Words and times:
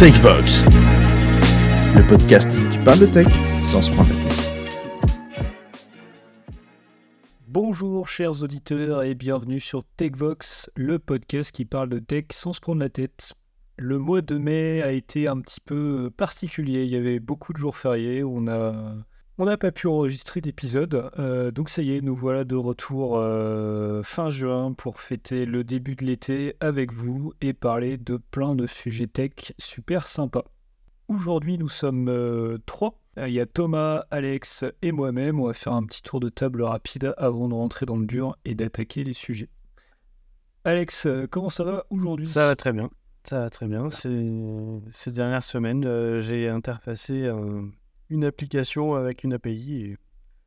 TechVox, 0.00 0.64
le 1.94 2.06
podcasting 2.08 2.70
qui 2.70 2.78
parle 2.78 3.00
de 3.00 3.04
tech 3.04 3.26
sans 3.62 3.82
se 3.82 3.92
prendre 3.92 4.08
la 4.08 4.24
tête. 4.24 4.54
Bonjour 7.46 8.08
chers 8.08 8.42
auditeurs 8.42 9.02
et 9.02 9.14
bienvenue 9.14 9.60
sur 9.60 9.84
TechVox, 9.98 10.70
le 10.74 10.98
podcast 10.98 11.52
qui 11.52 11.66
parle 11.66 11.90
de 11.90 11.98
tech 11.98 12.24
sans 12.32 12.54
se 12.54 12.62
prendre 12.62 12.80
la 12.80 12.88
tête. 12.88 13.34
Le 13.76 13.98
mois 13.98 14.22
de 14.22 14.38
mai 14.38 14.80
a 14.80 14.90
été 14.90 15.28
un 15.28 15.38
petit 15.38 15.60
peu 15.60 16.10
particulier, 16.16 16.84
il 16.84 16.88
y 16.88 16.96
avait 16.96 17.20
beaucoup 17.20 17.52
de 17.52 17.58
jours 17.58 17.76
fériés, 17.76 18.24
on 18.24 18.48
a 18.48 18.94
on 19.40 19.46
n'a 19.46 19.56
pas 19.56 19.72
pu 19.72 19.86
enregistrer 19.86 20.42
d'épisode, 20.42 21.10
euh, 21.18 21.50
donc 21.50 21.70
ça 21.70 21.80
y 21.80 21.96
est, 21.96 22.02
nous 22.02 22.14
voilà 22.14 22.44
de 22.44 22.56
retour 22.56 23.16
euh, 23.16 24.02
fin 24.02 24.28
juin 24.28 24.74
pour 24.74 25.00
fêter 25.00 25.46
le 25.46 25.64
début 25.64 25.96
de 25.96 26.04
l'été 26.04 26.56
avec 26.60 26.92
vous 26.92 27.32
et 27.40 27.54
parler 27.54 27.96
de 27.96 28.18
plein 28.18 28.54
de 28.54 28.66
sujets 28.66 29.06
tech 29.06 29.54
super 29.56 30.06
sympas. 30.06 30.44
Aujourd'hui, 31.08 31.56
nous 31.56 31.70
sommes 31.70 32.10
euh, 32.10 32.58
trois. 32.66 33.00
Il 33.16 33.32
y 33.32 33.40
a 33.40 33.46
Thomas, 33.46 34.04
Alex 34.10 34.66
et 34.82 34.92
moi-même. 34.92 35.40
On 35.40 35.46
va 35.46 35.54
faire 35.54 35.72
un 35.72 35.84
petit 35.84 36.02
tour 36.02 36.20
de 36.20 36.28
table 36.28 36.60
rapide 36.60 37.14
avant 37.16 37.48
de 37.48 37.54
rentrer 37.54 37.86
dans 37.86 37.96
le 37.96 38.04
dur 38.04 38.36
et 38.44 38.54
d'attaquer 38.54 39.04
les 39.04 39.14
sujets. 39.14 39.48
Alex, 40.64 41.08
comment 41.30 41.48
ça 41.48 41.64
va 41.64 41.86
aujourd'hui? 41.88 42.28
Ça 42.28 42.46
va 42.46 42.56
très 42.56 42.72
bien. 42.72 42.90
Ça 43.24 43.40
va 43.40 43.50
très 43.50 43.66
bien. 43.66 43.88
Ces, 43.88 44.32
ces 44.92 45.12
dernières 45.12 45.44
semaines, 45.44 46.20
j'ai 46.20 46.48
interfacé 46.48 47.28
un 47.28 47.70
une 48.10 48.24
application 48.24 48.94
avec 48.94 49.24
une 49.24 49.32
API 49.32 49.82
et 49.82 49.96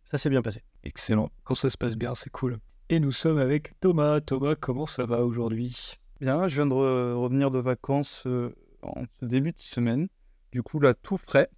ça 0.04 0.18
s'est 0.18 0.30
bien 0.30 0.42
passé. 0.42 0.62
Excellent. 0.84 1.32
Quand 1.44 1.56
ça 1.56 1.70
se 1.70 1.78
passe 1.78 1.96
bien, 1.96 2.14
c'est 2.14 2.30
cool. 2.30 2.60
Et 2.90 3.00
nous 3.00 3.12
sommes 3.12 3.40
avec 3.40 3.80
Thomas. 3.80 4.22
Thomas, 4.22 4.56
comment 4.56 4.86
ça 4.86 5.06
va 5.06 5.26
aujourd'hui? 5.26 5.96
Bien, 6.20 6.48
je 6.48 6.56
viens 6.56 6.68
de 6.68 6.74
revenir 6.74 7.50
de 7.50 7.60
vacances 7.60 8.26
euh, 8.28 8.54
en 8.84 9.06
ce 9.20 9.26
début 9.26 9.52
de 9.52 9.60
semaine. 9.60 10.08
Du 10.52 10.62
coup, 10.62 10.80
là, 10.80 10.94
tout 10.94 11.18
frais. 11.18 11.50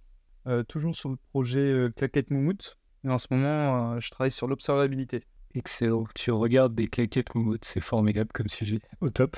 Euh, 0.46 0.62
toujours 0.62 0.94
sur 0.94 1.08
le 1.08 1.16
projet 1.30 1.72
euh, 1.72 1.90
Claquette 1.90 2.30
Moumout. 2.30 2.78
Et 3.04 3.10
en 3.10 3.18
ce 3.18 3.26
moment, 3.30 4.00
je 4.00 4.10
travaille 4.10 4.30
sur 4.30 4.46
l'observabilité. 4.46 5.22
Excellent. 5.54 6.04
Tu 6.14 6.30
regardes 6.30 6.74
des 6.74 6.86
claquettes 6.86 7.34
Moumout, 7.34 7.64
c'est 7.64 7.80
formidable 7.80 8.30
comme 8.32 8.48
sujet. 8.48 8.80
Au 9.00 9.10
top. 9.10 9.36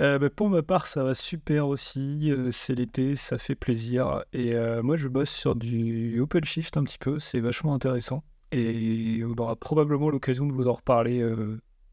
Euh, 0.00 0.18
bah, 0.18 0.30
pour 0.30 0.48
ma 0.48 0.62
part, 0.62 0.86
ça 0.86 1.04
va 1.04 1.14
super 1.14 1.68
aussi. 1.68 2.30
Euh, 2.30 2.50
c'est 2.50 2.74
l'été, 2.74 3.16
ça 3.16 3.36
fait 3.36 3.54
plaisir. 3.54 4.24
Et 4.32 4.54
euh, 4.54 4.82
moi, 4.82 4.96
je 4.96 5.08
bosse 5.08 5.30
sur 5.30 5.54
du 5.54 6.18
OpenShift 6.20 6.76
un 6.78 6.84
petit 6.84 6.98
peu. 6.98 7.18
C'est 7.18 7.40
vachement 7.40 7.74
intéressant. 7.74 8.24
Et 8.50 9.22
on 9.24 9.40
aura 9.40 9.56
probablement 9.56 10.08
l'occasion 10.08 10.46
de 10.46 10.52
vous 10.52 10.66
en 10.66 10.72
reparler 10.72 11.22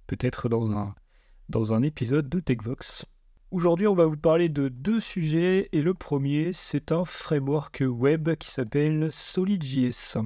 peut-être 0.07 0.49
dans 0.49 0.71
un, 0.71 0.95
dans 1.49 1.71
un 1.73 1.83
épisode 1.83 2.29
de 2.29 2.39
TechVox. 2.39 3.05
Aujourd'hui, 3.51 3.85
on 3.85 3.93
va 3.93 4.05
vous 4.05 4.17
parler 4.17 4.49
de 4.49 4.67
deux 4.67 4.99
sujets. 4.99 5.69
Et 5.71 5.83
le 5.83 5.93
premier, 5.93 6.53
c'est 6.53 6.91
un 6.91 7.05
framework 7.05 7.83
web 7.87 8.35
qui 8.37 8.49
s'appelle 8.49 9.09
SolidJS. 9.11 10.17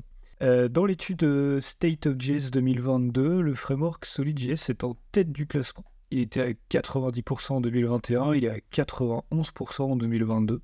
dans 0.70 0.86
l'étude 0.86 1.60
State 1.60 2.08
of 2.08 2.16
JS 2.18 2.52
2022, 2.52 3.42
le 3.42 3.54
framework 3.54 4.06
SolidJS 4.06 4.70
est 4.70 4.86
en 4.86 4.96
tête 5.12 5.34
du 5.34 5.48
classement 5.48 5.84
il 6.12 6.20
était 6.20 6.42
à 6.42 6.52
90% 6.52 7.54
en 7.54 7.62
2021, 7.62 8.34
il 8.34 8.46
est 8.46 8.50
à 8.50 8.58
91% 8.58 9.82
en 9.82 9.96
2022. 9.96 10.62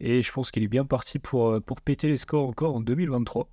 Et 0.00 0.22
je 0.22 0.30
pense 0.30 0.50
qu'il 0.50 0.62
est 0.62 0.68
bien 0.68 0.84
parti 0.84 1.18
pour, 1.18 1.48
euh, 1.48 1.60
pour 1.60 1.80
péter 1.80 2.08
les 2.08 2.18
scores 2.18 2.46
encore 2.46 2.76
en 2.76 2.80
2023. 2.80 3.48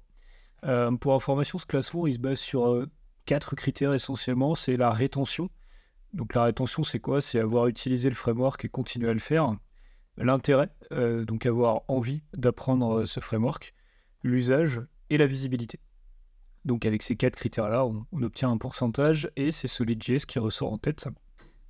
Euh, 0.66 0.92
pour 0.92 1.14
information, 1.14 1.58
ce 1.58 1.66
classement, 1.66 2.06
il 2.06 2.14
se 2.14 2.20
base 2.20 2.40
sur 2.40 2.68
euh, 2.68 2.90
quatre 3.26 3.56
critères 3.56 3.94
essentiellement. 3.94 4.54
C'est 4.56 4.76
la 4.76 4.92
rétention. 4.92 5.50
Donc 6.14 6.34
la 6.34 6.44
rétention, 6.44 6.84
c'est 6.84 7.00
quoi? 7.00 7.22
C'est 7.22 7.40
avoir 7.40 7.68
utilisé 7.68 8.10
le 8.10 8.16
framework 8.16 8.66
et 8.66 8.70
continuer 8.70 9.10
à 9.10 9.14
le 9.14 9.20
faire. 9.20 9.56
L'intérêt, 10.18 10.70
donc 10.92 11.48
avoir 11.48 11.82
envie 11.88 12.22
d'apprendre 12.36 13.06
ce 13.06 13.20
framework. 13.20 13.74
L'usage 14.22 14.80
et 15.10 15.18
la 15.18 15.26
visibilité. 15.26 15.80
Donc 16.66 16.86
avec 16.86 17.02
ces 17.02 17.16
quatre 17.16 17.36
critères-là, 17.36 17.86
on, 17.86 18.06
obtient 18.22 18.50
un 18.50 18.58
pourcentage 18.58 19.30
et 19.36 19.52
c'est 19.52 19.68
SolidJS 19.68 20.26
qui 20.28 20.40
ressort 20.40 20.72
en 20.72 20.78
tête. 20.78 21.08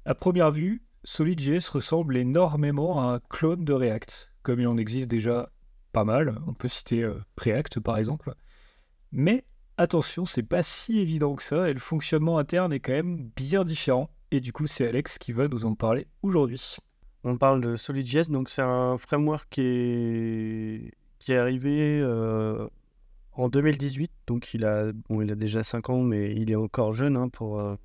À 0.05 0.13
première 0.13 0.51
vue, 0.51 0.83
SolidJS 1.03 1.69
ressemble 1.69 2.17
énormément 2.17 3.01
à 3.01 3.15
un 3.15 3.19
clone 3.29 3.65
de 3.65 3.73
React, 3.73 4.31
comme 4.43 4.59
il 4.59 4.67
en 4.67 4.77
existe 4.77 5.07
déjà 5.07 5.49
pas 5.91 6.03
mal. 6.03 6.39
On 6.47 6.53
peut 6.53 6.67
citer 6.67 7.03
euh, 7.03 7.15
Preact 7.35 7.79
par 7.79 7.97
exemple. 7.97 8.33
Mais 9.11 9.45
attention, 9.77 10.25
c'est 10.25 10.43
pas 10.43 10.63
si 10.63 10.99
évident 10.99 11.35
que 11.35 11.43
ça 11.43 11.69
et 11.69 11.73
le 11.73 11.79
fonctionnement 11.79 12.37
interne 12.37 12.73
est 12.73 12.79
quand 12.79 12.93
même 12.93 13.29
bien 13.35 13.63
différent. 13.63 14.09
Et 14.31 14.41
du 14.41 14.51
coup, 14.51 14.67
c'est 14.67 14.87
Alex 14.87 15.17
qui 15.17 15.31
va 15.31 15.47
nous 15.47 15.65
en 15.65 15.75
parler 15.75 16.07
aujourd'hui. 16.21 16.77
On 17.23 17.37
parle 17.37 17.61
de 17.61 17.75
SolidJS, 17.75 18.29
donc 18.29 18.49
c'est 18.49 18.61
un 18.61 18.97
framework 18.97 19.47
qui 19.49 19.61
est, 19.61 20.91
qui 21.19 21.31
est 21.31 21.37
arrivé 21.37 22.01
euh, 22.01 22.67
en 23.35 23.49
2018, 23.49 24.11
donc 24.27 24.53
il 24.53 24.65
a, 24.65 24.91
bon, 25.09 25.21
il 25.21 25.31
a 25.31 25.35
déjà 25.35 25.63
5 25.63 25.89
ans, 25.89 26.01
mais 26.01 26.33
il 26.35 26.51
est 26.51 26.55
encore 26.55 26.93
jeune 26.93 27.17
hein, 27.17 27.29
pour, 27.29 27.59
euh, 27.59 27.75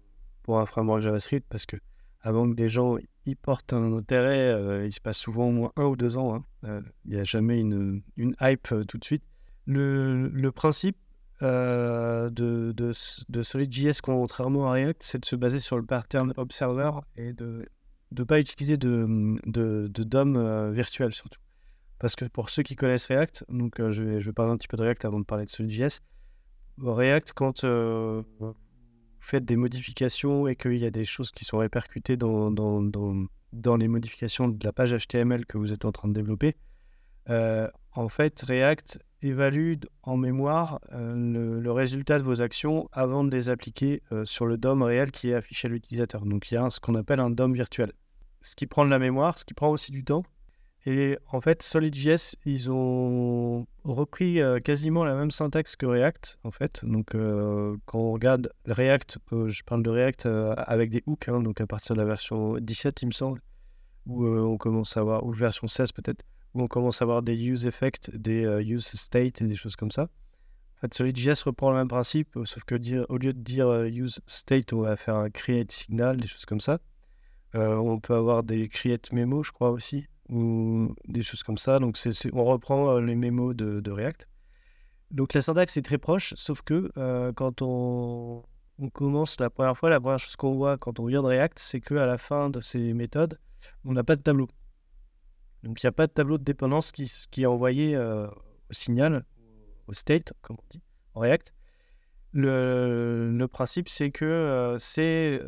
pour 0.43 0.59
un 0.61 0.67
framework 0.67 1.03
JavaScript 1.03 1.47
parce 1.49 1.67
que 1.67 1.77
avant 2.21 2.49
que 2.49 2.55
des 2.55 2.69
gens 2.69 2.97
y 3.27 3.35
portent 3.35 3.73
un 3.73 3.93
intérêt, 3.93 4.53
euh, 4.53 4.85
il 4.85 4.93
se 4.93 5.01
passe 5.01 5.17
souvent 5.17 5.49
au 5.49 5.53
moins 5.53 5.73
un 5.77 5.85
ou 5.85 5.97
deux 5.97 6.17
ans. 6.17 6.35
Hein. 6.35 6.45
Euh, 6.65 6.83
il 7.07 7.15
n'y 7.15 7.21
a 7.21 7.25
jamais 7.25 7.59
une, 7.59 8.03
une 8.17 8.35
hype 8.41 8.75
tout 8.87 8.99
de 8.99 9.05
suite. 9.05 9.23
Le, 9.67 10.29
le 10.29 10.53
principe 10.53 10.97
de, 11.41 12.29
de, 12.31 12.93
de 13.29 13.43
SolidJS, 13.43 14.01
contrairement 14.03 14.67
à 14.69 14.73
React, 14.73 15.03
c'est 15.05 15.21
de 15.21 15.25
se 15.25 15.37
baser 15.37 15.61
sur 15.61 15.77
le 15.77 15.85
pattern 15.85 16.33
observer 16.37 16.91
et 17.17 17.33
de 17.33 17.65
ne 18.11 18.25
pas 18.25 18.41
utiliser 18.41 18.77
de, 18.77 19.07
de, 19.47 19.87
de 19.87 20.03
DOM 20.03 20.73
virtuel 20.73 21.13
surtout. 21.13 21.39
Parce 21.99 22.15
que 22.15 22.25
pour 22.27 22.51
ceux 22.51 22.63
qui 22.63 22.77
connaissent 22.77 23.07
React, 23.07 23.45
donc 23.49 23.81
euh, 23.81 23.91
je, 23.91 24.03
vais, 24.03 24.33
parler 24.33 24.53
un 24.53 24.57
petit 24.57 24.69
peu 24.69 24.77
de 24.77 24.83
React 24.83 25.05
avant 25.05 25.19
de 25.19 25.25
parler 25.25 25.45
de 25.45 25.51
SolidJS. 25.51 26.01
React, 26.81 27.33
quand 27.33 27.65
euh, 27.65 28.23
vous 28.39 28.55
faites 29.21 29.45
des 29.45 29.57
modifications 29.57 30.47
et 30.47 30.55
qu'il 30.55 30.79
y 30.79 30.87
a 30.87 30.91
des 30.91 31.05
choses 31.05 31.33
qui 31.33 31.45
sont 31.45 31.59
répercutées 31.59 32.17
dans, 32.17 32.51
les 33.77 33.89
modifications 33.89 34.47
de 34.49 34.65
la 34.65 34.73
page 34.73 34.95
HTML 34.95 35.45
que 35.45 35.59
vous 35.59 35.73
êtes 35.73 35.85
en 35.85 35.93
train 35.93 36.09
de 36.09 36.13
développer, 36.13 36.57
euh, 37.31 37.69
en 37.93 38.09
fait, 38.09 38.41
React 38.43 39.01
évalue 39.21 39.75
en 40.05 40.17
mémoire 40.17 40.79
le, 40.93 41.69
résultat 41.73 42.19
de 42.19 42.23
vos 42.23 42.41
actions 42.41 42.89
avant 42.93 43.25
de 43.25 43.35
les 43.35 43.49
appliquer 43.49 44.03
sur 44.23 44.47
le 44.47 44.57
DOM 44.57 44.85
réel 44.85 45.11
qui 45.11 45.31
est 45.31 45.35
affiché 45.35 45.67
à 45.67 45.71
l'utilisateur. 45.73 46.25
Donc 46.25 46.49
il 46.53 46.55
y 46.55 46.57
a 46.57 46.71
ce 46.71 46.79
qu'on 46.79 46.95
appelle 46.95 47.19
un 47.19 47.31
DOM 47.31 47.53
virtuel. 47.53 47.93
Ce 48.43 48.55
qui 48.55 48.69
prend 48.69 48.85
de 48.85 48.91
la 48.91 49.01
mémoire, 49.01 49.37
ce 49.37 49.45
qui 49.45 49.55
prend 49.55 49.71
aussi 49.71 49.91
du 49.91 50.05
temps. 50.05 50.23
Et 50.87 51.19
en 51.33 51.41
fait, 51.41 51.63
SolidJS, 51.63 52.37
ils 52.45 52.71
ont 52.71 53.67
repris 53.85 54.41
euh, 54.41 54.61
quasiment 54.61 55.05
la 55.05 55.15
même 55.15 55.31
syntaxe 55.31 55.77
que 55.77 55.87
React, 55.87 56.39
en 56.45 56.51
fait. 56.51 56.81
Donc, 56.85 57.15
euh, 57.15 57.77
quand 57.85 57.99
on 57.99 58.13
regarde 58.13 58.53
React, 58.67 59.19
euh, 59.33 59.49
je 59.49 59.63
parle 59.65 59.83
de 59.83 59.91
React 59.91 60.27
avec 60.57 60.91
des 60.91 61.03
hooks, 61.07 61.29
hein, 61.29 61.41
donc 61.41 61.61
à 61.61 61.67
partir 61.67 61.97
de 61.97 62.01
la 62.01 62.07
version 62.07 62.57
17, 62.59 63.03
il 63.03 63.07
me 63.07 63.13
semble, 63.13 63.43
où 64.07 64.25
on 64.27 64.57
commence 64.57 64.97
à 64.97 65.01
avoir, 65.01 65.25
ou 65.25 65.33
version 65.33 65.67
16 65.67 65.93
peut-être, 65.93 66.25
où 66.55 66.63
on 66.63 66.69
commence 66.69 67.03
à 67.03 67.05
avoir 67.05 67.23
des 67.23 67.47
use 67.47 67.67
effects, 67.67 68.11
des 68.15 68.45
use 68.65 68.87
state 68.87 69.43
et 69.43 69.45
des 69.45 69.57
choses 69.57 69.77
comme 69.77 69.91
ça. 69.91 70.05
En 70.77 70.81
fait, 70.81 70.95
SolidJS 70.95 71.43
reprend 71.45 71.71
le 71.71 71.77
même 71.77 71.89
principe, 71.89 72.39
sauf 72.45 72.63
que 72.63 72.77
au 73.09 73.19
lieu 73.19 73.33
de 73.33 73.41
dire 73.41 73.83
use 73.83 74.21
state, 74.27 74.73
on 74.73 74.83
va 74.83 74.97
faire 74.97 75.17
un 75.17 75.29
create 75.29 75.73
signal, 75.73 76.19
des 76.19 76.29
choses 76.29 76.47
comme 76.47 76.61
ça. 76.61 76.79
on 77.53 77.99
peut 77.99 78.15
avoir 78.15 78.45
des 78.45 78.69
create 78.69 79.13
memo, 79.13 79.43
je 79.43 79.51
crois 79.51 79.71
aussi, 79.71 80.07
ou 80.29 80.95
des 81.07 81.23
choses 81.23 81.43
comme 81.43 81.59
ça. 81.59 81.79
Donc, 81.79 81.99
on 82.33 82.45
reprend 82.45 82.97
euh, 82.97 83.01
les 83.01 83.15
mémos 83.15 83.55
de, 83.55 83.81
de, 83.81 83.91
React. 83.91 84.29
Donc, 85.11 85.33
la 85.35 85.41
syntaxe 85.41 85.77
est 85.77 85.83
très 85.83 85.99
proche, 85.99 86.35
sauf 86.37 86.63
que 86.63 86.91
euh, 86.97 87.33
quand 87.33 87.63
on, 87.63 88.45
on, 88.79 88.91
commence 88.91 89.41
la 89.41 89.51
première 89.51 89.77
fois, 89.77 89.91
la 89.91 90.01
première 90.01 90.19
chose 90.19 90.37
qu'on 90.37 90.55
voit 90.55 90.77
quand 90.77 91.01
on 91.01 91.07
vient 91.07 91.23
de 91.23 91.29
React, 91.29 91.59
c'est 91.59 91.81
qu'à 91.81 92.07
la 92.07 92.19
fin 92.19 92.51
de 92.51 92.61
ces 92.61 92.93
méthodes, 92.93 93.39
on 93.85 93.93
n'a 93.93 94.05
pas 94.05 94.17
de 94.17 94.23
tableau. 94.23 94.49
Donc, 95.63 95.83
il 95.83 95.87
n'y 95.87 95.89
a 95.89 95.93
pas 95.93 96.07
de 96.07 96.13
tableau 96.13 96.39
de 96.39 96.45
dépendance 96.45 96.93
qui, 96.93 97.11
qui 97.31 97.43
est 97.43 97.47
envoyé 97.47 97.97
euh, 97.97 98.27
au 98.29 98.73
signal, 98.73 99.25
au 99.87 99.93
state, 99.95 100.33
comme 100.43 100.57
on 100.59 100.67
dit, 100.71 100.83
en 101.15 101.21
React. 101.21 101.55
Le, 102.33 103.31
le 103.33 103.49
principe, 103.49 103.89
c'est 103.89 104.11
que 104.11 104.77
c'est 104.79 105.41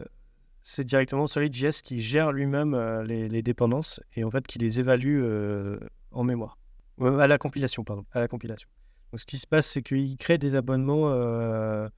c'est 0.63 0.85
directement 0.85 1.27
SolidJS 1.27 1.83
qui 1.83 2.01
gère 2.01 2.33
lui-même 2.33 2.75
euh, 2.75 3.03
les, 3.03 3.43
dépendances 3.43 4.01
et 4.15 4.25
en 4.25 4.31
fait 4.31 4.47
qui 4.47 4.59
les 4.59 4.81
évalue 4.81 5.21
euh, 5.23 5.79
en 6.11 6.25
mémoire. 6.25 6.59
à 7.01 7.27
la 7.27 7.39
compilation, 7.39 7.85
pardon. 7.85 8.05
À 8.13 8.21
la 8.21 8.29
compilation. 8.29 8.69
Donc 9.13 9.21
ce 9.21 9.27
qui 9.27 9.39
se 9.39 9.47
passe, 9.47 9.67
c'est 9.67 9.83
qu'il 9.83 10.17
crée 10.19 10.39
des 10.39 10.55
abonnements, 10.55 11.11
euh, 11.11 11.89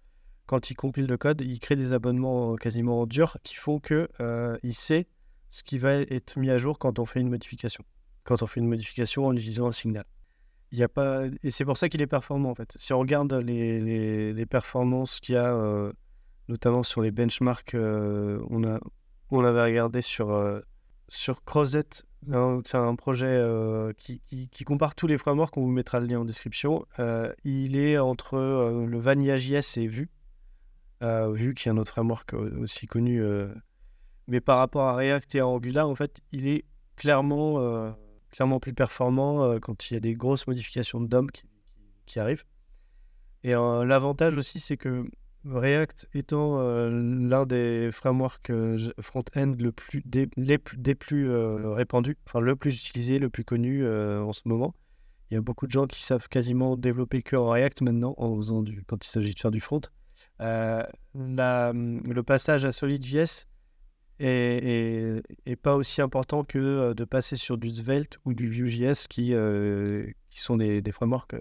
quand 0.47 0.70
il 0.70 0.75
compile 0.75 1.06
le 1.06 1.17
code, 1.17 1.41
il 1.41 1.59
crée 1.61 1.76
des 1.76 1.93
abonnements 1.93 2.56
quasiment 2.56 3.06
durs 3.06 3.37
qui 3.43 3.55
font 3.55 3.81
qu'il 3.81 4.09
il 4.62 4.75
sait 4.75 5.08
ce 5.50 5.62
qui 5.62 5.79
va 5.79 5.94
être 5.94 6.38
mis 6.38 6.49
à 6.49 6.56
jour 6.56 6.79
quand 6.79 6.99
on 6.99 7.05
fait 7.05 7.20
une 7.20 7.29
modification. 7.29 7.85
Quand 8.25 8.43
on 8.43 8.47
fait 8.47 8.61
une 8.61 8.69
modification 8.69 9.26
en 9.26 9.35
utilisant 9.35 9.67
un 9.67 9.73
signal. 9.73 10.05
Il 10.70 10.79
y 10.79 10.82
a 10.82 10.88
pas... 10.88 11.25
Et 11.43 11.50
c'est 11.50 11.67
pour 11.67 11.76
ça 11.76 11.91
qu'il 11.91 12.00
est 12.00 12.06
performant 12.06 12.50
en 12.50 12.55
fait. 12.55 12.73
Si 12.79 12.94
on 12.94 12.99
regarde 13.00 13.35
les 13.35 14.47
performances 14.47 15.20
qu'il 15.20 15.35
y 15.35 15.38
a 15.38 15.93
notamment 16.49 16.83
sur 16.83 17.03
les 17.03 17.11
benchmarks. 17.11 17.75
Euh, 17.75 18.41
on, 18.50 18.65
a, 18.65 18.79
on 19.31 19.44
avait 19.44 19.62
regardé 19.62 20.00
sur, 20.00 20.31
euh, 20.31 20.61
sur 21.09 21.44
Crozet 21.44 22.05
C'est 22.65 22.77
un 22.77 22.94
projet 22.97 23.27
euh, 23.27 23.93
qui, 23.97 24.21
qui, 24.21 24.65
compare 24.65 24.94
tous 24.94 25.06
les 25.06 25.19
frameworks, 25.19 25.56
on 25.56 25.62
vous 25.62 25.71
mettra 25.71 26.00
le 26.00 26.06
lien 26.06 26.21
en 26.21 26.25
description. 26.25 26.87
Il 27.44 27.77
est 27.77 27.99
entre 27.99 28.37
le 28.87 28.99
Vanilla.js 28.99 29.79
et 29.81 29.87
Vue. 29.87 30.11
Vue 31.00 31.55
qui 31.55 31.69
est 31.69 31.73
un 31.73 31.79
autre 31.79 31.91
framework 31.91 32.33
aussi 32.35 32.87
connu. 32.87 33.23
mais 34.29 34.41
par 34.41 34.59
rapport 34.59 34.83
à 34.83 34.94
React 34.94 35.35
et 35.35 35.41
à 35.41 35.47
Angular, 35.47 35.89
en 35.89 35.94
fait, 35.94 36.21
il 36.31 36.47
est 36.47 36.65
clairement, 36.97 37.94
clairement 38.31 38.61
plus 38.61 38.73
performant 38.73 39.59
quand 39.59 39.91
il 39.91 39.94
y 39.94 39.97
a 39.97 40.00
des 40.00 40.15
grosses 40.15 40.47
modifications 40.47 41.00
de 41.00 41.06
DOM 41.06 41.31
qui, 41.31 41.44
qui 42.06 42.21
arrivent. 42.21 42.44
Et 43.43 43.50
l'avantage 43.50 44.39
aussi, 44.39 44.61
c'est 44.61 44.77
que 44.77 45.05
React 45.44 46.09
étant 46.15 46.61
euh, 46.61 46.89
l'un 46.91 47.47
des 47.47 47.91
frameworks 47.91 48.50
euh, 48.50 48.93
front-end 49.00 49.55
le 49.59 49.73
plus, 49.73 50.03
des, 50.05 50.29
les, 50.37 50.59
plus 50.59 51.31
euh, 51.31 51.71
répandus, 51.71 52.17
enfin 52.27 52.41
le 52.41 52.55
plus 52.55 52.79
utilisé, 52.79 53.19
le 53.19 53.29
plus 53.29 53.44
connu 53.44 53.87
en 53.87 54.33
ce 54.33 54.43
moment. 54.44 54.75
Il 55.31 55.35
y 55.35 55.37
a 55.37 55.41
beaucoup 55.41 55.67
de 55.67 55.73
gens 55.73 55.87
qui 55.87 56.03
savent 56.05 56.29
quasiment 56.29 56.77
développer 56.77 57.23
que 57.23 57.37
en 57.37 57.49
React 57.49 57.83
maintenant, 57.83 58.15
en 58.19 58.37
faisant 58.37 58.62
du, 58.62 58.85
quand 58.85 59.05
il 59.05 59.09
s'agit 59.09 59.35
de 59.35 59.41
faire 59.41 59.50
du 59.50 59.61
front. 59.61 59.81
Le 60.39 62.21
passage 62.21 62.65
à 62.65 62.73
SolidJS 62.73 63.47
est, 64.21 65.23
est, 65.47 65.56
pas 65.56 65.75
aussi 65.75 66.03
important 66.03 66.44
que 66.44 66.93
de 66.93 67.05
passer 67.05 67.37
sur 67.37 67.56
du 67.56 67.71
Svelte 67.71 68.19
ou 68.25 68.35
du 68.35 68.47
Vue.js 68.47 69.06
qui, 69.09 69.35
qui 70.31 70.41
sont 70.41 70.56
des, 70.56 70.83
des 70.83 70.93
frameworks 70.93 71.35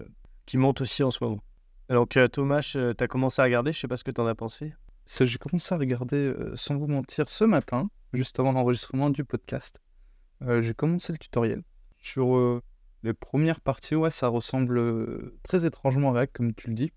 qui 0.46 0.56
montent 0.56 0.80
aussi 0.80 1.02
en 1.02 1.10
ce 1.10 1.22
moment. 1.22 1.42
Donc 1.88 2.18
Thomas, 2.32 2.60
tu 2.72 2.78
as 2.78 3.08
commencé 3.08 3.40
à 3.42 3.44
regarder, 3.44 3.72
je 3.72 3.80
sais 3.80 3.88
pas 3.88 3.96
ce 3.96 4.04
que 4.04 4.10
tu 4.10 4.20
en 4.20 4.26
as 4.26 4.34
pensé. 4.34 4.72
J'ai 5.06 5.38
commencé 5.38 5.74
à 5.74 5.78
regarder, 5.78 6.16
euh, 6.16 6.54
sans 6.56 6.76
vous 6.76 6.86
mentir, 6.86 7.28
ce 7.28 7.44
matin, 7.44 7.90
juste 8.12 8.38
avant 8.38 8.52
l'enregistrement 8.52 9.10
du 9.10 9.24
podcast. 9.24 9.80
Euh, 10.42 10.62
j'ai 10.62 10.74
commencé 10.74 11.12
le 11.12 11.18
tutoriel. 11.18 11.62
Sur 11.98 12.36
euh, 12.36 12.62
les 13.02 13.12
premières 13.12 13.60
parties, 13.60 13.94
ouais, 13.94 14.10
ça 14.10 14.28
ressemble 14.28 15.32
très 15.42 15.66
étrangement 15.66 16.10
à 16.10 16.12
React, 16.12 16.36
comme 16.36 16.54
tu 16.54 16.68
le 16.68 16.74
dis. 16.74 16.92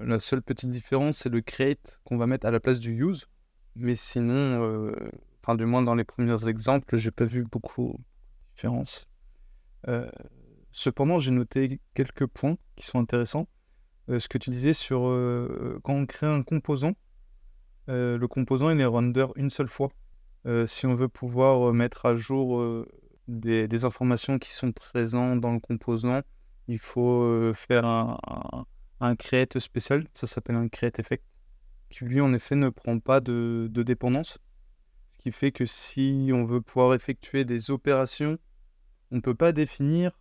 la 0.00 0.18
seule 0.18 0.42
petite 0.42 0.70
différence, 0.70 1.18
c'est 1.18 1.28
le 1.28 1.40
create 1.40 2.00
qu'on 2.04 2.16
va 2.16 2.26
mettre 2.26 2.46
à 2.46 2.50
la 2.50 2.60
place 2.60 2.80
du 2.80 3.02
use. 3.02 3.26
Mais 3.76 3.94
sinon, 3.94 4.92
enfin, 5.42 5.54
du 5.54 5.64
moins 5.64 5.82
dans 5.82 5.94
les 5.94 6.04
premiers 6.04 6.48
exemples, 6.48 6.96
j'ai 6.96 7.12
pas 7.12 7.24
vu 7.24 7.44
beaucoup 7.44 7.96
de 7.96 8.54
différence. 8.54 9.06
cependant, 10.72 11.18
j'ai 11.18 11.30
noté 11.30 11.80
quelques 11.94 12.26
points 12.26 12.56
qui 12.76 12.84
sont 12.84 12.98
intéressants. 12.98 13.46
Euh, 14.08 14.18
ce 14.18 14.28
que 14.28 14.38
tu 14.38 14.50
disais 14.50 14.72
sur 14.72 15.06
euh, 15.06 15.78
quand 15.84 15.94
on 15.94 16.06
crée 16.06 16.26
un 16.26 16.42
composant, 16.42 16.92
euh, 17.88 18.18
le 18.18 18.28
composant 18.28 18.70
est 18.70 18.84
render 18.84 19.26
une 19.36 19.50
seule 19.50 19.68
fois. 19.68 19.90
si 20.66 20.86
on 20.86 20.94
veut 20.94 21.08
pouvoir 21.08 21.72
mettre 21.74 22.06
à 22.06 22.14
jour 22.14 22.64
des, 23.28 23.84
informations 23.84 24.38
qui 24.38 24.52
sont 24.52 24.72
présentes 24.72 25.40
dans 25.40 25.52
le 25.52 25.60
composant, 25.60 26.22
il 26.66 26.78
faut 26.78 27.52
faire 27.54 27.84
un, 27.84 28.18
un, 29.00 29.16
create 29.16 29.58
spécial, 29.58 30.06
ça 30.14 30.26
s'appelle 30.26 30.56
un 30.56 30.68
create 30.68 30.98
effect, 30.98 31.24
qui 31.90 32.04
lui 32.04 32.20
en 32.22 32.32
effet 32.32 32.56
ne 32.56 32.70
prend 32.70 32.98
pas 33.00 33.20
de, 33.20 33.68
dépendance. 33.70 34.38
Ce 35.10 35.18
qui 35.18 35.30
fait 35.30 35.52
que 35.52 35.66
si 35.66 36.30
on 36.32 36.44
veut 36.46 36.62
pouvoir 36.62 36.94
effectuer 36.94 37.44
des 37.44 37.70
opérations, 37.70 38.38
on 39.10 39.16
ne 39.16 39.20
peut 39.20 39.34
pas 39.34 39.52
définir 39.52 40.18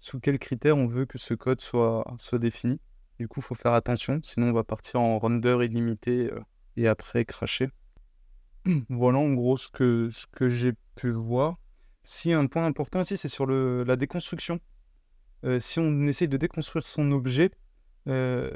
sous 0.00 0.20
quels 0.20 0.38
critères 0.38 0.76
on 0.76 0.86
veut 0.86 1.06
que 1.06 1.16
ce 1.16 1.32
code 1.32 1.60
soit 1.60 2.04
défini. 2.34 2.78
Du 3.22 3.28
coup, 3.28 3.40
faut 3.40 3.54
faire 3.54 3.74
attention, 3.74 4.18
sinon 4.24 4.48
on 4.48 4.52
va 4.52 4.64
partir 4.64 5.00
en 5.00 5.16
render 5.16 5.56
illimité 5.62 6.32
euh, 6.32 6.40
et 6.76 6.88
après 6.88 7.24
cracher. 7.24 7.68
voilà 8.88 9.18
en 9.18 9.32
gros 9.32 9.56
ce 9.56 9.68
que, 9.68 10.10
ce 10.10 10.26
que 10.26 10.48
j'ai 10.48 10.72
pu 10.96 11.10
voir. 11.10 11.60
Si 12.02 12.32
un 12.32 12.48
point 12.48 12.66
important 12.66 13.02
aussi, 13.02 13.16
c'est 13.16 13.28
sur 13.28 13.46
le, 13.46 13.84
la 13.84 13.94
déconstruction. 13.94 14.58
Euh, 15.44 15.60
si 15.60 15.78
on 15.78 16.08
essaye 16.08 16.26
de 16.26 16.36
déconstruire 16.36 16.84
son 16.84 17.12
objet, 17.12 17.52
euh, 18.08 18.50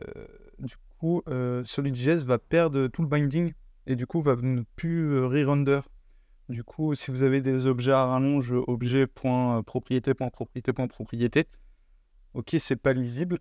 du 0.58 0.74
coup, 0.98 1.22
SolidJS 1.62 2.24
va 2.24 2.40
perdre 2.40 2.88
tout 2.88 3.02
le 3.02 3.08
binding 3.08 3.52
et 3.86 3.94
du 3.94 4.08
coup 4.08 4.20
va 4.20 4.34
ne 4.34 4.62
plus 4.74 5.24
re-render. 5.24 5.82
Du 6.48 6.64
coup, 6.64 6.96
si 6.96 7.12
vous 7.12 7.22
avez 7.22 7.40
des 7.40 7.68
objets 7.68 7.92
à 7.92 8.04
rallonge, 8.04 8.52
objet.propriété.propriété.propriété, 8.66 11.46
ok, 12.34 12.56
c'est 12.58 12.74
pas 12.74 12.94
lisible, 12.94 13.38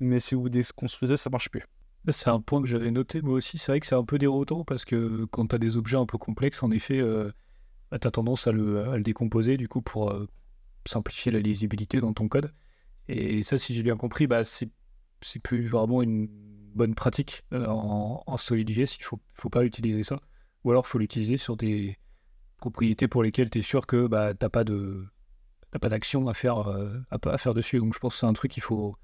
mais 0.00 0.20
si 0.20 0.34
vous 0.34 0.48
déconstruisez, 0.48 1.16
ça 1.16 1.30
marche 1.30 1.50
plus. 1.50 1.64
C'est 2.08 2.30
un 2.30 2.40
point 2.40 2.62
que 2.62 2.68
j'avais 2.68 2.90
noté 2.90 3.20
moi 3.20 3.34
aussi. 3.34 3.58
C'est 3.58 3.72
vrai 3.72 3.80
que 3.80 3.86
c'est 3.86 3.94
un 3.94 4.04
peu 4.04 4.18
déroutant 4.18 4.64
parce 4.64 4.84
que 4.84 5.26
quand 5.26 5.48
tu 5.48 5.54
as 5.54 5.58
des 5.58 5.76
objets 5.76 5.96
un 5.96 6.06
peu 6.06 6.16
complexes, 6.16 6.62
en 6.62 6.70
effet, 6.70 7.00
euh, 7.00 7.30
bah, 7.90 7.98
tu 7.98 8.06
as 8.06 8.10
tendance 8.10 8.46
à 8.46 8.52
le, 8.52 9.00
décomposer 9.02 9.56
du 9.56 9.68
coup 9.68 9.82
pour 9.82 10.10
euh, 10.10 10.26
simplifier 10.86 11.32
la 11.32 11.40
lisibilité 11.40 12.00
dans 12.00 12.12
ton 12.12 12.28
code. 12.28 12.52
Et 13.08 13.42
ça, 13.42 13.58
si 13.58 13.74
j'ai 13.74 13.82
bien 13.82 13.96
compris, 13.96 14.26
bah, 14.26 14.44
c'est 14.44 14.70
plus 15.42 15.66
vraiment 15.66 16.02
une 16.02 16.28
bonne 16.28 16.94
pratique 16.94 17.42
euh, 17.52 17.66
en, 17.66 18.22
en 18.26 18.36
SolidJS. 18.36 18.96
Il 18.98 19.02
faut, 19.02 19.20
faut 19.34 19.50
pas 19.50 19.64
utiliser 19.64 20.02
ça. 20.02 20.20
Ou 20.64 20.70
alors, 20.70 20.86
faut 20.86 20.98
l'utiliser 20.98 21.36
sur 21.36 21.56
des 21.56 21.98
propriétés 22.58 23.08
pour 23.08 23.22
lesquelles 23.22 23.50
tu 23.50 23.58
es 23.58 23.62
sûr 23.62 23.86
que 23.86 24.06
bah, 24.06 24.34
tu 24.34 24.44
n'as 24.44 24.50
pas 24.50 25.88
d'action 25.88 26.28
à 26.28 26.34
faire, 26.34 26.58
à 27.10 27.38
faire 27.38 27.54
dessus. 27.54 27.78
Donc, 27.78 27.94
je 27.94 27.98
pense 27.98 28.14
que 28.14 28.20
c'est 28.20 28.26
un 28.26 28.32
truc 28.32 28.50
qu'il 28.52 28.62
faut 28.62 28.96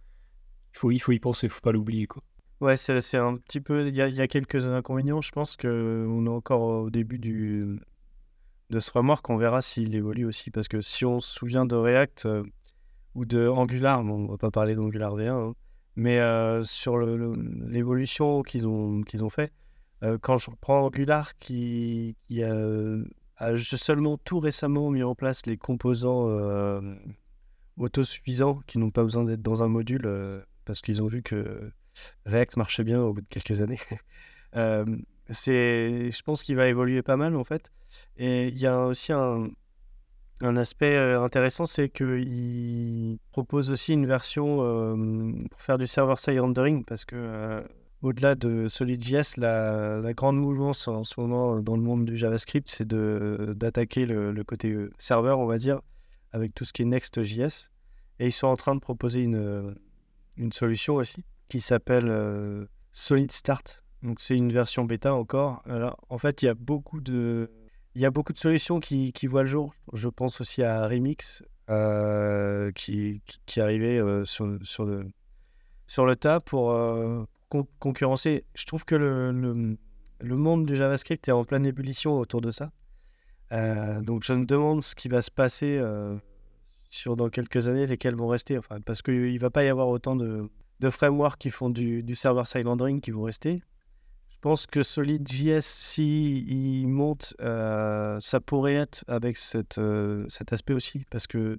il 0.74 0.78
faut, 0.78 0.90
il 0.90 0.98
faut 0.98 1.12
y 1.12 1.20
penser, 1.20 1.48
faut 1.48 1.60
pas 1.60 1.72
l'oublier. 1.72 2.06
Quoi. 2.06 2.22
Ouais, 2.60 2.76
c'est, 2.76 3.16
un 3.16 3.36
petit 3.36 3.60
peu. 3.60 3.86
Il 3.86 3.94
y 3.94 4.00
a, 4.00 4.28
quelques 4.28 4.66
inconvénients. 4.66 5.20
Je 5.20 5.32
pense 5.32 5.56
qu'on 5.56 6.26
est 6.26 6.30
encore 6.30 6.62
au 6.62 6.90
début 6.90 7.18
du, 7.18 7.78
de 8.70 8.78
ce 8.78 8.90
framework. 8.90 9.28
On 9.30 9.36
verra 9.36 9.60
s'il 9.60 9.94
évolue 9.94 10.24
aussi. 10.24 10.50
Parce 10.50 10.68
que 10.68 10.80
si 10.80 11.04
on 11.04 11.20
se 11.20 11.32
souvient 11.34 11.66
de 11.66 11.76
React 11.76 12.26
euh, 12.26 12.42
ou 13.14 13.24
de 13.24 13.48
Angular, 13.48 14.02
bon, 14.02 14.24
on 14.24 14.26
va 14.32 14.38
pas 14.38 14.50
parler 14.50 14.74
d'Angular 14.74 15.14
V1, 15.16 15.28
hein, 15.28 15.54
mais 15.96 16.18
euh, 16.20 16.64
sur 16.64 16.98
l'évolution 16.98 18.42
qu'ils 18.42 18.66
ont, 18.66 19.02
qu'ils 19.02 19.22
ont 19.24 19.30
fait, 19.30 19.52
euh, 20.02 20.18
quand 20.20 20.38
je 20.38 20.50
reprends 20.50 20.86
Angular 20.86 21.36
qui 21.36 22.16
a, 22.42 23.56
seulement 23.56 24.16
tout 24.18 24.40
récemment 24.40 24.90
mis 24.90 25.02
en 25.02 25.14
place 25.14 25.46
les 25.46 25.56
composants 25.56 26.28
autosuffisants 27.76 28.60
qui 28.66 28.78
n'ont 28.78 28.90
pas 28.90 29.02
besoin 29.02 29.24
d'être 29.24 29.42
dans 29.42 29.62
un 29.62 29.68
module 29.68 30.06
parce 30.64 30.80
qu'ils 30.80 31.02
ont 31.02 31.06
vu 31.06 31.22
que 31.22 31.70
React 32.26 32.56
marchait 32.56 32.84
bien 32.84 33.00
au 33.00 33.12
bout 33.12 33.20
de 33.20 33.26
quelques 33.28 33.60
années. 33.60 33.80
euh, 34.56 34.84
c'est, 35.30 36.10
je 36.10 36.22
pense 36.22 36.42
qu'il 36.42 36.56
va 36.56 36.66
évoluer 36.68 37.02
pas 37.02 37.16
mal 37.16 37.36
en 37.36 37.44
fait. 37.44 37.70
Et 38.16 38.48
il 38.48 38.58
y 38.58 38.66
a 38.66 38.86
aussi 38.86 39.12
un, 39.12 39.50
aspect 40.40 40.96
euh, 40.96 41.22
intéressant, 41.22 41.64
c'est 41.64 41.88
qu'il 41.88 43.18
propose 43.32 43.70
aussi 43.70 43.92
une 43.92 44.06
version 44.06 44.58
euh, 44.60 45.32
pour 45.50 45.60
faire 45.60 45.78
du 45.78 45.86
server-side 45.86 46.38
rendering 46.38 46.84
parce 46.84 47.04
que 47.04 47.62
au-delà 48.02 48.34
de 48.34 48.68
SolidJS, 48.68 49.38
la, 49.38 49.98
la, 50.00 50.12
grande 50.12 50.36
mouvance 50.36 50.88
en 50.88 51.04
ce 51.04 51.18
moment 51.18 51.60
dans 51.60 51.74
le 51.74 51.80
monde 51.80 52.04
du 52.04 52.18
JavaScript, 52.18 52.68
c'est 52.68 52.86
de, 52.86 53.54
d'attaquer 53.56 54.04
le, 54.04 54.30
le, 54.30 54.44
côté 54.44 54.76
serveur, 54.98 55.38
on 55.38 55.46
va 55.46 55.56
dire, 55.56 55.80
avec 56.32 56.54
tout 56.54 56.66
ce 56.66 56.74
qui 56.74 56.82
est 56.82 56.84
Next.js. 56.84 57.70
Et 58.18 58.26
ils 58.26 58.32
sont 58.32 58.48
en 58.48 58.56
train 58.56 58.74
de 58.74 58.80
proposer 58.80 59.20
une, 59.20 59.74
une 60.36 60.52
solution 60.52 60.96
aussi 60.96 61.24
qui 61.48 61.60
s'appelle 61.60 62.08
euh, 62.08 62.66
Solid 62.92 63.30
Start. 63.30 63.82
Donc 64.02 64.20
c'est 64.20 64.36
une 64.36 64.52
version 64.52 64.84
bêta 64.84 65.14
encore. 65.14 65.62
Alors, 65.66 65.98
en 66.08 66.18
fait, 66.18 66.42
il 66.42 66.46
y 66.46 66.48
a 66.48 66.54
beaucoup 66.54 67.00
de 67.00 67.50
il 67.94 68.00
y 68.00 68.06
a 68.06 68.10
beaucoup 68.10 68.32
de 68.32 68.38
solutions 68.38 68.80
qui, 68.80 69.12
voient 69.28 69.42
le 69.42 69.48
jour. 69.48 69.72
Je 69.92 70.08
pense 70.08 70.40
aussi 70.40 70.64
à 70.64 70.84
Remix 70.88 71.44
euh, 71.70 72.72
qui, 72.72 73.22
qui, 73.46 73.60
arrivait 73.60 74.00
euh, 74.00 74.24
sur, 74.24 74.58
sur, 74.62 74.84
le, 74.84 75.06
sur 75.86 76.04
le 76.04 76.16
tas 76.16 76.40
pour 76.40 76.76
concurrencer. 77.78 78.44
Je 78.56 78.66
trouve 78.66 78.84
que 78.84 78.96
le, 78.96 79.30
le, 79.30 79.78
le, 80.18 80.36
monde 80.36 80.66
du 80.66 80.74
JavaScript 80.74 81.28
est 81.28 81.32
en 81.32 81.44
pleine 81.44 81.64
ébullition 81.64 82.18
autour 82.18 82.40
de 82.40 82.50
ça. 82.50 82.72
donc 83.52 84.24
je 84.24 84.32
me 84.34 84.44
demande 84.44 84.82
ce 84.82 84.96
qui 84.96 85.06
va 85.06 85.20
se 85.20 85.30
passer 85.30 85.80
sur 86.94 87.16
dans 87.16 87.28
quelques 87.28 87.68
années 87.68 87.86
lesquels 87.86 88.14
vont 88.14 88.28
rester. 88.28 88.56
Enfin, 88.58 88.80
parce 88.80 89.02
qu'il 89.02 89.34
ne 89.34 89.38
va 89.38 89.50
pas 89.50 89.64
y 89.64 89.68
avoir 89.68 89.88
autant 89.88 90.16
de, 90.16 90.48
de 90.80 90.90
frameworks 90.90 91.38
qui 91.38 91.50
font 91.50 91.70
du, 91.70 92.02
du 92.02 92.14
server-side 92.14 92.66
rendering 92.66 93.00
qui 93.00 93.10
vont 93.10 93.22
rester. 93.22 93.62
Je 94.28 94.36
pense 94.40 94.66
que 94.66 94.82
SolidJS, 94.82 95.60
s'il 95.62 96.50
il 96.50 96.86
monte, 96.86 97.34
euh, 97.40 98.18
ça 98.20 98.40
pourrait 98.40 98.74
être 98.74 99.04
avec 99.08 99.38
cette, 99.38 99.78
euh, 99.78 100.24
cet 100.28 100.52
aspect 100.52 100.74
aussi. 100.74 101.04
Parce 101.10 101.26
que 101.26 101.58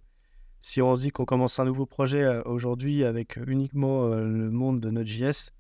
si 0.59 0.81
on 0.81 0.95
se 0.95 1.01
dit 1.01 1.09
qu'on 1.09 1.25
commence 1.25 1.59
un 1.59 1.65
nouveau 1.65 1.85
projet 1.85 2.23
euh, 2.23 2.41
aujourd'hui 2.45 3.03
avec 3.03 3.37
uniquement 3.37 4.07
le 4.07 4.51
monde 4.51 4.79
de 4.79 4.89
Node.js, 4.89 5.51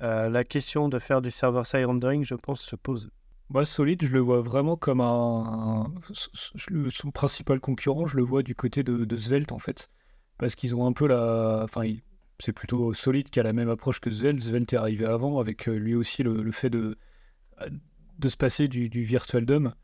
la 0.00 0.44
question 0.44 0.88
de 0.88 0.98
faire 0.98 1.22
du 1.22 1.30
server-side 1.30 1.86
rendering, 1.86 2.24
je 2.24 2.34
pense, 2.34 2.60
se 2.60 2.76
pose. 2.76 3.10
Moi, 3.50 3.64
Solid, 3.64 4.04
je 4.04 4.12
le 4.12 4.20
vois 4.20 4.40
vraiment 4.40 4.76
comme 4.76 5.00
un, 5.00 5.92
son 6.12 7.10
principal 7.10 7.60
concurrent, 7.60 8.06
je 8.06 8.16
le 8.16 8.22
vois 8.22 8.42
du 8.42 8.54
côté 8.54 8.82
de, 8.82 9.16
Svelte 9.16 9.52
en 9.52 9.58
fait, 9.58 9.90
parce 10.36 10.54
qu'ils 10.54 10.74
ont 10.74 10.86
un 10.86 10.92
peu 10.92 11.06
la, 11.06 11.62
enfin, 11.64 11.82
c'est 12.38 12.52
plutôt 12.52 12.92
Solid 12.92 13.30
qui 13.30 13.40
a 13.40 13.42
la 13.42 13.54
même 13.54 13.70
approche 13.70 14.00
que 14.00 14.10
Svelte. 14.10 14.40
Svelte 14.40 14.72
est 14.72 14.76
arrivé 14.76 15.06
avant 15.06 15.38
avec 15.38 15.68
euh, 15.68 15.78
lui 15.78 15.94
aussi 15.94 16.22
le, 16.22 16.52
fait 16.52 16.70
de 16.70 16.98
de 18.18 18.28
se 18.28 18.36
passer 18.36 18.68
du, 18.68 18.88
virtual 18.88 19.46
DOM. 19.46 19.74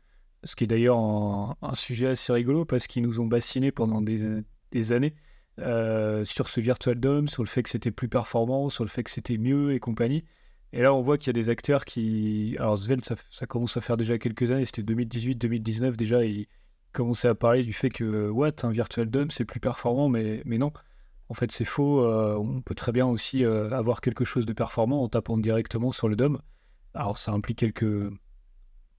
Ce 0.43 0.55
qui 0.55 0.65
est 0.65 0.67
d'ailleurs 0.67 0.97
un, 0.99 1.73
sujet 1.73 2.07
assez 2.07 2.31
rigolo 2.31 2.65
parce 2.65 2.87
qu'ils 2.87 3.03
nous 3.03 3.19
ont 3.19 3.25
bassinés 3.25 3.71
pendant 3.71 4.01
des, 4.01 4.43
des 4.71 4.91
années 4.91 5.15
euh, 5.59 6.25
sur 6.25 6.49
ce 6.49 6.59
Virtual 6.59 6.99
DOM, 6.99 7.27
sur 7.27 7.41
le 7.41 7.47
fait 7.47 7.63
que 7.63 7.69
c'était 7.69 7.91
plus 7.91 8.09
performant, 8.09 8.69
sur 8.69 8.83
le 8.83 8.89
fait 8.89 9.03
que 9.03 9.09
c'était 9.09 9.37
mieux 9.37 9.73
et 9.73 9.79
compagnie. 9.79 10.23
Et 10.75 10.81
là, 10.81 10.93
on 10.93 11.01
voit 11.01 11.17
qu'il 11.17 11.27
y 11.27 11.29
a 11.29 11.41
des 11.41 11.47
acteurs 11.47 11.85
qui. 11.85 12.57
Alors, 12.59 12.77
Svelte, 12.77 13.13
ça, 13.31 13.45
commence 13.45 13.77
à 13.77 13.81
faire 13.81 13.95
déjà 13.95 14.17
quelques 14.17 14.51
années, 14.51 14.65
c'était 14.65 14.81
2018-2019 14.81 15.95
déjà, 15.95 16.25
ils 16.25 16.47
commençaient 16.91 17.29
à 17.29 17.35
parler 17.35 17.63
du 17.63 17.71
fait 17.71 17.89
que, 17.89 18.29
what, 18.29 18.51
un 18.63 18.71
Virtual 18.71 19.09
DOM, 19.09 19.31
c'est 19.31 19.45
plus 19.45 19.61
performant, 19.61 20.09
mais, 20.09 20.41
mais 20.43 20.57
non. 20.57 20.73
En 21.29 21.33
fait, 21.33 21.49
c'est 21.53 21.63
faux. 21.63 22.01
euh, 22.03 22.35
on 22.37 22.61
peut 22.61 22.75
très 22.75 22.91
bien 22.91 23.07
aussi 23.07 23.45
euh, 23.45 23.71
avoir 23.71 24.01
quelque 24.01 24.25
chose 24.25 24.45
de 24.45 24.51
performant 24.51 25.01
en 25.01 25.07
tapant 25.07 25.37
directement 25.37 25.93
sur 25.93 26.09
le 26.09 26.17
DOM. 26.17 26.41
Alors, 26.93 27.17
ça 27.17 27.31
implique 27.31 27.59
quelques 27.59 28.11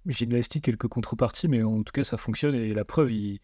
gymnastiques, 0.07 0.65
quelques 0.65 0.89
contreparties, 0.89 1.47
mais 1.47 1.63
en 1.63 1.83
tout 1.83 1.93
cas, 1.93 2.05
ça 2.05 2.17
fonctionne. 2.17 2.55
Et 2.55 2.73
la 2.73 2.87
preuve, 2.87 3.13
ils, 3.13 3.41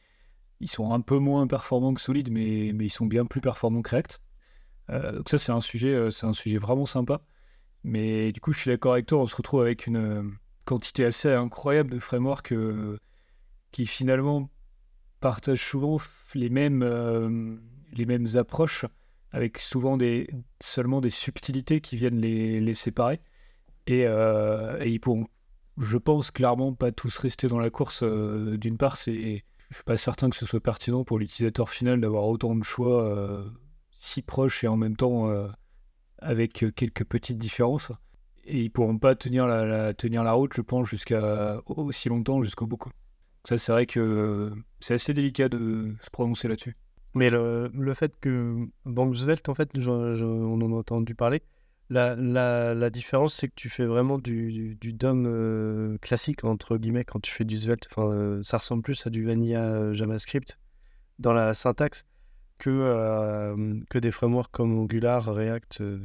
sont 0.65 0.95
un 0.95 1.03
peu 1.03 1.19
moins 1.19 1.47
performants 1.47 1.93
que 1.93 2.01
Solid, 2.01 2.31
mais, 2.31 2.73
mais 2.75 2.87
ils 2.87 2.91
sont 2.91 3.07
bien 3.07 3.27
plus 3.27 3.43
performants 3.43 3.83
que 3.83 3.91
React. 3.91 4.23
Euh, 4.89 5.13
donc 5.13 5.29
ça, 5.29 5.37
c'est 5.37 5.53
un 5.53 5.61
sujet, 5.61 6.11
c'est 6.11 6.25
un 6.25 6.33
sujet 6.33 6.57
vraiment 6.57 6.87
sympa. 6.87 7.21
Mais 7.85 8.33
du 8.33 8.41
coup, 8.41 8.53
je 8.53 8.61
suis 8.61 8.71
d'accord 8.71 8.93
avec 8.93 9.07
toi, 9.07 9.19
on 9.19 9.27
se 9.27 9.37
retrouve 9.37 9.63
avec 9.63 9.87
une 9.87 9.97
euh, 9.97 10.23
quantité 10.65 11.05
assez 11.05 11.33
incroyable 11.33 11.91
de 11.91 11.99
frameworks 11.99 12.53
euh, 12.53 12.99
qui 13.73 13.87
finalement 13.87 14.51
partagent 15.21 15.65
souvent 15.65 15.99
les 16.35 16.51
mêmes, 16.51 16.83
euh, 16.83 17.57
les 17.93 18.07
mêmes 18.07 18.27
approches, 18.35 18.85
avec 19.31 19.59
souvent 19.59 19.97
des, 19.97 20.29
seulement 20.61 21.01
des 21.01 21.11
subtilités 21.11 21.81
qui 21.81 21.97
viennent 21.97 22.21
les, 22.21 22.61
les 22.61 22.75
séparer. 22.75 23.21
Et, 23.87 24.07
euh, 24.07 24.81
et 24.81 24.91
ils 24.91 25.01
pourront, 25.01 25.27
je 25.79 25.99
pense, 25.99 26.31
clairement 26.31 26.73
pas 26.73 26.93
tous 26.93 27.17
rester 27.19 27.49
dans 27.49 27.59
la 27.59 27.71
course. 27.71 28.05
D'une 28.05 28.77
part, 28.77 28.99
c'est, 28.99 29.45
je 29.71 29.75
suis 29.75 29.85
pas 29.85 29.97
certain 29.97 30.31
que 30.31 30.37
ce 30.37 30.47
soit 30.47 30.61
pertinent 30.61 31.05
pour 31.05 31.19
l'utilisateur 31.19 31.71
final 31.71 32.01
d'avoir 32.01 32.25
autant 32.25 32.55
de 32.55 32.63
choix 32.63 33.45
si 33.91 34.23
proches 34.23 34.65
et 34.65 34.69
en 34.69 34.77
même 34.77 34.97
temps 34.97 35.33
avec 36.23 36.63
euh, 36.63 36.71
quelques 36.71 37.05
petites 37.05 37.39
différences. 37.39 37.93
Et 38.45 38.63
ils 38.63 38.71
pourront 38.71 38.99
pas 38.99 39.15
tenir 39.15 39.47
la, 39.47 39.95
tenir 39.95 40.25
la 40.25 40.33
route, 40.33 40.53
je 40.55 40.63
pense, 40.63 40.89
jusqu'à 40.89 41.61
aussi 41.67 42.09
longtemps, 42.09 42.43
jusqu'au 42.43 42.67
bout. 42.67 42.77
quoi. 42.77 42.93
Ça, 43.45 43.57
c'est 43.57 43.73
vrai 43.73 43.87
que 43.87 44.01
euh, 44.01 44.51
c'est 44.81 44.95
assez 44.95 45.15
délicat 45.15 45.49
de 45.49 45.95
se 46.01 46.11
prononcer 46.11 46.49
là-dessus. 46.49 46.77
Mais 47.15 47.31
le, 47.31 47.71
le 47.75 47.95
fait 47.95 48.13
que 48.21 48.67
Bank 48.85 49.17
Svelte, 49.17 49.49
en 49.49 49.55
fait, 49.55 49.71
on 49.77 50.61
en 50.61 50.73
a 50.73 50.77
entendu 50.77 51.15
parler. 51.15 51.43
La, 51.91 52.17
la, 52.17 52.75
la 52.75 52.91
différence, 52.91 53.35
c'est 53.35 53.49
que 53.49 53.55
tu 53.55 53.69
fais 53.69 53.85
vraiment 53.85 54.19
du, 54.19 54.77
du, 54.77 54.93
DOM 54.93 55.27
euh, 55.27 55.99
classique, 55.99 56.43
entre 56.43 56.79
guillemets, 56.79 57.05
quand 57.05 57.21
tu 57.21 57.31
fais 57.31 57.45
du 57.45 57.59
Svelte. 57.59 57.87
Enfin, 57.91 58.41
ça 58.43 58.57
ressemble 58.57 58.83
plus 58.83 59.07
à 59.07 59.11
du 59.11 59.25
vanilla 59.25 59.93
JavaScript 59.93 60.59
dans 61.19 61.33
la 61.33 61.55
syntaxe 61.55 62.07
que, 62.63 62.71
euh, 62.71 63.81
que 63.91 63.99
des 63.99 64.13
frameworks 64.13 64.53
comme 64.53 64.79
Angular, 64.79 65.25
React 65.25 65.81
euh, 65.81 65.99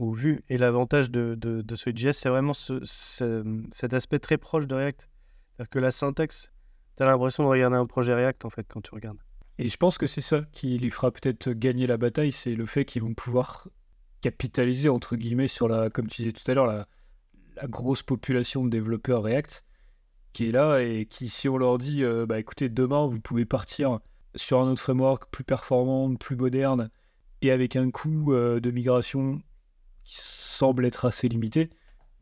ou 0.00 0.12
Vue. 0.12 0.42
Et 0.48 0.58
l'avantage 0.58 1.12
de, 1.12 1.36
de, 1.36 1.62
de 1.62 1.76
Solid.js, 1.76 2.10
c'est 2.12 2.28
vraiment 2.28 2.54
ce, 2.54 2.80
ce- 2.82 3.62
cet 3.70 3.94
aspect 3.94 4.18
très 4.18 4.36
proche 4.36 4.66
de 4.66 4.74
React. 4.74 5.08
C'est-à-dire 5.56 5.70
que 5.70 5.78
la 5.78 5.92
syntaxe, 5.92 6.50
tu 6.96 7.04
as 7.04 7.06
l'impression 7.06 7.44
de 7.44 7.48
regarder 7.48 7.76
un 7.76 7.86
projet 7.86 8.14
React, 8.14 8.44
en 8.46 8.50
fait, 8.50 8.66
quand 8.68 8.80
tu 8.80 8.92
regardes. 8.92 9.18
Et 9.58 9.68
je 9.68 9.76
pense 9.76 9.96
que 9.96 10.08
c'est 10.08 10.20
ça 10.20 10.42
qui 10.50 10.76
lui 10.76 10.90
fera 10.90 11.12
peut-être 11.12 11.50
gagner 11.50 11.86
la 11.86 11.98
bataille, 11.98 12.32
c'est 12.32 12.56
le 12.56 12.66
fait 12.66 12.84
qu'ils 12.84 13.02
vont 13.02 13.14
pouvoir 13.14 13.68
capitaliser, 14.22 14.88
entre 14.88 15.14
guillemets, 15.14 15.46
sur 15.46 15.68
la, 15.68 15.88
comme 15.88 16.08
tu 16.08 16.22
disais 16.22 16.32
tout 16.32 16.50
à 16.50 16.54
l'heure, 16.54 16.66
la, 16.66 16.88
la 17.54 17.68
grosse 17.68 18.02
population 18.02 18.64
de 18.64 18.70
développeurs 18.70 19.22
React 19.22 19.64
qui 20.32 20.48
est 20.48 20.52
là 20.52 20.80
et 20.80 21.06
qui, 21.06 21.28
si 21.28 21.48
on 21.48 21.56
leur 21.56 21.78
dit, 21.78 22.02
euh, 22.02 22.26
bah 22.26 22.40
écoutez, 22.40 22.68
demain, 22.68 23.06
vous 23.06 23.20
pouvez 23.20 23.44
partir 23.44 24.00
sur 24.36 24.60
un 24.60 24.70
autre 24.70 24.82
framework 24.82 25.30
plus 25.30 25.44
performant, 25.44 26.14
plus 26.16 26.36
moderne 26.36 26.90
et 27.42 27.50
avec 27.50 27.76
un 27.76 27.90
coût 27.90 28.32
euh, 28.32 28.60
de 28.60 28.70
migration 28.70 29.40
qui 30.04 30.16
semble 30.18 30.86
être 30.86 31.04
assez 31.06 31.28
limité, 31.28 31.70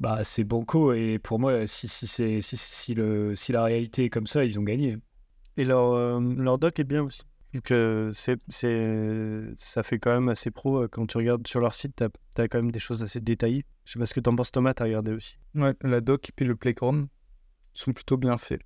bah 0.00 0.24
c'est 0.24 0.44
banco. 0.44 0.92
Et 0.92 1.18
pour 1.18 1.38
moi, 1.38 1.66
si, 1.66 1.88
si, 1.88 2.06
c'est- 2.06 2.40
si, 2.40 2.56
si, 2.56 2.94
le, 2.94 3.34
si 3.34 3.52
la 3.52 3.64
réalité 3.64 4.04
est 4.04 4.10
comme 4.10 4.26
ça, 4.26 4.44
ils 4.44 4.58
ont 4.58 4.62
gagné. 4.62 4.98
Et 5.56 5.64
leur, 5.64 5.92
euh, 5.94 6.20
leur 6.20 6.58
doc 6.58 6.78
est 6.80 6.84
bien 6.84 7.02
aussi. 7.04 7.22
Donc, 7.54 7.70
euh, 7.70 8.10
c'est, 8.14 8.38
c'est, 8.48 9.42
ça 9.56 9.82
fait 9.82 9.98
quand 9.98 10.12
même 10.12 10.28
assez 10.30 10.50
pro. 10.50 10.84
euh, 10.84 10.88
Quand 10.88 11.06
tu 11.06 11.18
regardes 11.18 11.46
sur 11.46 11.60
leur 11.60 11.74
site, 11.74 11.96
tu 11.96 12.40
as, 12.42 12.48
quand 12.48 12.58
même 12.58 12.72
des 12.72 12.78
choses 12.78 13.02
assez 13.02 13.20
détaillées. 13.20 13.64
Je 13.84 13.92
sais 13.92 13.98
pas 13.98 14.06
ce 14.06 14.14
que 14.14 14.20
t'en 14.20 14.34
penses, 14.34 14.52
Thomas, 14.52 14.72
t'as 14.74 14.84
regardé 14.84 15.12
aussi. 15.12 15.36
Ouais, 15.54 15.74
la 15.82 16.00
doc 16.00 16.30
et 16.30 16.32
puis 16.34 16.46
le 16.46 16.56
playground 16.56 17.08
sont 17.74 17.92
plutôt 17.92 18.16
bien 18.16 18.38
faits. 18.38 18.62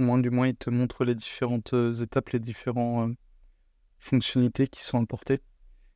Au 0.00 0.02
moins, 0.02 0.18
du 0.18 0.30
moins, 0.30 0.48
ils 0.48 0.56
te 0.56 0.70
montrent 0.70 1.04
les 1.04 1.14
différentes 1.14 1.74
euh, 1.74 1.92
étapes, 1.92 2.30
les 2.30 2.40
différentes 2.40 3.14
fonctionnalités 3.98 4.66
qui 4.66 4.80
sont 4.80 5.02
apportées. 5.02 5.42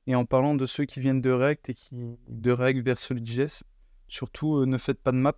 Et 0.06 0.14
en 0.14 0.26
parlant 0.26 0.54
de 0.54 0.66
ceux 0.66 0.84
qui 0.84 1.00
viennent 1.00 1.22
de 1.22 1.30
React 1.30 1.70
et 1.70 1.74
qui 1.74 2.18
de 2.28 2.50
React 2.50 2.80
vers 2.80 2.98
Solid.js, 2.98 3.62
surtout 4.08 4.56
euh, 4.56 4.66
ne 4.66 4.76
faites 4.76 5.00
pas 5.00 5.12
de 5.12 5.16
map 5.16 5.32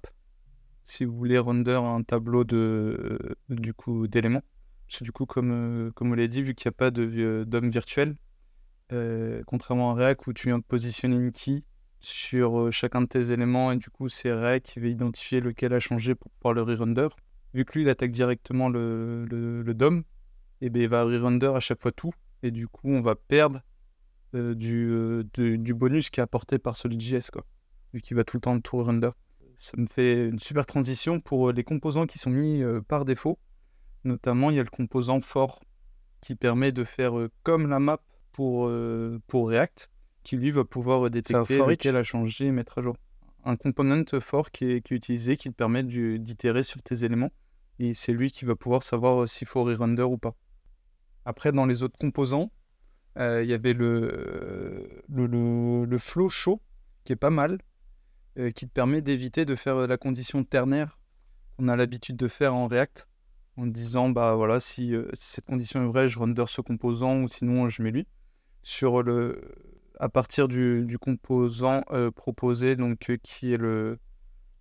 si 0.85 1.04
vous 1.04 1.16
voulez 1.16 1.38
render 1.38 1.78
un 1.80 2.02
tableau 2.02 2.42
de 2.42 2.56
euh, 2.56 3.37
du 3.54 3.73
coup 3.73 4.08
d'éléments. 4.08 4.42
Parce 4.88 4.99
que 4.99 5.04
du 5.04 5.12
coup, 5.12 5.26
comme, 5.26 5.52
euh, 5.52 5.90
comme 5.92 6.11
on 6.11 6.14
l'a 6.14 6.26
dit, 6.26 6.42
vu 6.42 6.56
qu'il 6.56 6.68
n'y 6.68 6.75
a 6.75 6.90
pas 6.90 6.90
euh, 6.99 7.44
DOM 7.44 7.70
virtuel, 7.70 8.16
euh, 8.92 9.44
contrairement 9.46 9.92
à 9.92 9.94
React 9.94 10.26
où 10.26 10.32
tu 10.32 10.49
viens 10.49 10.58
de 10.58 10.64
positionner 10.64 11.14
une 11.14 11.30
key 11.30 11.62
sur 12.00 12.61
euh, 12.61 12.70
chacun 12.73 13.02
de 13.02 13.06
tes 13.06 13.30
éléments 13.30 13.70
et 13.73 13.76
du 13.76 13.90
coup 13.90 14.08
c'est 14.08 14.32
React 14.32 14.66
qui 14.66 14.80
va 14.80 14.87
identifier 14.88 15.40
lequel 15.40 15.73
a 15.73 15.80
changé 15.80 16.16
pour 16.16 16.32
pouvoir 16.32 16.54
le 16.54 16.62
re-render. 16.62 17.08
Vu 17.56 17.64
que 17.64 17.72
lui 17.78 17.84
il 17.84 17.88
attaque 17.88 18.10
directement 18.10 18.68
le, 18.68 19.25
le, 19.25 19.62
le 19.62 19.75
DOM, 19.75 20.04
et 20.60 20.68
ben 20.68 20.82
il 20.82 20.88
va 20.90 21.04
re-render 21.04 21.52
à 21.54 21.60
chaque 21.60 21.80
fois 21.80 21.90
tout 21.90 22.12
et 22.42 22.50
du 22.50 22.68
coup 22.68 22.90
on 22.90 23.00
va 23.00 23.14
perdre 23.14 23.62
euh, 24.34 24.54
du, 24.54 24.90
euh, 24.90 25.25
de- 25.34 25.56
du 25.56 25.72
bonus 25.72 26.10
qui 26.10 26.20
est 26.20 26.22
apporté 26.22 26.58
par 26.58 26.76
Solid.js 26.76 27.30
quoi, 27.32 27.46
vu 27.94 28.02
qu'il 28.02 28.14
va 28.14 28.25
tout 28.25 28.36
le 28.36 28.42
temps 28.42 28.60
tout 28.60 28.82
render. 28.82 29.08
Ça 29.56 29.72
me 29.78 29.86
fait 29.86 30.28
une 30.28 30.38
super 30.38 30.66
transition 30.66 31.18
pour 31.18 31.48
euh, 31.48 31.52
les 31.54 31.64
composants 31.64 32.04
qui 32.04 32.18
sont 32.18 32.28
mis 32.30 32.62
euh, 32.62 32.82
par 32.82 33.06
défaut. 33.06 33.38
Notamment 34.04 34.50
il 34.50 34.56
y 34.56 34.60
a 34.60 34.62
le 34.62 34.68
composant 34.68 35.20
for 35.20 35.58
qui 36.20 36.34
permet 36.34 36.72
de 36.72 36.84
faire 36.84 37.12
comme 37.42 37.68
la 37.68 37.78
map 37.78 38.00
pour, 38.32 38.70
pour 39.28 39.48
React, 39.48 39.88
qui 40.25 40.36
lui 40.36 40.50
va 40.50 40.64
pouvoir 40.64 41.08
détecter 41.10 41.56
lequel 41.70 41.96
a 41.96 42.04
changé 42.04 42.46
et 42.46 42.52
mettre 42.52 42.78
à 42.78 42.82
jour. 42.82 42.96
Un 43.44 43.56
component 43.56 44.04
for 44.20 44.50
qui 44.50 44.64
est, 44.66 44.80
qui 44.82 44.92
est 44.92 44.96
utilisé, 44.98 45.36
qui 45.36 45.48
te 45.48 45.54
permet 45.54 45.82
d'itérer 45.84 46.62
sur 46.62 46.82
tes 46.82 47.04
éléments, 47.04 47.30
et 47.78 47.95
c'est 47.95 48.12
lui 48.12 48.30
qui 48.30 48.45
va 48.45 48.56
pouvoir 48.56 48.83
savoir 48.83 49.23
euh, 49.23 49.26
s'il 49.26 49.47
faut 49.47 49.64
re-render 49.64 50.02
ou 50.02 50.18
pas. 50.18 50.35
Après, 51.25 51.52
dans 51.52 51.66
les 51.66 51.83
autres 51.83 51.99
composants, 51.99 52.50
euh, 53.18 53.42
il 53.42 53.49
y 53.49 53.54
avait 53.54 53.73
le, 53.73 55.02
le, 55.09 55.99
flow 55.99 56.28
show, 56.28 56.61
qui 57.04 57.12
est 57.12 57.16
pas 57.16 57.30
mal, 57.30 57.59
euh, 58.38 58.50
qui 58.50 58.66
te 58.66 58.73
permet 58.73 59.02
d'éviter 59.02 59.45
de 59.45 59.54
faire 59.54 59.87
la 59.87 59.97
condition 59.97 60.45
ternaire 60.45 60.99
qu'on 61.56 61.68
a 61.68 61.76
l'habitude 61.76 62.16
de 62.16 62.28
faire 62.28 62.54
en 62.54 62.66
React, 62.68 63.09
en 63.56 63.66
disant, 63.66 64.11
bah 64.11 64.35
voilà, 64.35 64.61
si, 64.61 64.95
cette 65.14 65.47
condition 65.47 65.83
est 65.83 65.87
vraie, 65.87 66.09
je 66.09 66.18
render 66.18 66.45
ce 66.47 66.61
composant, 66.61 67.23
ou 67.23 67.28
sinon 67.28 67.66
je 67.68 67.83
mets 67.83 67.90
lui. 67.90 68.06
Sur 68.62 69.02
le, 69.02 69.54
à 69.99 70.11
partir 70.11 70.49
du, 70.49 70.85
du 70.85 70.99
composant 70.99 71.83
proposé, 72.14 72.76
donc 72.76 73.11
qui 73.23 73.54
est 73.54 73.56
le, 73.56 73.99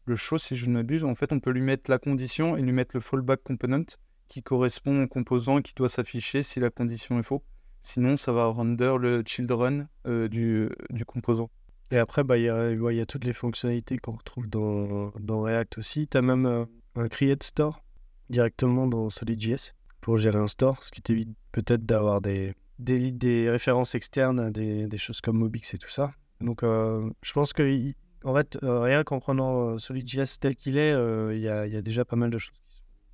le 0.05 0.15
show, 0.15 0.37
si 0.37 0.55
je 0.55 0.65
ne 0.67 0.73
m'abuse, 0.73 1.03
en 1.03 1.15
fait, 1.15 1.31
on 1.31 1.39
peut 1.39 1.51
lui 1.51 1.61
mettre 1.61 1.89
la 1.89 1.97
condition 1.97 2.55
et 2.57 2.61
lui 2.61 2.71
mettre 2.71 2.95
le 2.95 3.01
fallback 3.01 3.43
component 3.43 3.85
qui 4.27 4.41
correspond 4.43 5.03
au 5.03 5.07
composant 5.07 5.61
qui 5.61 5.73
doit 5.75 5.89
s'afficher 5.89 6.43
si 6.43 6.59
la 6.59 6.69
condition 6.69 7.19
est 7.19 7.23
faux. 7.23 7.43
Sinon, 7.81 8.17
ça 8.17 8.31
va 8.31 8.45
render 8.47 8.95
le 8.99 9.23
children 9.25 9.87
euh, 10.07 10.27
du, 10.27 10.69
du 10.89 11.05
composant. 11.05 11.49
Et 11.91 11.97
après, 11.97 12.23
bah, 12.23 12.37
il 12.37 12.45
y, 12.45 12.49
a, 12.49 12.71
y 12.71 12.99
a 12.99 13.05
toutes 13.05 13.25
les 13.25 13.33
fonctionnalités 13.33 13.97
qu'on 13.99 14.13
retrouve 14.13 14.47
dans, 14.47 15.11
dans 15.19 15.41
React 15.41 15.77
aussi. 15.77 16.07
Tu 16.07 16.17
as 16.17 16.21
même 16.23 16.47
euh, 16.47 16.65
un 16.95 17.07
create 17.07 17.43
store 17.43 17.83
directement 18.29 18.87
dans 18.87 19.09
Solid.js 19.11 19.73
pour 20.01 20.17
gérer 20.17 20.39
un 20.39 20.47
store, 20.47 20.81
ce 20.83 20.91
qui 20.91 21.01
t'évite 21.03 21.29
peut-être 21.51 21.85
d'avoir 21.85 22.21
des, 22.21 22.55
des, 22.79 23.11
des 23.11 23.49
références 23.49 23.93
externes 23.93 24.51
des, 24.51 24.87
des 24.87 24.97
choses 24.97 25.21
comme 25.21 25.37
Mobix 25.37 25.73
et 25.75 25.77
tout 25.77 25.89
ça. 25.89 26.11
Donc, 26.41 26.63
euh, 26.63 27.07
je 27.21 27.33
pense 27.33 27.53
que, 27.53 27.63
il- 27.63 27.93
en 28.25 28.33
fait, 28.33 28.57
euh, 28.63 28.81
rien 28.81 29.03
qu'en 29.03 29.19
prenant 29.19 29.69
euh, 29.69 29.77
Solid.js 29.77 30.39
tel 30.39 30.55
qu'il 30.55 30.77
est, 30.77 30.91
euh, 30.91 31.33
il 31.35 31.41
y, 31.41 31.47
a, 31.47 31.81
déjà 31.81 32.05
pas 32.05 32.15
mal 32.15 32.31
de 32.31 32.37
choses 32.37 32.55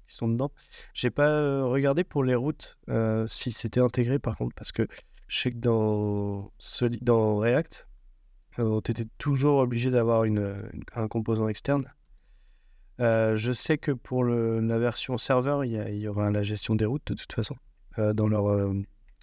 qui 0.08 0.16
sont, 0.16 0.28
dedans. 0.28 0.52
J'ai 0.94 1.10
pas 1.10 1.64
regardé 1.64 2.04
pour 2.04 2.24
les 2.24 2.36
routes 2.36 2.78
si 3.28 3.52
c'était 3.52 3.82
intégré 3.82 4.20
par 4.20 4.38
contre, 4.38 4.56
parce 4.56 4.72
que 4.72 4.88
je 5.28 5.40
sais 5.40 5.52
que 5.52 5.58
dans, 5.58 6.52
Soli- 6.60 7.00
dans 7.02 7.38
React, 7.38 7.88
tu 8.58 8.92
étais 8.92 9.06
toujours 9.18 9.60
obligé 9.60 9.90
d'avoir 9.90 10.24
un 10.24 11.08
composant 11.08 11.48
externe. 11.48 11.86
Je 13.00 13.52
sais 13.54 13.78
que 13.78 13.92
pour 13.92 14.26
la 14.26 14.78
version 14.78 15.18
serveur, 15.18 15.64
il 15.64 15.72
y, 15.72 16.08
aura 16.08 16.32
la 16.32 16.44
gestion 16.44 16.76
des 16.76 16.86
routes 16.86 17.08
de 17.08 17.14
toute 17.14 17.32
façon 17.32 17.56
dans 17.98 18.28
leur 18.28 18.48
euh, 18.48 18.74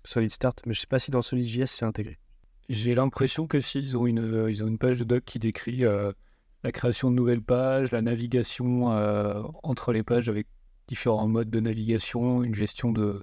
Solid 0.05 0.31
Start, 0.31 0.63
mais 0.67 0.75
je 0.75 0.81
sais 0.81 0.87
pas 0.87 0.99
si 0.99 1.11
dans 1.11 1.23
SolidJS 1.23 1.67
c'est 1.67 1.85
intégré. 1.85 2.19
J'ai 2.69 2.95
l'impression 2.95 3.47
que 3.47 3.61
s'ils 3.61 3.97
ont 3.97 4.07
une, 4.07 4.19
euh, 4.19 4.51
ils 4.51 4.63
ont 4.63 4.67
une 4.67 4.79
page 4.79 4.99
de 4.99 5.05
doc 5.05 5.25
qui 5.25 5.39
décrit 5.39 5.85
euh, 5.85 6.13
la 6.63 6.73
création 6.73 7.11
de 7.11 7.17
nouvelles 7.17 7.43
pages, 7.43 7.93
la 7.93 8.03
navigation 8.03 8.93
euh, 8.93 9.43
entre 9.63 9.93
les 9.93 10.03
pages 10.03 10.29
avec 10.29 10.47
différents 10.87 11.29
modes 11.29 11.51
de 11.51 11.61
navigation, 11.61 12.43
une 12.43 12.55
gestion 12.55 12.93
de, 12.93 13.23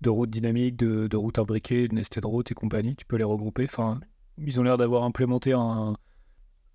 de 0.00 0.10
routes 0.10 0.30
dynamiques, 0.30 0.76
de, 0.76 1.16
routes 1.16 1.38
imbriquées, 1.38 1.86
de 1.86 1.94
nested 1.94 2.24
routes 2.24 2.50
et 2.50 2.54
compagnie. 2.54 2.96
Tu 2.96 3.04
peux 3.06 3.16
les 3.16 3.24
regrouper. 3.24 3.64
Enfin, 3.64 4.00
ils 4.38 4.58
ont 4.58 4.64
l'air 4.64 4.76
d'avoir 4.76 5.04
implémenté 5.04 5.52
un, 5.52 5.96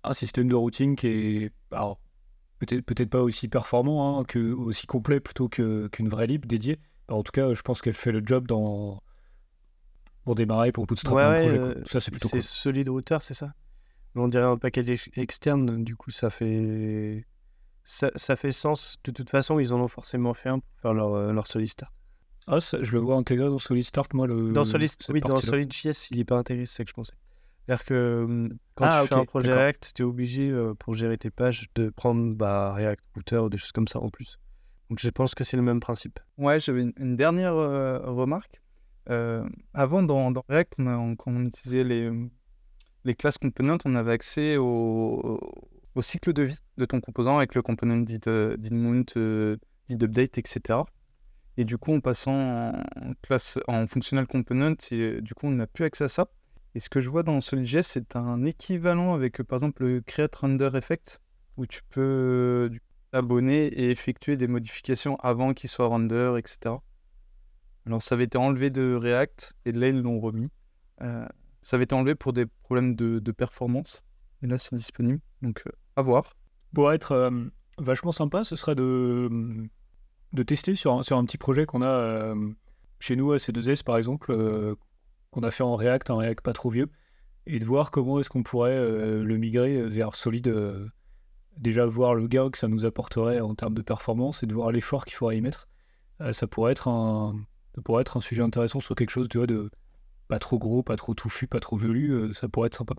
un 0.02 0.14
système 0.14 0.48
de 0.48 0.54
routing 0.54 0.96
qui 0.96 1.06
est 1.06 1.52
peut-être 2.58 2.84
peut-être 2.84 3.10
pas 3.10 3.22
aussi 3.22 3.48
performant, 3.48 4.20
hein, 4.20 4.24
que, 4.24 4.52
aussi 4.52 4.86
complet 4.86 5.20
plutôt 5.20 5.48
qu'une 5.48 6.08
vraie 6.08 6.26
lib 6.26 6.46
dédiée. 6.46 6.78
en 7.08 7.22
tout 7.22 7.32
cas, 7.32 7.52
je 7.52 7.60
pense 7.62 7.82
qu'elle 7.82 7.94
fait 7.94 8.12
le 8.12 8.22
job 8.24 8.46
dans 8.46 9.02
pour 10.24 10.34
démarrer, 10.34 10.72
pour 10.72 10.86
bootstrap 10.86 11.14
Ouais, 11.14 11.22
un 11.24 11.30
ouais, 11.30 11.40
projet. 11.40 11.58
euh. 11.58 11.82
Ça, 11.86 12.00
c'est 12.00 12.10
plutôt 12.10 12.28
C'est 12.28 12.38
cool. 12.38 12.42
solide 12.42 12.88
router, 12.88 13.18
c'est 13.20 13.34
ça? 13.34 13.52
On 14.14 14.28
dirait 14.28 14.44
un 14.44 14.56
package 14.58 14.90
ex- 14.90 15.10
externe, 15.14 15.84
du 15.84 15.96
coup, 15.96 16.10
ça 16.10 16.30
fait... 16.30 17.26
Ça, 17.84 18.10
ça 18.14 18.36
fait 18.36 18.52
sens. 18.52 18.96
De 19.04 19.10
toute 19.10 19.30
façon, 19.30 19.58
ils 19.58 19.72
en 19.72 19.80
ont 19.80 19.88
forcément 19.88 20.34
fait 20.34 20.48
un 20.50 20.58
pour 20.58 20.70
faire 20.80 20.94
leur, 20.94 21.14
euh, 21.14 21.32
leur 21.32 21.46
Solid 21.46 21.68
Start. 21.68 21.92
Ah, 22.46 22.60
ça, 22.60 22.82
je 22.82 22.92
le 22.92 22.98
vois 23.00 23.16
intégré 23.16 23.46
dans 23.46 23.58
Solid 23.58 23.84
Start, 23.84 24.12
moi. 24.14 24.26
Le, 24.26 24.52
Dans 24.52 24.64
Solid, 24.64 24.90
oui, 25.10 25.20
dans. 25.20 25.36
SolidJS, 25.36 26.10
il 26.10 26.18
n'est 26.18 26.24
pas 26.24 26.36
intégré, 26.38 26.66
c'est 26.66 26.78
ça 26.78 26.84
que 26.84 26.90
je 26.90 26.94
pensais. 26.94 27.14
C'est-à-dire 27.66 27.84
que 27.84 28.24
hum, 28.24 28.58
quand 28.74 28.86
Ah, 28.86 29.00
tu 29.02 29.08
fais 29.08 29.14
ok, 29.14 29.20
un 29.22 29.24
projet. 29.24 29.52
React, 29.52 29.92
tu 29.94 30.02
es 30.02 30.04
obligé, 30.04 30.50
euh, 30.50 30.74
pour 30.74 30.94
gérer 30.94 31.16
tes 31.18 31.30
pages, 31.30 31.68
de 31.76 31.90
prendre 31.90 32.34
bah, 32.34 32.72
React 32.74 33.04
Router 33.14 33.38
ou 33.38 33.48
des 33.48 33.58
choses 33.58 33.72
comme 33.72 33.86
ça 33.88 34.00
en 34.00 34.08
plus. 34.10 34.38
Donc 34.88 34.98
je 34.98 35.08
pense 35.08 35.34
que 35.34 35.44
c'est 35.44 35.56
le 35.56 35.62
même 35.62 35.78
principe. 35.80 36.18
Ouais, 36.38 36.58
j'avais 36.58 36.82
une, 36.82 36.92
une 36.98 37.16
dernière 37.16 37.54
euh, 37.54 38.00
remarque. 38.10 38.60
Euh, 39.08 39.48
avant, 39.74 40.02
dans, 40.02 40.32
React, 40.48 40.76
quand 40.76 41.16
on 41.26 41.44
utilisait 41.46 41.84
les, 41.84 43.14
classes 43.14 43.38
components, 43.38 43.78
on 43.84 43.94
avait 43.94 44.12
accès 44.12 44.56
au, 44.56 45.40
cycle 46.00 46.32
de 46.32 46.42
vie 46.44 46.58
de 46.78 46.84
ton 46.84 47.00
composant 47.00 47.36
avec 47.36 47.54
le 47.54 47.62
component 47.62 47.98
did, 47.98 48.26
euh, 48.26 48.56
did 48.56 48.72
mount, 48.72 49.16
euh, 49.16 49.56
did 49.88 50.02
update, 50.02 50.38
etc. 50.38 50.80
Et 51.56 51.64
du 51.64 51.76
coup, 51.76 51.92
en 51.92 52.00
passant 52.00 52.72
en 52.96 53.12
classe 53.20 53.58
component, 54.28 54.76
du 54.90 55.34
coup, 55.34 55.46
on 55.46 55.50
n'a 55.50 55.66
plus 55.66 55.84
accès 55.84 56.04
à 56.04 56.08
ça. 56.08 56.28
Et 56.74 56.80
ce 56.80 56.88
que 56.88 57.00
je 57.00 57.08
vois 57.08 57.22
dans 57.22 57.40
SolidJS, 57.40 57.82
c'est 57.82 58.16
un 58.16 58.44
équivalent 58.44 59.12
avec, 59.12 59.42
par 59.42 59.56
exemple, 59.56 59.84
le 59.84 60.00
create 60.00 60.36
render 60.36 60.70
effect, 60.74 61.20
où 61.56 61.66
tu 61.66 61.82
peux 61.90 62.70
t'abonner 63.10 63.66
et 63.66 63.90
effectuer 63.90 64.36
des 64.36 64.46
modifications 64.46 65.16
avant 65.16 65.52
qu'il 65.52 65.68
soit 65.68 65.86
render, 65.86 66.34
etc. 66.38 66.76
Alors, 67.86 68.02
ça 68.02 68.14
avait 68.14 68.24
été 68.24 68.38
enlevé 68.38 68.70
de 68.70 68.94
React, 68.94 69.54
et 69.64 69.72
là, 69.72 69.88
ils 69.88 70.00
l'ont 70.00 70.20
remis. 70.20 70.48
Euh, 71.02 71.26
ça 71.62 71.76
avait 71.76 71.84
été 71.84 71.94
enlevé 71.94 72.14
pour 72.14 72.32
des 72.32 72.46
problèmes 72.46 72.94
de, 72.94 73.32
performance, 73.32 74.04
et 74.42 74.46
là, 74.46 74.58
c'est 74.58 74.74
disponible. 74.74 75.20
Donc, 75.42 75.62
euh, 75.66 75.70
à 75.96 76.02
voir. 76.02 76.34
Pour 76.74 76.92
être 76.92 77.12
euh, 77.12 77.30
vachement 77.78 78.12
sympa, 78.12 78.44
ce 78.44 78.56
serait 78.56 78.74
de, 78.74 79.68
de 80.32 80.42
tester 80.42 80.74
sur 80.74 80.94
un, 80.94 81.02
sur 81.02 81.16
un 81.16 81.24
petit 81.24 81.38
projet 81.38 81.66
qu'on 81.66 81.82
a 81.82 82.34
chez 83.00 83.16
nous 83.16 83.32
à 83.32 83.38
C2S, 83.38 83.82
par 83.82 83.96
exemple, 83.96 84.76
qu'on 85.30 85.42
a 85.42 85.50
fait 85.50 85.62
en 85.62 85.74
React, 85.74 86.10
un 86.10 86.16
React 86.16 86.42
pas 86.42 86.52
trop 86.52 86.70
vieux, 86.70 86.90
et 87.46 87.58
de 87.58 87.64
voir 87.64 87.90
comment 87.90 88.20
est-ce 88.20 88.28
qu'on 88.28 88.42
pourrait 88.42 88.76
le 88.76 89.36
migrer 89.38 89.82
vers 89.88 90.14
Solid. 90.14 90.54
déjà, 91.56 91.86
voir 91.86 92.14
le 92.14 92.28
gain 92.28 92.50
que 92.50 92.58
ça 92.58 92.68
nous 92.68 92.84
apporterait 92.84 93.40
en 93.40 93.54
termes 93.54 93.74
de 93.74 93.82
performance 93.82 94.42
et 94.42 94.46
de 94.46 94.52
voir 94.54 94.70
l'effort 94.70 95.06
qu'il 95.06 95.14
faudrait 95.14 95.38
y 95.38 95.40
mettre. 95.40 95.66
Ça, 96.32 96.46
pourrait 96.46 96.72
être 96.72 96.88
un, 96.88 97.34
ça 97.74 97.82
pourrait 97.82 98.02
être 98.02 98.16
un 98.16 98.20
sujet 98.20 98.42
intéressant 98.42 98.80
sur 98.80 98.94
quelque 98.94 99.10
chose 99.10 99.28
de 99.28 99.70
pas 100.28 100.38
trop 100.38 100.58
gros, 100.58 100.82
pas 100.82 100.96
trop 100.96 101.14
touffu, 101.14 101.46
pas 101.46 101.60
trop 101.60 101.76
velu. 101.76 102.10
euh, 102.10 102.32
ça 102.32 102.48
pourrait 102.48 102.68
être 102.68 102.76
sympa. 102.76 102.94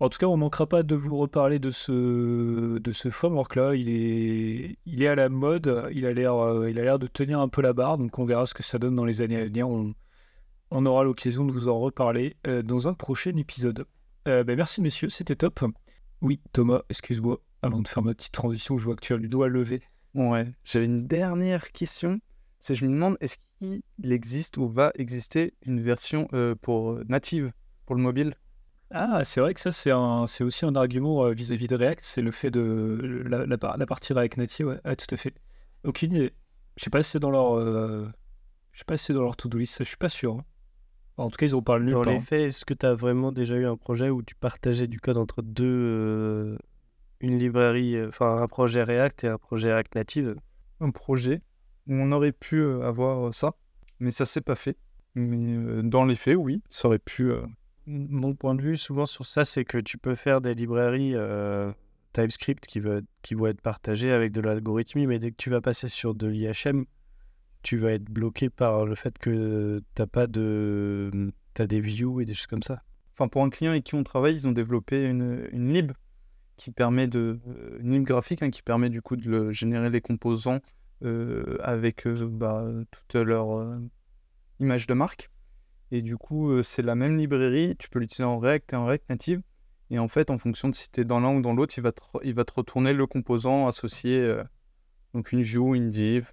En 0.00 0.08
tout 0.08 0.18
cas, 0.18 0.26
on 0.26 0.36
manquera 0.36 0.66
pas 0.66 0.82
de 0.82 0.96
vous 0.96 1.16
reparler 1.16 1.60
de 1.60 1.70
ce, 1.70 2.78
de 2.78 2.92
ce 2.92 3.08
framework-là. 3.08 3.76
Il 3.76 3.88
est, 3.88 4.76
il 4.84 5.02
est 5.02 5.06
à 5.06 5.14
la 5.14 5.28
mode, 5.28 5.88
il 5.92 6.06
a 6.06 6.12
l'air 6.12 6.34
euh, 6.34 6.68
il 6.68 6.78
a 6.80 6.82
l'air 6.82 6.98
de 6.98 7.06
tenir 7.06 7.38
un 7.38 7.48
peu 7.48 7.62
la 7.62 7.72
barre, 7.72 7.98
donc 7.98 8.18
on 8.18 8.24
verra 8.24 8.46
ce 8.46 8.54
que 8.54 8.64
ça 8.64 8.78
donne 8.78 8.96
dans 8.96 9.04
les 9.04 9.20
années 9.20 9.36
à 9.36 9.44
venir. 9.44 9.68
On, 9.68 9.94
on 10.72 10.86
aura 10.86 11.04
l'occasion 11.04 11.44
de 11.44 11.52
vous 11.52 11.68
en 11.68 11.78
reparler 11.78 12.36
euh, 12.48 12.62
dans 12.62 12.88
un 12.88 12.94
prochain 12.94 13.36
épisode. 13.36 13.84
Ben, 14.24 14.44
merci 14.56 14.80
messieurs, 14.80 15.08
c'était 15.08 15.36
top. 15.36 15.64
Oui, 16.20 16.40
Thomas, 16.52 16.82
excuse-moi, 16.88 17.40
avant 17.62 17.80
de 17.80 17.88
faire 17.88 18.02
ma 18.02 18.14
petite 18.14 18.32
transition, 18.32 18.78
je 18.78 18.84
vois 18.84 18.94
que 18.94 19.00
tu 19.04 19.12
as 19.12 19.16
le 19.16 19.28
doigt 19.28 19.48
levé. 19.48 19.82
Ouais, 20.14 20.46
j'avais 20.64 20.84
une 20.86 21.06
dernière 21.06 21.72
question. 21.72 22.20
C'est 22.64 22.76
je 22.76 22.86
me 22.86 22.92
demande, 22.92 23.16
est-ce 23.20 23.38
qu'il 23.58 23.82
existe 24.12 24.56
ou 24.56 24.68
va 24.68 24.92
exister 24.94 25.52
une 25.66 25.80
version 25.82 26.28
euh, 26.32 26.54
pour 26.54 26.92
euh, 26.92 27.04
native 27.08 27.50
pour 27.86 27.96
le 27.96 28.02
mobile? 28.02 28.36
Ah, 28.92 29.24
c'est 29.24 29.40
vrai 29.40 29.52
que 29.52 29.58
ça, 29.58 29.72
c'est 29.72 29.90
un, 29.90 30.28
c'est 30.28 30.44
aussi 30.44 30.64
un 30.64 30.76
argument 30.76 31.24
euh, 31.24 31.32
vis-à-vis 31.32 31.66
de 31.66 31.74
React, 31.74 32.04
c'est 32.04 32.22
le 32.22 32.30
fait 32.30 32.52
de 32.52 33.24
la, 33.26 33.46
la, 33.46 33.56
la 33.76 33.86
partie 33.86 34.12
React 34.12 34.36
Native, 34.36 34.66
ouais, 34.68 34.78
ouais, 34.84 34.94
tout 34.94 35.12
à 35.12 35.16
fait. 35.16 35.34
Aucune 35.82 36.12
idée. 36.14 36.34
Je 36.76 36.84
sais 36.84 36.90
pas 36.90 37.02
si 37.02 37.10
c'est 37.10 37.18
dans 37.18 37.32
leur, 37.32 37.58
euh, 37.58 38.08
je 38.70 38.78
sais 38.78 38.84
pas 38.86 38.96
si 38.96 39.06
c'est 39.06 39.12
dans 39.12 39.22
leur 39.24 39.34
to-do 39.34 39.58
list, 39.58 39.78
je 39.80 39.84
suis 39.88 39.96
pas 39.96 40.08
sûr. 40.08 40.34
hein. 40.34 40.44
En 41.16 41.30
tout 41.30 41.38
cas, 41.38 41.46
ils 41.46 41.54
en 41.56 41.62
parlent 41.62 41.82
nulle 41.82 41.94
Dans 41.94 42.02
part. 42.02 42.12
les 42.12 42.20
faits, 42.20 42.42
est-ce 42.42 42.64
que 42.64 42.74
tu 42.74 42.86
as 42.86 42.94
vraiment 42.94 43.32
déjà 43.32 43.56
eu 43.56 43.66
un 43.66 43.76
projet 43.76 44.08
où 44.08 44.22
tu 44.22 44.36
partageais 44.36 44.86
du 44.86 45.00
code 45.00 45.16
entre 45.16 45.42
deux, 45.42 45.64
euh, 45.66 46.58
une 47.18 47.40
librairie, 47.40 47.96
euh, 47.96 48.06
enfin 48.08 48.40
un 48.40 48.46
projet 48.46 48.84
React 48.84 49.24
et 49.24 49.28
un 49.28 49.38
projet 49.38 49.72
React 49.72 49.96
Native? 49.96 50.36
Un 50.80 50.90
projet? 50.92 51.42
Où 51.88 51.94
on 51.94 52.12
aurait 52.12 52.32
pu 52.32 52.60
euh, 52.60 52.82
avoir 52.82 53.28
euh, 53.28 53.32
ça, 53.32 53.54
mais 54.00 54.10
ça 54.10 54.26
s'est 54.26 54.40
pas 54.40 54.54
fait. 54.56 54.76
Mais 55.14 55.54
euh, 55.56 55.82
dans 55.82 56.04
les 56.04 56.14
faits, 56.14 56.36
oui, 56.36 56.62
ça 56.68 56.88
aurait 56.88 56.98
pu. 56.98 57.30
Mon 57.86 58.34
point 58.34 58.54
de 58.54 58.62
vue 58.62 58.76
souvent 58.76 59.06
sur 59.06 59.26
ça, 59.26 59.44
c'est 59.44 59.64
que 59.64 59.78
tu 59.78 59.98
peux 59.98 60.14
faire 60.14 60.40
des 60.40 60.54
librairies 60.54 61.14
TypeScript 62.12 62.66
qui, 62.66 62.80
veut- 62.80 63.04
qui 63.22 63.34
vont 63.34 63.46
être 63.46 63.60
partagées 63.60 64.12
avec 64.12 64.32
de 64.32 64.40
l'algorithmie, 64.40 65.06
mais 65.06 65.18
dès 65.18 65.30
que 65.30 65.36
tu 65.36 65.50
vas 65.50 65.60
passer 65.60 65.88
sur 65.88 66.14
de 66.14 66.26
l'IHM, 66.26 66.84
tu 67.62 67.78
vas 67.78 67.92
être 67.92 68.04
bloqué 68.04 68.50
par 68.50 68.86
le 68.86 68.94
fait 68.94 69.18
que 69.18 69.80
t'as 69.94 70.06
pas 70.06 70.26
de... 70.26 71.32
T'as 71.54 71.66
des 71.66 71.80
views 71.80 72.20
et 72.20 72.24
des 72.24 72.34
choses 72.34 72.46
comme 72.46 72.62
ça. 72.62 72.82
Enfin, 73.12 73.28
pour 73.28 73.42
un 73.42 73.50
client 73.50 73.72
avec 73.72 73.84
qui 73.84 73.94
on 73.94 74.02
travaille, 74.02 74.34
ils 74.34 74.48
ont 74.48 74.52
développé 74.52 75.04
une, 75.04 75.46
une 75.52 75.72
lib 75.72 75.92
qui 76.56 76.70
permet 76.70 77.08
de. 77.08 77.40
Une 77.80 77.92
lib 77.92 78.04
graphique 78.04 78.42
hein, 78.42 78.48
qui 78.50 78.62
permet 78.62 78.88
du 78.88 79.02
coup 79.02 79.16
de 79.16 79.28
le- 79.28 79.52
générer 79.52 79.90
les 79.90 80.00
composants 80.00 80.60
avec 81.60 82.06
euh, 82.06 82.26
bah, 82.28 82.66
toute 82.90 83.14
leur 83.14 83.58
euh, 83.58 83.78
image 84.60 84.86
de 84.86 84.94
marque. 84.94 85.30
Et 85.90 86.00
du 86.00 86.16
coup, 86.16 86.50
euh, 86.50 86.62
c'est 86.62 86.82
la 86.82 86.94
même 86.94 87.18
librairie, 87.18 87.76
tu 87.78 87.90
peux 87.90 87.98
l'utiliser 87.98 88.24
en 88.24 88.38
React 88.38 88.72
et 88.72 88.76
en 88.76 88.86
React 88.86 89.10
Native. 89.10 89.42
Et 89.90 89.98
en 89.98 90.08
fait, 90.08 90.30
en 90.30 90.38
fonction 90.38 90.70
de 90.70 90.74
si 90.74 90.90
tu 90.90 91.02
es 91.02 91.04
dans 91.04 91.20
l'un 91.20 91.36
ou 91.36 91.42
dans 91.42 91.52
l'autre, 91.52 91.74
il, 91.76 91.82
va 91.82 91.92
te 91.92 92.00
il 92.24 92.32
va 92.32 92.44
te 92.44 92.52
retourner 92.54 92.94
le 92.94 93.06
composant 93.06 93.66
associé, 93.66 94.18
euh, 94.18 94.42
donc 95.12 95.32
une 95.32 95.42
view, 95.42 95.74
une 95.74 95.90
div, 95.90 96.32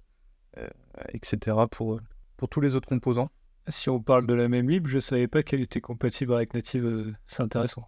euh, 0.56 0.66
etc. 1.12 1.56
pour, 1.70 1.94
euh, 1.94 2.00
pour 2.38 2.48
tous 2.48 2.62
les 2.62 2.74
autres 2.74 2.88
composants. 2.88 3.30
Si 3.68 3.90
on 3.90 4.00
parle 4.00 4.26
de 4.26 4.32
la 4.32 4.48
même 4.48 4.70
lib, 4.70 4.88
je 4.88 4.98
savais 4.98 5.28
pas 5.28 5.42
qu'elle 5.42 5.60
était 5.60 5.82
compatible 5.82 6.32
avec 6.32 6.54
Native, 6.54 6.86
euh, 6.86 7.12
c'est 7.26 7.42
intéressant. 7.42 7.86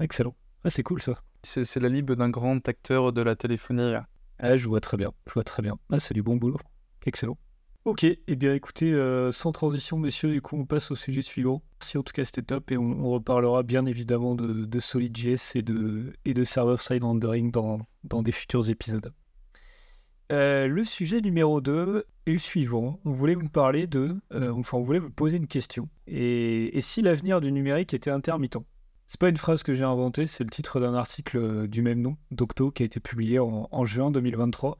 Excellent. 0.00 0.34
Ah, 0.64 0.70
c'est 0.70 0.82
cool 0.82 1.02
ça. 1.02 1.22
C'est 1.42 1.66
c'est 1.66 1.80
la 1.80 1.90
lib 1.90 2.10
d'un 2.10 2.30
grand 2.30 2.66
acteur 2.66 3.12
de 3.12 3.20
la 3.20 3.36
téléphonie. 3.36 3.94
Ah, 4.44 4.56
je 4.56 4.66
vois 4.66 4.80
très 4.80 4.96
bien, 4.96 5.12
je 5.28 5.34
vois 5.34 5.44
très 5.44 5.62
bien. 5.62 5.78
Ah, 5.88 6.00
c'est 6.00 6.14
du 6.14 6.22
bon 6.22 6.34
boulot. 6.34 6.58
Excellent. 7.06 7.38
Ok, 7.84 8.04
eh 8.04 8.36
bien 8.36 8.54
écoutez, 8.54 8.92
euh, 8.92 9.30
sans 9.30 9.52
transition, 9.52 9.98
messieurs, 9.98 10.32
du 10.32 10.42
coup, 10.42 10.56
on 10.56 10.66
passe 10.66 10.90
au 10.90 10.96
sujet 10.96 11.22
suivant. 11.22 11.62
Si 11.80 11.96
en 11.96 12.02
tout 12.02 12.12
cas 12.12 12.24
c'était 12.24 12.42
top 12.42 12.72
et 12.72 12.76
on, 12.76 13.08
reparlera 13.10 13.62
bien 13.62 13.86
évidemment 13.86 14.34
de, 14.34 14.80
SolidJS 14.80 15.54
et 15.54 15.62
de, 15.62 16.44
server-side 16.44 17.04
rendering 17.04 17.52
dans, 17.52 17.78
des 18.04 18.32
futurs 18.32 18.68
épisodes. 18.68 19.12
Euh, 20.32 20.66
le 20.66 20.82
sujet 20.82 21.20
numéro 21.20 21.60
2 21.60 22.04
est 22.26 22.32
le 22.32 22.38
suivant. 22.38 22.98
On 23.04 23.12
voulait 23.12 23.34
vous 23.36 23.48
parler 23.48 23.86
de. 23.86 24.16
euh, 24.32 24.52
enfin, 24.52 24.78
on 24.78 24.82
voulait 24.82 24.98
vous 24.98 25.10
poser 25.10 25.36
une 25.36 25.46
question. 25.46 25.88
Et 26.08 26.80
si 26.80 27.00
l'avenir 27.00 27.40
du 27.40 27.52
numérique 27.52 27.94
était 27.94 28.10
intermittent? 28.10 28.58
C'est 29.06 29.20
pas 29.20 29.28
une 29.28 29.36
phrase 29.36 29.62
que 29.62 29.74
j'ai 29.74 29.84
inventée, 29.84 30.26
c'est 30.26 30.44
le 30.44 30.50
titre 30.50 30.80
d'un 30.80 30.94
article 30.94 31.36
euh, 31.36 31.68
du 31.68 31.82
même 31.82 32.00
nom, 32.00 32.16
d'Octo, 32.30 32.70
qui 32.70 32.82
a 32.82 32.86
été 32.86 33.00
publié 33.00 33.38
en, 33.38 33.84
juin 33.84 34.10
2023 34.10 34.78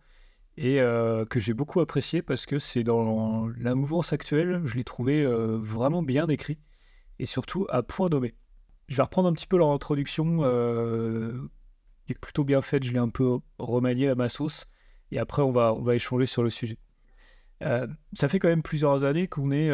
et 0.57 0.81
euh, 0.81 1.25
que 1.25 1.41
j'ai 1.41 1.55
beaucoup 1.55 1.81
apprécié 1.81 2.23
parce 2.23 2.47
que 2.47 2.59
c'est 2.59 2.85
dans 2.85 3.49
la 3.59 3.75
mouvance 3.75 4.13
actuelle, 4.13 4.63
je 4.65 4.77
l'ai 4.77 4.85
trouvé 4.85 5.23
euh, 5.23 5.59
vraiment 5.59 6.03
bien 6.03 6.27
écrit 6.29 6.59
et 7.19 7.27
surtout 7.27 7.67
à 7.71 7.83
point 7.83 8.09
nommé. 8.09 8.35
Je 8.89 8.97
vais 8.97 9.03
reprendre 9.03 9.29
un 9.29 9.33
petit 9.33 9.47
peu 9.47 9.57
leur 9.57 9.71
introduction, 9.71 10.39
qui 12.07 12.13
est 12.13 12.19
plutôt 12.19 12.45
bien 12.45 12.61
faite, 12.61 12.85
je 12.85 12.93
l'ai 12.93 12.99
un 12.99 13.09
peu 13.09 13.39
remanié 13.59 14.09
à 14.09 14.15
ma 14.15 14.29
sauce, 14.29 14.67
et 15.11 15.19
après 15.19 15.43
on 15.43 15.53
va, 15.53 15.73
on 15.73 15.83
va 15.83 15.95
échanger 15.95 16.27
sur 16.27 16.43
le 16.43 16.51
sujet. 16.51 16.79
Ça 17.61 18.29
fait 18.29 18.39
quand 18.39 18.49
même 18.49 18.63
plusieurs 18.63 19.05
années 19.05 19.29
qu'on 19.29 19.51
est, 19.53 19.71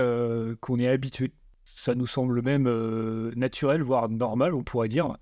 qu'on 0.60 0.78
est 0.78 0.86
habitué, 0.86 1.32
ça 1.78 1.94
nous 1.94 2.06
semble 2.06 2.42
même 2.42 2.66
euh, 2.66 3.32
naturel, 3.36 3.82
voire 3.82 4.08
normal, 4.08 4.52
on 4.52 4.64
pourrait 4.64 4.88
dire, 4.88 5.16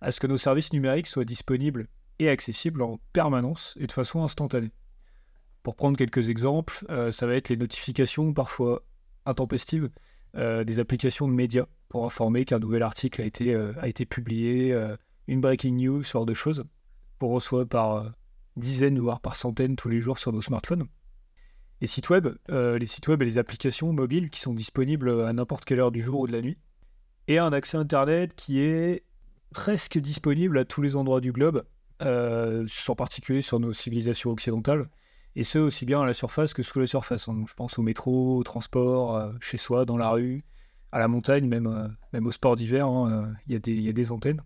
à 0.00 0.10
ce 0.12 0.18
que 0.18 0.26
nos 0.26 0.38
services 0.38 0.72
numériques 0.72 1.06
soient 1.06 1.26
disponibles 1.26 1.88
et 2.18 2.30
accessibles 2.30 2.80
en 2.80 2.98
permanence 3.12 3.76
et 3.78 3.86
de 3.86 3.92
façon 3.92 4.24
instantanée. 4.24 4.70
Pour 5.62 5.76
prendre 5.76 5.98
quelques 5.98 6.30
exemples, 6.30 6.86
euh, 6.88 7.10
ça 7.10 7.26
va 7.26 7.34
être 7.34 7.50
les 7.50 7.58
notifications 7.58 8.32
parfois 8.32 8.82
intempestives 9.26 9.90
euh, 10.36 10.64
des 10.64 10.78
applications 10.78 11.28
de 11.28 11.34
médias 11.34 11.66
pour 11.90 12.06
informer 12.06 12.46
qu'un 12.46 12.60
nouvel 12.60 12.82
article 12.82 13.20
a 13.20 13.26
été, 13.26 13.54
a 13.54 13.86
été 13.86 14.06
publié, 14.06 14.74
une 15.26 15.40
breaking 15.40 15.76
news, 15.76 16.02
ce 16.02 16.12
genre 16.12 16.24
de 16.24 16.34
choses, 16.34 16.64
qu'on 17.18 17.28
reçoit 17.28 17.66
par 17.66 18.10
dizaines, 18.56 18.98
voire 18.98 19.20
par 19.20 19.36
centaines 19.36 19.76
tous 19.76 19.88
les 19.88 20.00
jours 20.00 20.18
sur 20.18 20.32
nos 20.32 20.40
smartphones. 20.40 20.86
Les 21.80 21.86
sites 21.86 22.10
web, 22.10 22.28
les 22.48 22.86
sites 22.86 23.08
web 23.08 23.22
et 23.22 23.24
les 23.24 23.38
applications 23.38 23.92
mobiles 23.92 24.30
qui 24.30 24.40
sont 24.40 24.54
disponibles 24.54 25.22
à 25.22 25.32
n'importe 25.32 25.64
quelle 25.64 25.80
heure 25.80 25.92
du 25.92 26.02
jour 26.02 26.20
ou 26.20 26.26
de 26.26 26.32
la 26.32 26.42
nuit, 26.42 26.58
et 27.28 27.38
un 27.38 27.52
accès 27.52 27.76
Internet 27.76 28.34
qui 28.34 28.60
est 28.60 29.04
presque 29.50 29.98
disponible 29.98 30.58
à 30.58 30.64
tous 30.64 30.82
les 30.82 30.96
endroits 30.96 31.20
du 31.20 31.32
globe, 31.32 31.64
en 32.00 32.94
particulier 32.96 33.42
sur 33.42 33.60
nos 33.60 33.72
civilisations 33.72 34.30
occidentales, 34.30 34.88
et 35.36 35.44
ce 35.44 35.58
aussi 35.58 35.86
bien 35.86 36.00
à 36.00 36.06
la 36.06 36.14
surface 36.14 36.54
que 36.54 36.62
sous 36.62 36.80
la 36.80 36.86
surface. 36.86 37.28
Hein. 37.28 37.44
je 37.48 37.54
pense 37.54 37.78
au 37.78 37.82
métro, 37.82 38.36
au 38.36 38.42
transport, 38.42 39.32
chez 39.40 39.58
soi, 39.58 39.84
dans 39.84 39.96
la 39.96 40.10
rue, 40.10 40.44
à 40.92 40.98
la 40.98 41.08
montagne, 41.08 41.46
même, 41.46 41.96
même 42.12 42.26
au 42.26 42.32
sport 42.32 42.56
d'hiver, 42.56 42.86
hein, 42.86 43.32
il 43.46 43.52
y, 43.52 43.88
a 43.88 43.92
des 43.92 44.12
antennes. 44.12 44.42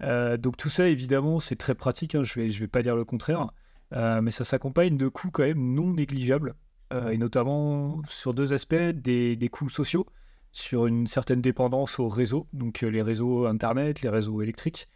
donc 0.00 0.56
tout 0.56 0.70
ça, 0.70 0.88
évidemment, 0.88 1.40
c'est 1.40 1.56
très 1.56 1.74
pratique, 1.74 2.14
hein, 2.14 2.22
je 2.22 2.38
ne 2.40 2.44
vais, 2.44 2.50
je 2.50 2.60
vais 2.60 2.68
pas 2.68 2.82
dire 2.82 2.96
le 2.96 3.04
contraire. 3.04 3.48
Euh, 3.94 4.20
mais 4.20 4.30
ça 4.30 4.44
s'accompagne 4.44 4.96
de 4.96 5.08
coûts 5.08 5.30
quand 5.30 5.44
même 5.44 5.74
non 5.74 5.94
négligeables, 5.94 6.54
euh, 6.92 7.10
et 7.10 7.18
notamment 7.18 8.02
sur 8.08 8.34
deux 8.34 8.52
aspects, 8.52 8.74
des, 8.74 9.48
coûts 9.50 9.70
sociaux, 9.70 10.06
sur 10.52 10.86
une 10.86 11.06
certaine 11.06 11.40
dépendance 11.40 11.98
aux 11.98 12.08
réseaux, 12.08 12.46
donc 12.52 12.82
euh, 12.82 12.88
les 12.88 13.02
réseaux 13.02 13.46
Internet, 13.46 14.02
les 14.02 14.08
réseaux 14.08 14.42
électriques, 14.42 14.88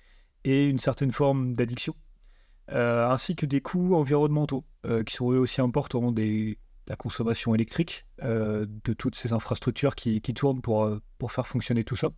et 0.44 0.68
une 0.68 0.78
certaine 0.78 1.12
forme 1.12 1.54
d'addiction, 1.54 1.94
ainsi 2.68 3.36
que 3.36 3.46
des 3.46 3.60
coûts 3.60 3.94
environnementaux, 3.94 4.64
qui 5.06 5.14
sont 5.14 5.30
eux 5.30 5.38
aussi 5.38 5.60
importants, 5.60 6.10
des, 6.10 6.58
la 6.88 6.96
consommation 6.96 7.54
électrique, 7.54 8.06
de 8.22 8.92
toutes 8.94 9.14
ces 9.14 9.32
infrastructures 9.32 9.94
qui, 9.94 10.20
tournent 10.22 10.62
pour, 10.62 10.90
pour 11.18 11.30
faire 11.30 11.46
fonctionner 11.46 11.84
tout 11.84 11.96
ça 11.96 12.08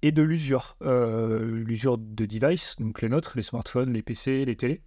et 0.00 0.10
de 0.12 0.22
l'usure. 0.22 0.76
l'usure 0.80 1.98
de 1.98 2.24
devices, 2.24 2.76
donc 2.78 3.02
les 3.02 3.10
nôtres, 3.10 3.32
les 3.36 3.42
smartphones, 3.42 3.92
les 3.92 4.02
PC, 4.02 4.44
les 4.46 4.56
télés, 4.56 4.80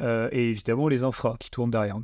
euh, 0.00 0.28
et 0.32 0.48
évidemment 0.48 0.88
les 0.88 1.04
infras 1.04 1.36
qui 1.38 1.50
tournent 1.50 1.70
derrière. 1.70 1.98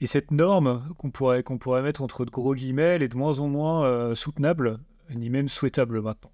Et 0.00 0.06
cette 0.06 0.30
norme 0.30 0.82
qu'on 0.98 1.10
pourrait, 1.10 1.42
qu'on 1.42 1.58
pourrait 1.58 1.82
mettre 1.82 2.02
entre 2.02 2.24
de 2.24 2.30
gros 2.30 2.54
guillemets, 2.54 2.82
elle 2.82 3.02
est 3.02 3.08
de 3.08 3.16
moins 3.16 3.40
en 3.40 3.48
moins 3.48 3.84
euh, 3.84 4.14
soutenable, 4.14 4.78
ni 5.14 5.30
même 5.30 5.48
souhaitable 5.48 6.00
maintenant. 6.02 6.32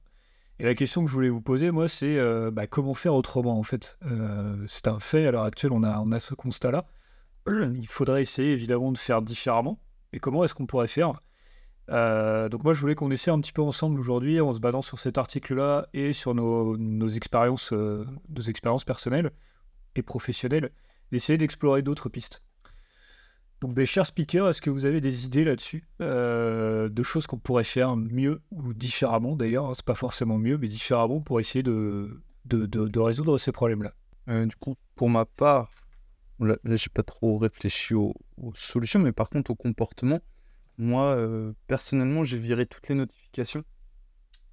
Et 0.58 0.64
la 0.64 0.74
question 0.74 1.04
que 1.04 1.10
je 1.10 1.14
voulais 1.14 1.30
vous 1.30 1.40
poser, 1.40 1.70
moi, 1.70 1.88
c'est 1.88 2.18
euh, 2.18 2.50
bah, 2.50 2.66
comment 2.66 2.92
faire 2.92 3.14
autrement, 3.14 3.58
en 3.58 3.62
fait? 3.62 3.98
c'est 4.66 4.88
un 4.88 4.98
fait, 4.98 5.26
à 5.26 5.30
l'heure 5.30 5.44
actuelle, 5.44 5.72
on 5.72 5.82
a, 5.82 5.98
on 6.00 6.12
a 6.12 6.20
ce 6.20 6.34
constat-là. 6.34 6.86
Il 7.48 7.86
faudrait 7.86 8.22
essayer, 8.22 8.52
évidemment, 8.52 8.92
de 8.92 8.98
faire 8.98 9.22
différemment. 9.22 9.80
Et 10.12 10.18
comment 10.18 10.44
est-ce 10.44 10.54
qu'on 10.54 10.66
pourrait 10.66 10.88
faire? 10.88 11.22
Donc 11.88 12.62
moi, 12.62 12.74
je 12.74 12.80
voulais 12.80 12.94
qu'on 12.94 13.10
essaie 13.10 13.30
un 13.30 13.40
petit 13.40 13.52
peu 13.52 13.62
ensemble 13.62 13.98
aujourd'hui, 13.98 14.40
en 14.40 14.52
se 14.52 14.60
basant 14.60 14.82
sur 14.82 14.98
cet 14.98 15.16
article-là 15.16 15.88
et 15.94 16.12
sur 16.12 16.34
nos, 16.34 16.76
nos 16.76 17.08
expériences, 17.08 17.72
nos 17.72 18.42
expériences 18.42 18.84
personnelles 18.84 19.32
et 19.96 20.02
professionnelles, 20.02 20.70
d'essayer 21.12 21.38
d'explorer 21.38 21.82
d'autres 21.82 22.08
pistes. 22.08 22.42
Donc, 23.60 23.76
mes 23.76 23.84
chers 23.84 24.06
speakers, 24.06 24.48
est-ce 24.48 24.62
que 24.62 24.70
vous 24.70 24.86
avez 24.86 25.02
des 25.02 25.26
idées 25.26 25.44
là-dessus 25.44 25.84
euh, 26.00 26.88
de 26.88 27.02
choses 27.02 27.26
qu'on 27.26 27.38
pourrait 27.38 27.64
faire 27.64 27.94
mieux 27.94 28.40
ou 28.50 28.72
différemment 28.72 29.36
d'ailleurs 29.36 29.66
hein, 29.66 29.74
C'est 29.74 29.84
pas 29.84 29.94
forcément 29.94 30.38
mieux, 30.38 30.56
mais 30.56 30.66
différemment 30.66 31.20
pour 31.20 31.40
essayer 31.40 31.62
de, 31.62 32.22
de, 32.46 32.64
de, 32.64 33.00
résoudre 33.00 33.36
ces 33.36 33.52
problèmes-là? 33.52 33.92
Euh, 34.28 34.46
du 34.46 34.56
coup, 34.56 34.76
pour 34.94 35.10
ma 35.10 35.26
part, 35.26 35.70
là, 36.38 36.56
j'ai 36.64 36.88
pas 36.88 37.02
trop 37.02 37.36
réfléchi 37.36 37.92
aux, 37.94 38.14
solutions, 38.54 38.98
mais 38.98 39.12
par 39.12 39.28
contre 39.28 39.50
au 39.50 39.54
comportement, 39.54 40.20
moi 40.78 41.14
euh, 41.16 41.52
personnellement, 41.66 42.24
j'ai 42.24 42.38
viré 42.38 42.64
toutes 42.64 42.88
les 42.88 42.94
notifications 42.94 43.64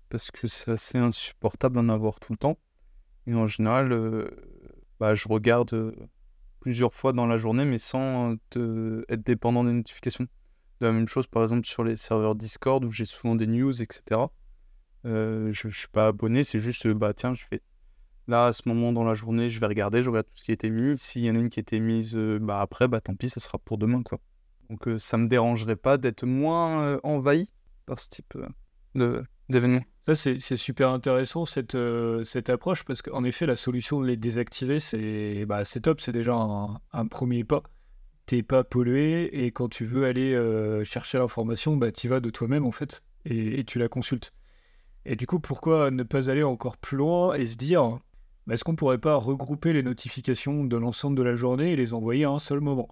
parce 0.10 0.32
que 0.32 0.50
c'est 0.50 0.72
assez 0.72 0.98
insupportable 0.98 1.76
d'en 1.76 1.88
avoir 1.88 2.20
tout 2.20 2.34
le 2.34 2.38
temps. 2.38 2.58
Et 3.26 3.34
en 3.34 3.46
général, 3.46 3.94
bah, 5.00 5.16
je 5.16 5.28
regarde 5.28 5.96
plusieurs 6.60 6.94
fois 6.94 7.14
dans 7.14 7.26
la 7.26 7.38
journée, 7.38 7.66
mais 7.66 7.78
sans 7.78 8.34
être 8.56 9.24
dépendant 9.24 9.64
des 9.64 9.74
notifications. 9.74 10.28
De 10.82 10.86
la 10.86 10.92
même 10.92 11.08
chose, 11.08 11.28
par 11.28 11.44
exemple, 11.44 11.66
sur 11.66 11.84
les 11.84 11.96
serveurs 11.96 12.36
Discord 12.36 12.84
où 12.86 12.92
j'ai 12.92 13.06
souvent 13.06 13.36
des 13.36 13.48
news, 13.48 13.82
etc. 13.82 14.22
je 15.04 15.48
ne 15.68 15.72
suis 15.72 15.88
pas 15.88 16.08
abonné, 16.08 16.44
c'est 16.44 16.60
juste, 16.60 16.88
bah 16.88 17.14
tiens, 17.14 17.34
je 17.34 17.44
fais 17.50 17.62
là, 18.28 18.48
à 18.48 18.54
ce 18.54 18.64
moment 18.66 18.92
dans 18.92 19.04
la 19.04 19.16
journée, 19.16 19.50
je 19.50 19.60
vais 19.60 19.68
regarder, 19.68 20.04
je 20.04 20.10
regarde 20.10 20.28
tout 20.28 20.36
ce 20.36 20.44
qui 20.44 20.52
a 20.52 20.54
été 20.54 20.70
mis. 20.70 20.98
S'il 20.98 21.24
y 21.24 21.32
en 21.32 21.36
a 21.36 21.40
une 21.40 21.50
qui 21.50 21.60
a 21.60 21.62
été 21.62 21.80
mise 21.80 22.16
bah, 22.16 22.62
après, 22.62 22.88
bah 22.88 23.02
tant 23.02 23.16
pis, 23.16 23.30
ça 23.30 23.40
sera 23.40 23.58
pour 23.58 23.78
demain, 23.78 24.04
quoi. 24.04 24.20
Donc 24.70 24.88
ça 25.00 25.18
me 25.18 25.28
dérangerait 25.28 25.78
pas 25.78 25.98
d'être 25.98 26.26
moins 26.26 27.00
envahi 27.04 27.50
par 27.86 28.00
ce 28.00 28.10
type 28.10 28.38
de, 28.96 29.24
Ça, 30.02 30.16
c'est 30.16 30.40
super 30.40 30.90
intéressant 30.90 31.46
cette, 31.46 31.76
euh, 31.76 32.24
cette 32.24 32.50
approche 32.50 32.84
parce 32.84 33.02
qu'en 33.02 33.24
effet, 33.24 33.46
la 33.46 33.56
solution 33.56 34.02
de 34.02 34.06
les 34.06 34.18
désactiver, 34.18 34.80
c'est 34.80 35.46
bah, 35.46 35.64
top, 35.82 36.02
c'est 36.02 36.12
déjà 36.12 36.34
un, 36.34 37.08
premier 37.08 37.44
pas. 37.44 37.64
T'es 38.26 38.44
pas 38.44 38.66
pollué 38.66 39.46
et 39.46 39.52
quand 39.52 39.70
tu 39.70 39.86
veux 39.86 40.06
aller 40.06 40.34
euh, 40.34 40.84
chercher 40.84 41.18
l'information, 41.18 41.78
bah, 41.78 41.94
tu 41.94 42.10
vas 42.10 42.20
de 42.20 42.30
toi-même 42.30 42.66
en 42.66 42.72
fait 42.72 43.04
et, 43.24 43.64
tu 43.64 43.80
la 43.80 43.88
consultes. 43.88 44.34
Et 45.06 45.16
du 45.16 45.28
coup, 45.28 45.40
pourquoi 45.40 45.92
ne 45.92 46.04
pas 46.04 46.30
aller 46.30 46.44
encore 46.44 46.78
plus 46.78 46.98
loin 46.98 47.34
et 47.34 47.46
se 47.46 47.56
dire 47.56 48.00
bah, 48.48 48.54
est-ce 48.54 48.66
qu'on 48.66 48.76
pourrait 48.76 48.98
pas 48.98 49.16
regrouper 49.16 49.72
les 49.72 49.84
notifications 49.84 50.66
de 50.66 50.78
l'ensemble 50.78 51.18
de 51.18 51.24
la 51.24 51.36
journée 51.36 51.72
et 51.72 51.76
les 51.78 51.94
envoyer 51.94 52.26
à 52.26 52.32
un 52.32 52.40
seul 52.40 52.60
moment? 52.60 52.90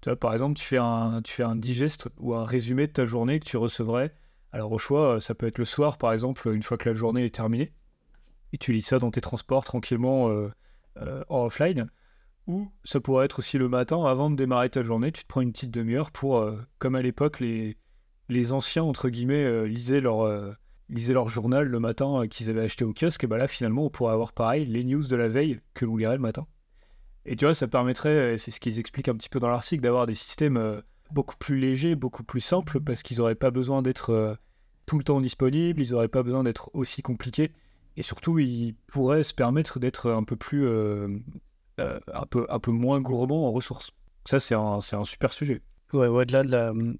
Tu 0.00 0.08
vois, 0.08 0.16
par 0.16 0.32
exemple, 0.32 0.58
tu 0.58 0.64
fais 0.64 0.78
un, 0.78 1.20
tu 1.22 1.34
fais 1.34 1.42
un 1.42 1.56
digeste 1.56 2.08
ou 2.18 2.34
un 2.34 2.44
résumé 2.44 2.86
de 2.86 2.92
ta 2.92 3.04
journée 3.04 3.40
que 3.40 3.44
tu 3.46 3.58
recevrais 3.58 4.14
alors 4.52 4.72
au 4.72 4.78
choix, 4.78 5.16
euh, 5.16 5.20
ça 5.20 5.34
peut 5.34 5.46
être 5.46 5.58
le 5.58 5.64
soir 5.64 5.98
par 5.98 6.12
exemple, 6.12 6.48
une 6.52 6.62
fois 6.62 6.78
que 6.78 6.88
la 6.88 6.94
journée 6.94 7.24
est 7.24 7.34
terminée, 7.34 7.72
et 8.52 8.58
tu 8.58 8.72
lis 8.72 8.82
ça 8.82 8.98
dans 8.98 9.10
tes 9.10 9.20
transports 9.20 9.64
tranquillement 9.64 10.28
euh, 10.30 10.50
euh, 10.98 11.22
en 11.28 11.46
offline. 11.46 11.90
Ou 12.46 12.66
ça 12.82 12.98
pourrait 12.98 13.26
être 13.26 13.40
aussi 13.40 13.58
le 13.58 13.68
matin, 13.68 14.02
avant 14.06 14.30
de 14.30 14.36
démarrer 14.36 14.70
ta 14.70 14.82
journée, 14.82 15.12
tu 15.12 15.22
te 15.22 15.28
prends 15.28 15.42
une 15.42 15.52
petite 15.52 15.70
demi-heure 15.70 16.10
pour, 16.10 16.50
comme 16.78 16.94
à 16.94 17.02
l'époque, 17.02 17.40
les, 17.40 17.76
anciens, 18.52 18.84
entre 18.84 19.10
guillemets, 19.10 19.68
lisaient, 19.68 20.00
leur, 20.00 20.56
lisaient 20.88 21.12
leur 21.12 21.28
journal 21.28 21.66
le 21.66 21.78
matin 21.78 22.26
qu'ils 22.26 22.48
avaient 22.48 22.62
acheté 22.62 22.86
au 22.86 22.94
kiosque, 22.94 23.22
et 23.24 23.26
bah 23.26 23.36
là 23.36 23.48
finalement 23.48 23.84
on 23.84 23.90
pourrait 23.90 24.14
avoir 24.14 24.32
pareil 24.32 24.64
les 24.64 24.82
news 24.82 25.06
de 25.06 25.14
la 25.14 25.28
veille 25.28 25.60
que 25.74 25.84
l'on 25.84 25.98
lirait 25.98 26.16
le 26.16 26.22
matin. 26.22 26.46
Et 27.26 27.36
tu 27.36 27.44
vois, 27.44 27.52
ça 27.52 27.68
permettrait, 27.68 28.38
c'est 28.38 28.50
ce 28.50 28.60
qu'ils 28.60 28.78
expliquent 28.78 29.08
un 29.08 29.16
petit 29.16 29.28
peu 29.28 29.40
dans 29.40 29.50
l'article, 29.50 29.82
d'avoir 29.82 30.06
des 30.06 30.14
systèmes 30.14 30.82
beaucoup 31.12 31.36
plus 31.36 31.58
léger, 31.58 31.94
beaucoup 31.94 32.24
plus 32.24 32.40
simple, 32.40 32.80
parce 32.80 33.02
qu'ils 33.02 33.18
n'auraient 33.18 33.34
pas 33.34 33.50
besoin 33.50 33.82
d'être 33.82 34.10
euh, 34.10 34.34
tout 34.86 34.98
le 34.98 35.04
temps 35.04 35.20
disponibles, 35.20 35.80
ils 35.80 35.92
n'auraient 35.92 36.08
pas 36.08 36.22
besoin 36.22 36.44
d'être 36.44 36.70
aussi 36.74 37.02
compliqués, 37.02 37.52
et 37.96 38.02
surtout, 38.02 38.38
ils 38.38 38.74
pourraient 38.86 39.22
se 39.22 39.34
permettre 39.34 39.78
d'être 39.78 40.10
un 40.10 40.24
peu 40.24 40.36
plus, 40.36 40.66
euh, 40.66 41.08
euh, 41.80 42.00
un, 42.12 42.26
peu, 42.26 42.46
un 42.48 42.58
peu 42.58 42.70
moins 42.70 43.00
gourmands 43.00 43.48
en 43.48 43.52
ressources. 43.52 43.90
Ça, 44.24 44.40
c'est 44.40 44.54
un, 44.54 44.78
un, 44.92 45.04
super 45.04 45.32
sujet. 45.32 45.62
Ouais, 45.92 46.06
au-delà 46.06 46.44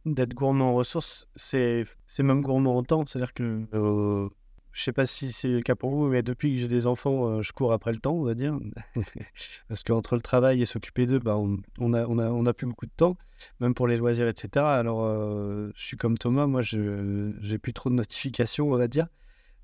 d'être 0.07 0.35
gourmand 0.35 0.71
en 0.71 0.75
ressources, 0.75 1.29
c'est 1.37 1.85
même 2.19 2.41
gourmand 2.41 2.79
en 2.79 2.83
temps. 2.83 3.05
C'est-à-dire 3.07 3.35
que 3.35 4.31
je 4.79 4.85
sais 4.85 4.93
pas 4.93 5.07
si 5.07 5.33
c'est 5.33 5.49
le 5.49 5.61
cas 5.61 5.75
pour 5.75 5.91
vous, 5.91 6.07
mais 6.07 6.23
depuis 6.23 6.53
que 6.55 6.61
j'ai 6.61 6.69
des 6.69 6.87
enfants, 6.87 7.27
euh, 7.27 7.43
je 7.43 7.53
cours 7.53 7.73
après 7.73 7.91
le 7.91 7.99
temps, 7.99 8.15
on 8.15 8.23
va 8.23 8.35
dire. 8.35 8.57
Parce 9.69 9.83
qu'entre 9.83 10.15
le 10.15 10.23
travail 10.23 10.63
et 10.63 10.67
s'occuper 10.67 11.05
d'eux, 11.05 11.19
bah, 11.19 11.37
on, 11.37 11.59
on, 11.81 11.93
a, 11.95 12.07
on, 12.07 12.19
a, 12.19 12.31
on 12.31 12.47
a 12.47 12.55
plus 12.55 12.69
beaucoup 12.69 12.87
de 12.87 12.93
temps, 12.97 13.17
même 13.59 13.75
pour 13.75 13.89
les 13.89 13.97
loisirs, 13.97 14.29
etc. 14.29 14.65
Alors, 14.65 15.05
euh, 15.05 15.73
je 15.75 15.85
suis 15.85 15.97
comme 15.97 16.17
Thomas, 16.17 16.47
moi, 16.47 16.63
je 16.63 17.33
j'ai 17.41 17.59
plus 17.59 17.73
trop 17.73 17.91
de 17.91 17.97
notifications, 17.97 18.71
on 18.71 18.77
va 18.77 18.87
dire. 18.87 19.09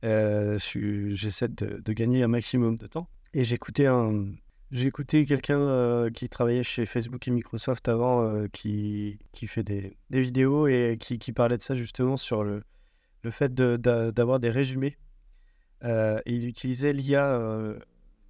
Euh, 0.04 0.58
J'essaie 0.58 1.48
de, 1.48 1.80
de, 1.80 1.92
gagner 1.92 2.24
un 2.24 2.28
maximum 2.28 2.76
de 2.76 2.88
temps. 2.88 3.08
Et 3.34 3.44
j'ai 3.44 3.54
écouté 3.54 3.86
un. 3.86 4.26
J'ai 4.72 4.88
écouté 4.88 5.24
quelqu'un 5.26 5.60
euh, 5.60 6.10
qui 6.10 6.28
travaillait 6.28 6.64
chez 6.64 6.86
Facebook 6.86 7.28
et 7.28 7.30
Microsoft 7.30 7.88
avant, 7.88 8.48
qui, 8.48 9.20
qui 9.32 9.46
fait 9.46 9.62
des, 9.62 9.96
des 10.10 10.20
vidéos 10.20 10.66
et 10.66 10.96
qui, 10.98 11.20
qui 11.20 11.32
parlait 11.32 11.56
de 11.56 11.62
ça 11.62 11.76
justement 11.76 12.16
sur 12.16 12.42
le, 12.42 12.64
le 13.22 13.30
fait 13.30 13.54
d'avoir 13.54 14.40
des 14.40 14.50
résumés 14.50 14.96
euh, 15.82 16.20
il 16.26 16.46
utilisait 16.46 16.92
l'IA. 16.92 17.34
Euh, 17.34 17.78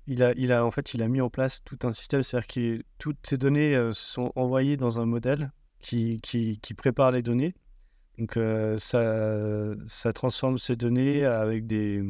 il, 0.06 0.22
a, 0.22 0.32
il 0.36 0.52
a, 0.52 0.64
en 0.64 0.70
fait, 0.70 0.94
il 0.94 1.02
a 1.02 1.08
mis 1.08 1.20
en 1.20 1.30
place 1.30 1.62
tout 1.64 1.78
un 1.82 1.92
système, 1.92 2.22
c'est-à-dire 2.22 2.46
que 2.46 2.82
toutes 2.98 3.18
ces 3.26 3.38
données 3.38 3.74
euh, 3.74 3.92
sont 3.92 4.32
envoyées 4.36 4.76
dans 4.76 5.00
un 5.00 5.06
modèle 5.06 5.50
qui, 5.80 6.20
prépare 6.76 7.12
les 7.12 7.22
données. 7.22 7.54
Donc, 8.18 8.38
ça, 8.78 10.12
transforme 10.14 10.58
ces 10.58 10.76
données 10.76 11.24
avec 11.24 11.66
des, 11.66 12.02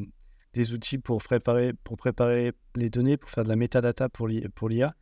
outils 0.73 0.99
pour 0.99 1.23
préparer, 1.23 1.73
pour 1.73 1.97
préparer 1.97 2.53
les 2.77 2.91
données, 2.91 3.17
pour 3.17 3.31
faire 3.31 3.45
de 3.45 3.49
la 3.49 3.57
metadata 3.57 4.09
pour 4.09 4.29
l'IA. 4.29 4.95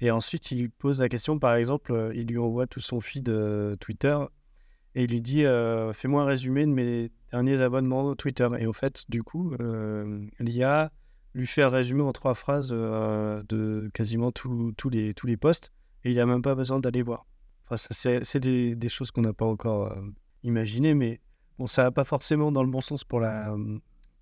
Et 0.00 0.10
ensuite, 0.10 0.50
il 0.52 0.60
lui 0.60 0.68
pose 0.68 1.00
la 1.00 1.08
question, 1.08 1.38
par 1.38 1.54
exemple, 1.54 2.12
il 2.14 2.26
lui 2.26 2.38
envoie 2.38 2.66
tout 2.66 2.80
son 2.80 3.00
feed 3.00 3.32
Twitter 3.80 4.16
et 4.94 5.04
il 5.04 5.10
lui 5.10 5.20
dit 5.20 5.44
Fais-moi 5.92 6.22
un 6.22 6.26
résumé 6.26 6.66
de 6.66 6.70
mes 6.70 7.10
derniers 7.30 7.60
abonnements 7.60 8.14
Twitter. 8.14 8.48
Et 8.58 8.66
au 8.66 8.72
fait, 8.72 9.04
du 9.08 9.22
coup, 9.22 9.52
euh, 9.60 10.26
l'IA 10.38 10.90
lui 11.34 11.46
fait 11.46 11.62
un 11.62 11.68
résumé 11.68 12.02
en 12.02 12.12
trois 12.12 12.34
phrases 12.34 12.70
euh, 12.72 13.42
de 13.48 13.90
quasiment 13.94 14.32
tous 14.32 14.72
les, 14.90 15.14
tous 15.14 15.26
les 15.26 15.36
posts 15.36 15.72
et 16.04 16.10
il 16.10 16.16
n'a 16.16 16.26
même 16.26 16.42
pas 16.42 16.54
besoin 16.54 16.80
d'aller 16.80 17.02
voir. 17.02 17.26
Enfin, 17.70 17.94
c'est 18.22 18.40
des, 18.40 18.74
des, 18.74 18.88
choses 18.88 19.10
qu'on 19.10 19.20
n'a 19.20 19.34
pas 19.34 19.44
encore 19.44 19.92
euh, 19.92 20.00
imaginées, 20.42 20.94
mais 20.94 21.20
bon, 21.58 21.66
ça 21.66 21.82
va 21.84 21.90
pas 21.90 22.04
forcément 22.04 22.50
dans 22.50 22.62
le 22.62 22.70
bon 22.70 22.80
sens 22.80 23.04
pour 23.04 23.20
la, 23.20 23.54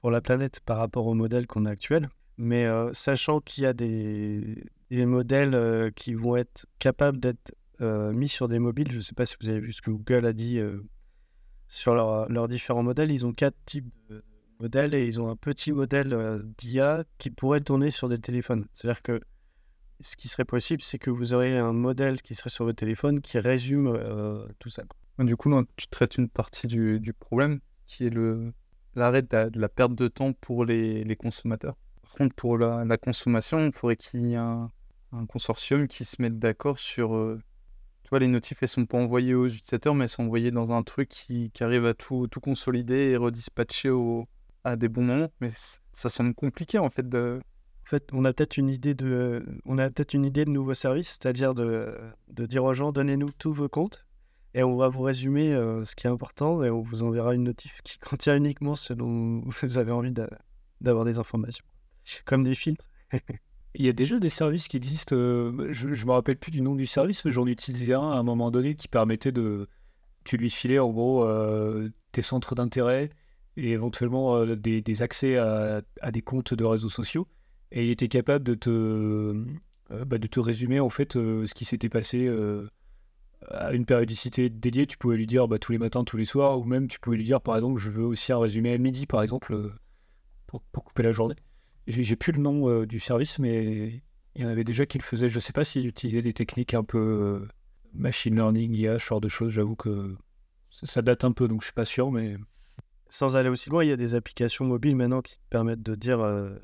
pour 0.00 0.10
la 0.10 0.20
planète 0.20 0.60
par 0.60 0.78
rapport 0.78 1.06
au 1.06 1.14
modèle 1.14 1.46
qu'on 1.46 1.64
a 1.64 1.70
actuel. 1.70 2.08
Mais 2.38 2.66
sachant 2.92 3.40
qu'il 3.40 3.64
y 3.64 3.66
a 3.66 3.72
des, 3.72 4.64
des 4.90 5.06
modèles 5.06 5.90
qui 5.94 6.12
vont 6.12 6.36
être 6.36 6.66
capables 6.78 7.18
d'être 7.18 7.52
euh, 7.52 7.55
mis 7.80 8.28
sur 8.28 8.48
des 8.48 8.58
mobiles. 8.58 8.90
Je 8.90 8.96
ne 8.96 9.02
sais 9.02 9.14
pas 9.14 9.26
si 9.26 9.36
vous 9.40 9.48
avez 9.48 9.60
vu 9.60 9.72
ce 9.72 9.82
que 9.82 9.90
Google 9.90 10.26
a 10.26 10.32
dit 10.32 10.58
euh, 10.58 10.82
sur 11.68 11.94
leur- 11.94 12.28
leurs 12.30 12.48
différents 12.48 12.82
modèles. 12.82 13.10
Ils 13.10 13.26
ont 13.26 13.32
quatre 13.32 13.56
types 13.64 13.92
de 14.08 14.24
modèles 14.60 14.94
et 14.94 15.06
ils 15.06 15.20
ont 15.20 15.28
un 15.28 15.36
petit 15.36 15.72
modèle 15.72 16.12
euh, 16.14 16.42
d'IA 16.58 17.04
qui 17.18 17.30
pourrait 17.30 17.60
tourner 17.60 17.90
sur 17.90 18.08
des 18.08 18.18
téléphones. 18.18 18.66
C'est-à-dire 18.72 19.02
que 19.02 19.20
ce 20.00 20.16
qui 20.16 20.28
serait 20.28 20.44
possible, 20.44 20.82
c'est 20.82 20.98
que 20.98 21.10
vous 21.10 21.34
aurez 21.34 21.56
un 21.56 21.72
modèle 21.72 22.20
qui 22.22 22.34
serait 22.34 22.50
sur 22.50 22.64
votre 22.64 22.76
téléphone 22.76 23.20
qui 23.20 23.38
résume 23.38 23.88
euh, 23.88 24.46
tout 24.58 24.68
ça. 24.68 24.82
Du 25.18 25.36
coup, 25.36 25.50
tu 25.76 25.86
traites 25.88 26.18
une 26.18 26.28
partie 26.28 26.66
du, 26.66 27.14
problème 27.18 27.60
qui 27.86 28.04
est 28.04 28.14
l'arrêt 28.94 29.22
de 29.22 29.58
la, 29.58 29.68
perte 29.70 29.94
de 29.94 30.08
temps 30.08 30.34
pour 30.34 30.66
les, 30.66 31.16
consommateurs. 31.16 31.76
Par 32.02 32.12
contre, 32.12 32.34
pour 32.34 32.58
la, 32.58 32.98
consommation, 32.98 33.64
il 33.64 33.72
faudrait 33.72 33.96
qu'il 33.96 34.26
y 34.26 34.34
ait 34.34 34.36
un, 34.36 34.70
consortium 35.28 35.86
qui 35.88 36.04
se 36.04 36.20
mette 36.20 36.38
d'accord 36.38 36.78
sur. 36.78 37.16
euh, 37.16 37.40
tu 38.06 38.10
vois, 38.10 38.20
les 38.20 38.28
notifs, 38.28 38.62
elles 38.62 38.68
sont 38.68 38.86
pas 38.86 38.98
envoyées 38.98 39.34
aux 39.34 39.48
utilisateurs, 39.48 39.92
mais 39.92 40.04
elles 40.04 40.08
sont 40.08 40.22
envoyées 40.22 40.52
dans 40.52 40.70
un 40.70 40.84
truc 40.84 41.08
qui, 41.08 41.50
arrive 41.58 41.86
à 41.86 41.92
tout, 41.92 42.28
tout 42.28 42.38
consolider 42.38 43.10
et 43.10 43.16
redispatcher 43.16 43.90
à 44.62 44.76
des 44.76 44.88
bons 44.88 45.02
moments. 45.02 45.28
Mais 45.40 45.50
ça 45.92 46.08
semble 46.08 46.32
compliqué, 46.32 46.78
en 46.78 46.88
fait, 46.88 47.08
de, 47.08 47.40
En 47.84 47.88
fait, 47.88 48.08
on 48.12 48.24
a 48.24 48.32
peut-être 48.32 48.58
une 48.58 48.70
idée 48.70 48.94
de, 48.94 49.44
on 49.64 49.76
a 49.78 49.90
peut-être 49.90 50.14
une 50.14 50.24
idée 50.24 50.44
de 50.44 50.50
nouveau 50.50 50.72
service, 50.72 51.18
c'est-à-dire 51.20 51.52
de, 51.52 51.98
dire 52.28 52.62
aux 52.62 52.74
gens, 52.74 52.92
donnez-nous 52.92 53.30
tous 53.40 53.52
vos 53.52 53.68
comptes 53.68 54.06
et 54.54 54.62
on 54.62 54.76
va 54.76 54.86
vous 54.86 55.02
résumer 55.02 55.52
euh, 55.52 55.82
ce 55.82 55.96
qui 55.96 56.06
est 56.06 56.10
important 56.10 56.62
et 56.62 56.70
on 56.70 56.82
vous 56.82 57.02
enverra 57.02 57.34
une 57.34 57.42
notif 57.42 57.82
qui 57.82 57.98
contient 58.08 58.36
uniquement 58.36 58.76
ce 58.76 58.92
dont 58.92 59.42
vous 59.44 59.78
avez 59.78 59.90
envie 59.90 60.12
d'a- 60.12 60.30
d'avoir 60.80 61.04
des 61.04 61.18
informations. 61.18 61.64
Comme 62.24 62.44
des 62.44 62.54
filtres. 62.54 62.84
Il 63.78 63.84
y 63.84 63.90
a 63.90 63.92
déjà 63.92 64.18
des 64.18 64.30
services 64.30 64.68
qui 64.68 64.78
existent. 64.78 65.14
euh, 65.14 65.68
je 65.70 65.88
ne 65.88 66.06
me 66.06 66.12
rappelle 66.12 66.38
plus 66.38 66.50
du 66.50 66.62
nom 66.62 66.74
du 66.74 66.86
service, 66.86 67.24
mais 67.26 67.30
j'en 67.30 67.46
utilisais 67.46 67.92
un 67.92 68.10
à 68.10 68.16
un 68.16 68.22
moment 68.22 68.50
donné 68.50 68.74
qui 68.74 68.88
permettait 68.88 69.32
de. 69.32 69.68
Tu 70.24 70.38
lui 70.38 70.48
filais 70.48 70.78
en 70.78 70.90
gros 70.90 71.24
euh, 71.24 71.90
tes 72.10 72.22
centres 72.22 72.54
d'intérêt 72.54 73.10
et 73.58 73.72
éventuellement 73.72 74.36
euh, 74.36 74.56
des, 74.56 75.02
accès 75.02 75.36
à, 75.36 75.82
des 76.10 76.22
comptes 76.22 76.54
de 76.54 76.64
réseaux 76.64 76.88
sociaux. 76.88 77.28
Et 77.70 77.84
il 77.84 77.90
était 77.90 78.08
capable 78.08 78.44
de 78.44 78.54
te, 78.54 79.44
bah, 79.90 80.18
de 80.18 80.26
te 80.26 80.40
résumer 80.40 80.80
en 80.80 80.88
fait 80.88 81.12
ce 81.12 81.52
qui 81.52 81.66
s'était 81.66 81.90
passé 81.90 82.30
à 83.50 83.72
une 83.74 83.84
périodicité 83.84 84.48
dédiée. 84.48 84.86
Tu 84.86 84.96
pouvais 84.96 85.16
lui 85.16 85.26
dire 85.26 85.48
bah, 85.48 85.58
tous 85.58 85.72
les 85.72 85.78
matins, 85.78 86.02
tous 86.04 86.16
les 86.16 86.24
soirs, 86.24 86.58
ou 86.58 86.64
même 86.64 86.88
tu 86.88 86.98
pouvais 86.98 87.18
lui 87.18 87.24
dire 87.24 87.42
par 87.42 87.56
exemple 87.56 87.78
je 87.78 87.90
veux 87.90 88.04
aussi 88.04 88.32
un 88.32 88.38
résumé 88.38 88.72
à 88.72 88.78
midi 88.78 89.06
par 89.06 89.22
exemple 89.22 89.70
pour 90.46 90.84
couper 90.84 91.02
la 91.02 91.12
journée. 91.12 91.36
J'ai 91.86 92.16
plus 92.16 92.32
le 92.32 92.40
nom 92.40 92.68
euh, 92.68 92.86
du 92.86 92.98
service, 92.98 93.38
mais 93.38 94.02
il 94.34 94.42
y 94.42 94.44
en 94.44 94.48
avait 94.48 94.64
déjà 94.64 94.86
qui 94.86 94.98
le 94.98 95.04
faisaient. 95.04 95.28
Je 95.28 95.38
sais 95.38 95.52
pas 95.52 95.64
s'ils 95.64 95.86
utilisaient 95.86 96.22
des 96.22 96.32
techniques 96.32 96.74
un 96.74 96.82
peu 96.82 96.98
euh, 96.98 97.48
machine 97.94 98.34
learning, 98.34 98.74
IA, 98.74 98.98
ce 98.98 99.06
genre 99.06 99.20
de 99.20 99.28
choses. 99.28 99.52
J'avoue 99.52 99.76
que 99.76 100.16
ça, 100.70 101.00
date 101.00 101.24
un 101.24 101.32
peu, 101.32 101.46
donc 101.46 101.62
je 101.62 101.66
suis 101.66 101.74
pas 101.74 101.84
sûr, 101.84 102.10
mais 102.10 102.36
Sans 103.08 103.36
aller 103.36 103.48
aussi 103.48 103.70
loin, 103.70 103.84
il 103.84 103.88
y 103.88 103.92
a 103.92 103.96
des 103.96 104.16
applications 104.16 104.64
mobiles 104.64 104.96
maintenant 104.96 105.22
qui 105.22 105.36
te 105.36 105.44
permettent 105.48 105.82
de 105.82 105.94
dire 105.94 106.20
euh, 106.20 106.56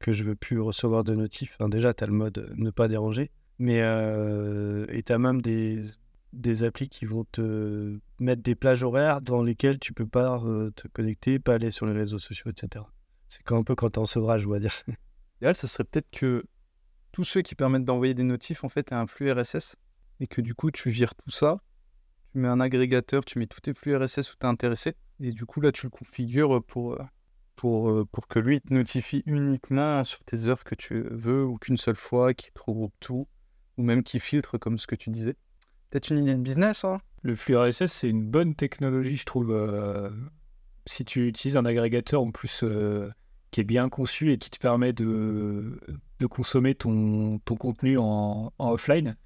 que 0.00 0.10
je 0.10 0.24
veux 0.24 0.34
plus 0.34 0.60
recevoir 0.60 1.04
de 1.04 1.14
notifs. 1.14 1.56
Déjà, 1.60 1.94
tu 1.94 2.02
as 2.02 2.08
le 2.08 2.12
mode 2.12 2.52
ne 2.56 2.70
pas 2.70 2.88
déranger. 2.88 3.30
Mais 3.58 3.78
et 3.78 5.02
tu 5.02 5.12
as 5.12 5.18
même 5.18 5.40
des, 5.40 5.80
des 6.34 6.64
applis 6.64 6.90
qui 6.90 7.06
vont 7.06 7.24
te 7.24 7.98
mettre 8.18 8.42
des 8.42 8.54
plages 8.54 8.82
horaires 8.82 9.22
dans 9.22 9.42
lesquelles 9.42 9.78
tu 9.78 9.94
peux 9.94 10.06
pas 10.06 10.42
te 10.74 10.88
connecter, 10.88 11.38
pas 11.38 11.54
aller 11.54 11.70
sur 11.70 11.86
les 11.86 11.94
réseaux 11.94 12.18
sociaux, 12.18 12.50
etc. 12.50 12.84
C'est 13.28 13.42
quand- 13.42 13.58
un 13.58 13.62
peu 13.64 13.74
quand 13.74 13.90
tu 13.90 13.94
es 13.94 14.02
en 14.02 14.06
sevrage, 14.06 14.46
on 14.46 14.50
va 14.50 14.58
dire. 14.58 14.72
L'idéal, 15.40 15.56
ce 15.56 15.66
serait 15.66 15.84
peut-être 15.84 16.10
que 16.10 16.44
tous 17.12 17.24
ceux 17.24 17.42
qui 17.42 17.54
permettent 17.54 17.84
d'envoyer 17.84 18.14
des 18.14 18.22
notifs, 18.22 18.64
en 18.64 18.68
fait, 18.68 18.92
aient 18.92 18.94
un 18.96 19.06
flux 19.06 19.30
RSS 19.32 19.76
et 20.20 20.26
que 20.26 20.40
du 20.40 20.54
coup, 20.54 20.70
tu 20.70 20.90
vires 20.90 21.14
tout 21.14 21.30
ça, 21.30 21.60
tu 22.32 22.38
mets 22.38 22.48
un 22.48 22.60
agrégateur, 22.60 23.24
tu 23.24 23.38
mets 23.38 23.46
tous 23.46 23.60
tes 23.60 23.74
flux 23.74 23.96
RSS 23.96 24.32
où 24.32 24.36
tu 24.38 24.46
es 24.46 24.48
intéressé 24.48 24.94
et 25.20 25.32
du 25.32 25.44
coup, 25.46 25.60
là, 25.60 25.72
tu 25.72 25.86
le 25.86 25.90
configures 25.90 26.62
pour, 26.64 26.94
euh, 26.94 27.02
pour, 27.56 27.90
euh, 27.90 28.04
pour 28.12 28.28
que 28.28 28.38
lui 28.38 28.56
il 28.56 28.60
te 28.60 28.72
notifie 28.74 29.22
uniquement 29.26 30.04
sur 30.04 30.22
tes 30.24 30.48
heures 30.48 30.62
que 30.64 30.74
tu 30.74 31.02
veux 31.10 31.44
ou 31.44 31.56
qu'une 31.56 31.78
seule 31.78 31.96
fois, 31.96 32.34
qu'il 32.34 32.52
te 32.52 32.60
regroupe 32.60 32.94
tout 33.00 33.26
ou 33.78 33.82
même 33.82 34.02
qu'il 34.02 34.20
filtre 34.20 34.58
comme 34.58 34.78
ce 34.78 34.86
que 34.86 34.94
tu 34.94 35.08
disais. 35.10 35.36
Peut-être 35.90 36.10
une 36.10 36.18
idée 36.22 36.34
de 36.34 36.40
business, 36.40 36.84
hein 36.84 37.00
le 37.22 37.34
flux 37.34 37.56
RSS, 37.56 37.86
c'est 37.92 38.08
une 38.10 38.24
bonne 38.28 38.54
technologie, 38.54 39.16
je 39.16 39.24
trouve. 39.24 39.50
euh, 39.50 40.10
si 40.86 41.04
tu 41.04 41.28
utilises 41.28 41.56
un 41.56 41.64
agrégateur 41.64 42.22
en 42.22 42.30
plus 42.30 42.62
euh, 42.62 43.10
qui 43.50 43.60
est 43.60 43.64
bien 43.64 43.88
conçu 43.88 44.32
et 44.32 44.38
qui 44.38 44.50
te 44.50 44.58
permet 44.58 44.92
de, 44.92 45.80
de 46.20 46.26
consommer 46.26 46.74
ton, 46.74 47.38
ton 47.40 47.56
contenu 47.56 47.98
en, 47.98 48.52
offline, 48.58 49.16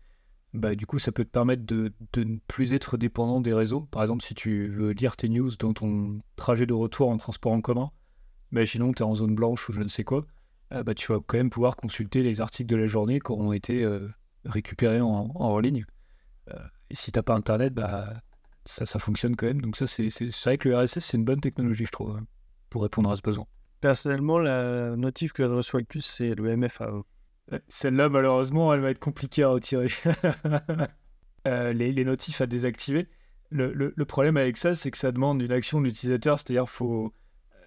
bah, 0.55 0.75
du 0.75 0.87
coup, 0.87 0.99
ça 0.99 1.13
peut 1.13 1.25
te 1.25 1.31
permettre 1.31 1.65
de, 1.65 1.93
de 2.13 2.25
ne 2.25 2.39
plus 2.49 2.73
être 2.73 2.97
dépendant 2.97 3.41
des 3.41 3.55
réseaux. 3.55 3.83
Par 3.83 4.03
exemple, 4.03 4.25
si 4.25 4.35
tu 4.35 4.67
veux 4.69 4.91
lire 4.93 5.17
tes 5.17 5.29
news 5.29 5.51
dans 5.59 5.73
ton 5.73 6.21
trajet 6.37 6.67
de 6.67 6.75
retour 6.75 7.09
en 7.09 7.19
transport 7.19 7.53
en 7.53 7.61
commun, 7.61 7.91
imaginons 8.53 8.91
que 8.91 8.97
tu 8.97 9.03
es 9.03 9.07
en 9.07 9.15
zone 9.15 9.35
blanche 9.35 9.69
ou 9.69 9.73
je 9.73 9.83
ne 9.83 9.89
sais 9.89 10.03
quoi, 10.05 10.27
euh, 10.73 10.83
bah, 10.83 10.95
tu 10.95 11.13
vas 11.13 11.21
quand 11.25 11.37
même 11.37 11.51
pouvoir 11.51 11.77
consulter 11.77 12.23
les 12.23 12.41
articles 12.41 12.71
de 12.71 12.77
la 12.77 12.87
journée 12.87 13.21
qui 13.21 13.31
auront 13.31 13.53
été 13.53 13.85
euh, 13.85 14.09
récupérés 14.45 15.01
en, 15.01 15.31
en 15.35 15.59
ligne. 15.59 15.85
Et 16.91 16.97
si 16.97 17.13
t'as 17.13 17.23
pas 17.23 17.35
internet, 17.35 17.73
bah, 17.73 18.23
ça, 18.65 18.87
ça 18.87 18.99
fonctionne 18.99 19.37
quand 19.37 19.47
même. 19.47 19.61
Donc 19.61 19.77
ça, 19.77 19.87
c'est 19.87 20.09
vrai 20.45 20.59
que 20.59 20.69
le 20.69 20.77
RSS, 20.79 20.99
c'est 21.01 21.17
une 21.17 21.25
bonne 21.25 21.41
technologie, 21.41 21.87
je 21.87 21.93
trouve, 21.93 22.17
hein, 22.17 22.25
pour 22.69 22.83
répondre 22.83 23.11
à 23.11 23.17
ce 23.17 23.23
besoin. 23.23 23.47
Personnellement, 23.81 24.39
la 24.39 24.95
notif 24.97 25.33
que 25.33 25.45
je 25.45 25.51
reçois 25.51 25.81
le 25.81 25.87
plus, 25.87 26.05
c'est 26.05 26.35
le 26.35 26.57
MFAO. 26.57 27.07
Celle-là, 27.69 28.09
malheureusement, 28.09 28.73
elle 28.75 28.81
va 28.81 28.91
être 28.91 28.99
compliquée 29.01 29.43
à 29.43 29.49
retirer. 29.49 29.89
Euh, 31.49 31.73
les, 31.73 31.91
les 31.91 32.05
notifs 32.05 32.43
à 32.43 32.47
désactiver. 32.47 33.09
Le, 33.49 33.73
le- 33.73 33.95
le 33.97 34.05
problème 34.05 34.37
avec 34.37 34.59
ça, 34.59 34.75
c'est 34.75 34.91
que 34.91 34.99
ça 34.99 35.11
demande 35.11 35.41
une 35.41 35.53
action 35.53 35.81
de 35.81 35.87
l'utilisateur, 35.87 36.39
c'est-à-dire 36.39 36.69
faut, 36.69 37.15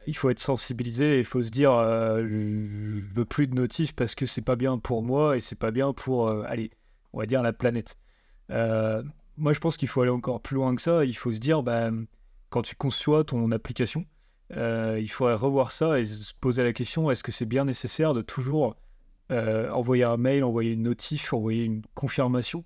il 0.05 0.15
faut 0.15 0.29
être 0.29 0.37
sensibilisé 0.39 1.15
et 1.15 1.19
il 1.19 1.25
faut 1.25 1.41
se 1.41 1.49
dire 1.49 1.71
euh, 1.73 2.19
je 2.21 2.99
je 3.01 3.13
veux 3.15 3.25
plus 3.25 3.47
de 3.47 3.55
notifs 3.55 3.95
parce 3.95 4.13
que 4.13 4.27
c'est 4.27 4.43
pas 4.43 4.55
bien 4.55 4.77
pour 4.77 5.01
moi 5.01 5.37
et 5.37 5.39
c'est 5.41 5.57
pas 5.57 5.71
bien 5.71 5.91
pour, 5.91 6.27
euh, 6.27 6.43
allez, 6.47 6.69
on 7.13 7.19
va 7.19 7.25
dire 7.25 7.41
la 7.41 7.51
planète. 7.51 7.97
Moi, 9.37 9.53
je 9.53 9.59
pense 9.59 9.77
qu'il 9.77 9.87
faut 9.87 10.01
aller 10.01 10.11
encore 10.11 10.41
plus 10.41 10.55
loin 10.55 10.75
que 10.75 10.81
ça. 10.81 11.05
Il 11.05 11.15
faut 11.15 11.31
se 11.31 11.39
dire, 11.39 11.63
bah, 11.63 11.89
quand 12.49 12.61
tu 12.61 12.75
conçois 12.75 13.23
ton 13.23 13.51
application, 13.51 14.05
euh, 14.51 14.99
il 15.01 15.07
faudrait 15.09 15.33
revoir 15.33 15.71
ça 15.71 15.99
et 15.99 16.05
se 16.05 16.33
poser 16.39 16.63
la 16.63 16.73
question 16.73 17.09
est-ce 17.09 17.23
que 17.23 17.31
c'est 17.31 17.45
bien 17.45 17.65
nécessaire 17.65 18.13
de 18.13 18.21
toujours 18.21 18.75
euh, 19.31 19.69
envoyer 19.71 20.03
un 20.03 20.17
mail, 20.17 20.43
envoyer 20.43 20.73
une 20.73 20.83
notif, 20.83 21.33
envoyer 21.33 21.63
une 21.63 21.81
confirmation, 21.95 22.63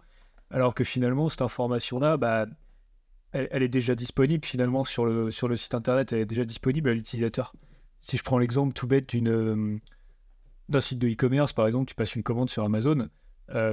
alors 0.52 0.76
que 0.76 0.84
finalement, 0.84 1.30
cette 1.30 1.42
information-là, 1.42 2.18
bah, 2.18 2.48
elle, 3.32 3.64
est 3.64 3.70
déjà 3.70 3.96
disponible 3.96 4.44
finalement 4.44 4.84
sur 4.84 5.06
le, 5.06 5.32
sur 5.32 5.48
le 5.48 5.56
site 5.56 5.74
internet, 5.74 6.12
elle 6.12 6.20
est 6.20 6.26
déjà 6.26 6.46
disponible 6.46 6.90
à 6.90 6.94
l'utilisateur. 6.94 7.54
Si 8.02 8.18
je 8.18 8.24
prends 8.24 8.40
l'exemple 8.40 8.74
tout 8.74 8.88
bête 8.88 9.10
d'une, 9.10 9.30
euh, 9.30 9.80
d'un 10.68 10.82
site 10.82 11.00
de 11.00 11.08
e-commerce, 11.08 11.54
par 11.54 11.68
exemple, 11.68 11.86
tu 11.86 11.96
passes 11.96 12.16
une 12.16 12.24
commande 12.24 12.50
sur 12.50 12.64
Amazon, 12.64 13.10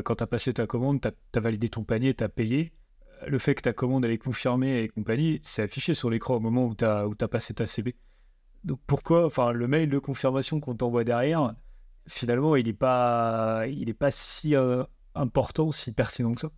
quand 0.05 0.15
tu 0.15 0.23
as 0.23 0.29
passé 0.29 0.55
ta 0.55 0.69
commande, 0.69 1.01
tu 1.01 1.09
as, 1.09 1.41
validé 1.41 1.69
ton 1.69 1.83
panier, 1.83 2.15
tu 2.15 2.23
as 2.23 2.29
payé. 2.29 2.73
Le 3.27 3.39
fait 3.39 3.55
que 3.55 3.63
ta 3.63 3.73
commande 3.73 4.05
elle 4.05 4.11
est 4.11 4.19
confirmée 4.19 4.83
et 4.83 4.89
compagnie, 4.89 5.41
c'est 5.43 5.63
affiché 5.63 5.95
sur 5.95 6.11
l'écran 6.11 6.37
au 6.37 6.41
moment 6.41 6.67
où 6.67 6.75
tu 6.75 6.85
as, 6.85 7.07
as 7.21 7.29
passé 7.29 7.55
ta 7.55 7.67
CB. 7.67 7.95
Donc 8.65 8.81
pourquoi, 8.87 9.27
enfin, 9.27 9.53
le 9.53 9.69
mail 9.69 9.91
de 9.91 9.99
confirmation 9.99 10.59
qu'on 10.59 10.75
t'envoie 10.75 11.05
derrière, 11.05 11.55
finalement, 12.07 12.57
il 12.57 12.67
n'est 12.67 12.73
pas, 12.73 13.67
si 14.11 14.57
euh, 14.57 14.85
important, 15.15 15.71
si 15.71 15.93
pertinent 15.93 16.35
que 16.35 16.41
ça? 16.41 16.51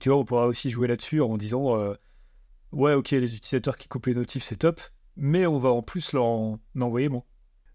Tu 0.00 0.08
vois, 0.08 0.18
on 0.18 0.24
pourra 0.24 0.46
aussi 0.46 0.70
jouer 0.70 0.88
là-dessus 0.88 1.20
en 1.20 1.36
disant 1.36 1.76
euh, 1.76 1.94
Ouais, 2.72 2.94
ok, 2.94 3.10
les 3.10 3.36
utilisateurs 3.36 3.76
qui 3.76 3.88
coupent 3.88 4.06
les 4.06 4.14
notifs, 4.14 4.42
c'est 4.42 4.56
top, 4.56 4.80
mais 5.16 5.46
on 5.46 5.58
va 5.58 5.70
en 5.70 5.82
plus 5.82 6.12
leur 6.12 6.24
en 6.24 6.58
envoyer 6.80 7.08
moins. 7.08 7.24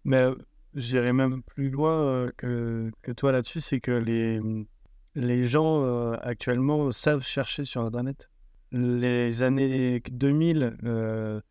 Mais 0.03 0.17
euh, 0.17 0.35
j'irai 0.73 1.13
même 1.13 1.41
plus 1.43 1.69
loin 1.69 2.29
que 2.35 2.91
toi 3.15 3.31
là-dessus, 3.31 3.61
c'est 3.61 3.79
que 3.79 3.91
les, 3.91 4.41
les 5.17 5.47
gens 5.47 5.84
euh, 5.84 6.15
actuellement 6.21 6.91
savent 6.91 7.25
chercher 7.25 7.65
sur 7.65 7.82
Internet. 7.82 8.30
Les 8.71 9.41
années 9.41 9.99
2000, 10.12 10.77
euh, 10.84 11.41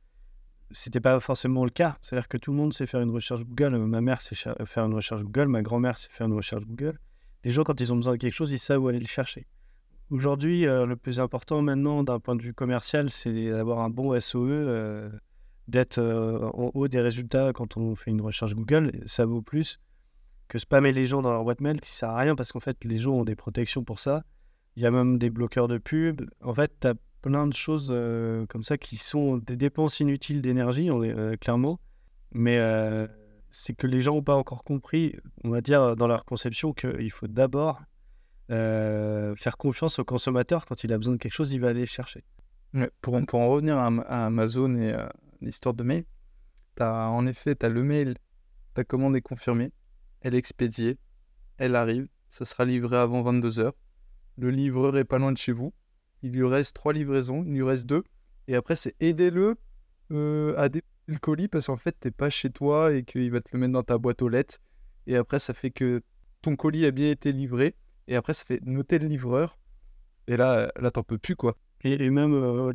c'était 0.71 1.01
pas 1.01 1.19
forcément 1.19 1.65
le 1.65 1.71
cas. 1.71 1.99
C'est-à-dire 2.01 2.29
que 2.29 2.37
tout 2.37 2.53
le 2.53 2.59
monde 2.59 2.73
sait 2.73 2.87
faire 2.87 3.01
une 3.01 3.11
recherche 3.11 3.45
Google. 3.45 3.77
Ma 3.77 4.01
mère 4.01 4.23
sait 4.23 4.37
faire 4.37 4.85
une 4.85 4.95
recherche 4.95 5.23
Google, 5.23 5.49
ma 5.49 5.63
grand-mère 5.63 5.99
sait 5.99 6.11
faire 6.11 6.29
une 6.29 6.35
recherche 6.35 6.65
Google. 6.65 7.01
Les 7.43 7.51
gens, 7.51 7.65
quand 7.65 7.81
ils 7.81 7.93
ont 7.93 7.97
besoin 7.97 8.13
de 8.13 8.19
quelque 8.19 8.35
chose, 8.35 8.53
ils 8.53 8.61
savent 8.61 8.83
où 8.83 8.89
aller 8.89 9.01
le 9.01 9.07
chercher. 9.07 9.49
Aujourd'hui, 10.11 10.65
euh, 10.67 10.87
le 10.87 10.95
plus 10.95 11.19
important 11.19 11.61
maintenant, 11.61 12.05
d'un 12.05 12.21
point 12.21 12.37
de 12.37 12.43
vue 12.43 12.55
commercial, 12.55 13.11
c'est 13.11 13.51
d'avoir 13.51 13.81
un 13.81 13.91
bon 13.91 14.19
SOE, 14.21 14.47
euh, 14.49 15.11
d'être 15.67 15.99
en 15.99 16.71
haut 16.75 16.87
des 16.87 17.01
résultats 17.01 17.53
quand 17.53 17.77
on 17.77 17.97
fait 17.97 18.13
une 18.13 18.21
recherche 18.21 18.55
Google. 18.55 18.93
Ça 19.07 19.27
vaut 19.27 19.43
plus 19.43 19.81
que 20.49 20.59
spammer 20.59 20.93
les 20.93 21.05
gens 21.05 21.23
dans 21.23 21.33
leur 21.33 21.45
boîte 21.45 21.61
mail, 21.61 21.81
qui 21.81 21.91
sert 21.91 22.11
à 22.11 22.19
rien 22.19 22.35
parce 22.35 22.53
qu'en 22.53 22.61
fait, 22.61 22.85
les 22.85 22.99
gens 22.99 23.13
ont 23.13 23.25
des 23.25 23.37
protections 23.37 23.85
pour 23.85 24.01
ça. 24.01 24.25
Il 24.77 24.83
y 24.83 24.87
a 24.87 24.91
même 24.91 25.19
des 25.19 25.31
bloqueurs 25.31 25.69
de 25.69 25.79
pub. 25.79 26.23
En 26.43 26.55
fait, 26.55 26.73
tu 26.81 26.89
as 26.89 26.95
plein 27.23 27.47
de 27.47 27.55
choses 27.55 27.89
euh, 27.91 28.47
comme 28.47 28.63
ça 28.63 28.79
qui 28.79 28.97
sont 28.97 29.39
des 29.39 29.57
dépenses 29.57 30.01
inutiles 30.01 30.43
d'énergie, 30.43 30.91
on 30.91 31.03
est, 31.03 31.13
euh, 31.13 31.37
clairement. 31.37 31.81
Mais 32.33 32.59
euh, 32.59 33.09
c'est 33.51 33.75
que 33.75 33.87
les 33.87 34.01
gens 34.01 34.15
n'ont 34.15 34.23
pas 34.23 34.37
encore 34.37 34.63
compris, 34.63 35.17
on 35.43 35.51
va 35.51 35.61
dire, 35.61 35.97
dans 35.97 36.07
leur 36.07 36.25
conception, 36.25 36.73
qu'il 36.73 37.11
faut 37.11 37.27
d'abord 37.27 37.83
faire 38.49 39.57
confiance 39.59 39.99
au 39.99 40.05
consommateur 40.05 40.67
quand 40.67 40.85
il 40.85 40.93
a 40.93 40.99
besoin 40.99 41.15
de 41.15 41.19
quelque 41.19 41.33
chose, 41.33 41.53
il 41.53 41.61
va 41.61 41.69
aller 41.69 41.81
le 41.81 41.87
chercher. 41.87 42.23
pour, 43.01 43.15
en 43.15 43.49
revenir 43.49 43.77
à, 43.77 43.87
Amazon 44.27 44.77
et 44.77 44.95
l'histoire 45.41 45.75
de 45.75 45.83
mail, 45.83 46.05
as, 46.79 47.11
en 47.11 47.27
effet, 47.27 47.57
tu 47.57 47.67
as 47.67 47.69
le 47.69 47.83
mail, 47.83 48.15
ta 48.75 48.85
commande 48.85 49.17
est 49.17 49.21
confirmée, 49.21 49.73
elle 50.27 50.35
est 50.35 50.39
expédiée, 50.39 50.99
elle 51.57 51.77
arrive, 51.77 52.09
ça 52.31 52.45
sera 52.45 52.65
livré 52.65 52.97
avant 52.97 53.23
22h. 53.23 53.71
Le 54.39 54.51
livreur 54.51 54.99
est 54.99 55.05
pas 55.05 55.19
loin 55.19 55.31
de 55.31 55.39
chez 55.39 55.53
vous. 55.53 55.73
Il 56.25 56.33
lui 56.33 56.45
reste 56.45 56.75
trois 56.75 56.93
livraisons, 56.93 57.45
il 57.47 57.53
lui 57.53 57.63
reste 57.63 57.87
deux. 57.87 58.03
Et 58.49 58.57
après, 58.57 58.75
c'est 58.75 58.97
aidez-le 58.99 59.55
euh, 60.11 60.59
à 60.59 60.69
le 61.07 61.19
colis 61.19 61.47
parce 61.47 61.67
qu'en 61.69 61.77
fait, 61.77 61.95
t'es 62.01 62.11
pas 62.11 62.29
chez 62.29 62.51
toi 62.51 62.93
et 62.93 63.05
qu'il 63.05 63.31
va 63.31 63.41
te 63.41 63.51
le 63.53 63.61
mettre 63.61 63.75
dans 63.75 63.85
ta 63.85 63.99
boîte 63.99 64.21
aux 64.21 64.29
lettres. 64.29 64.59
Et 65.07 65.15
après, 65.15 65.39
ça 65.39 65.55
fait 65.55 65.71
que 65.71 66.03
ton 66.43 66.57
colis 66.57 66.87
a 66.87 66.91
bien 66.91 67.09
été 67.09 67.31
livré. 67.31 67.77
Et 68.09 68.17
après, 68.17 68.35
ça 68.35 68.45
fait 68.45 68.61
noter 68.65 68.99
le 68.99 69.07
livreur. 69.07 69.57
Et 70.27 70.37
là, 70.37 70.73
là 70.81 70.91
t'en 70.91 71.05
peux 71.05 71.19
plus, 71.19 71.37
quoi. 71.37 71.57
Et, 71.83 72.11
même 72.11 72.35
euh, 72.35 72.73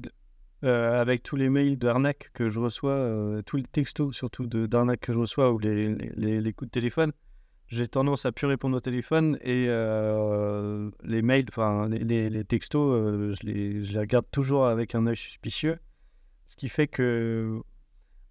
euh, 0.63 1.01
avec 1.01 1.21
tous 1.21 1.35
les 1.35 1.49
mails 1.49 1.77
d'arnaque 1.77 2.31
que 2.33 2.47
je 2.47 2.61
reçois, 2.61 3.41
tous 3.45 3.57
les 3.57 3.63
textos 3.63 4.15
surtout 4.15 4.45
d'arnaque 4.47 5.01
que 5.01 5.11
je 5.11 5.19
reçois 5.19 5.51
ou 5.51 5.59
les 5.59 6.53
coups 6.53 6.69
de 6.69 6.71
téléphone, 6.71 7.11
j'ai 7.71 7.88
tendance 7.88 8.25
à 8.25 8.34
plus 8.34 8.47
répondre 8.47 8.75
au 8.75 8.81
téléphone 8.81 9.38
et 9.41 9.65
euh, 9.69 10.91
les 11.03 11.21
mails, 11.21 11.45
enfin 11.49 11.88
les, 11.88 12.43
textos, 12.43 12.93
euh, 12.93 13.34
je, 13.34 13.47
les, 13.47 13.84
je, 13.84 13.97
regarde 13.97 14.25
toujours 14.29 14.67
avec 14.67 14.93
un 14.93 15.07
œil 15.07 15.15
suspicieux. 15.15 15.79
Ce 16.45 16.57
qui 16.57 16.67
fait 16.67 16.88
que 16.88 17.62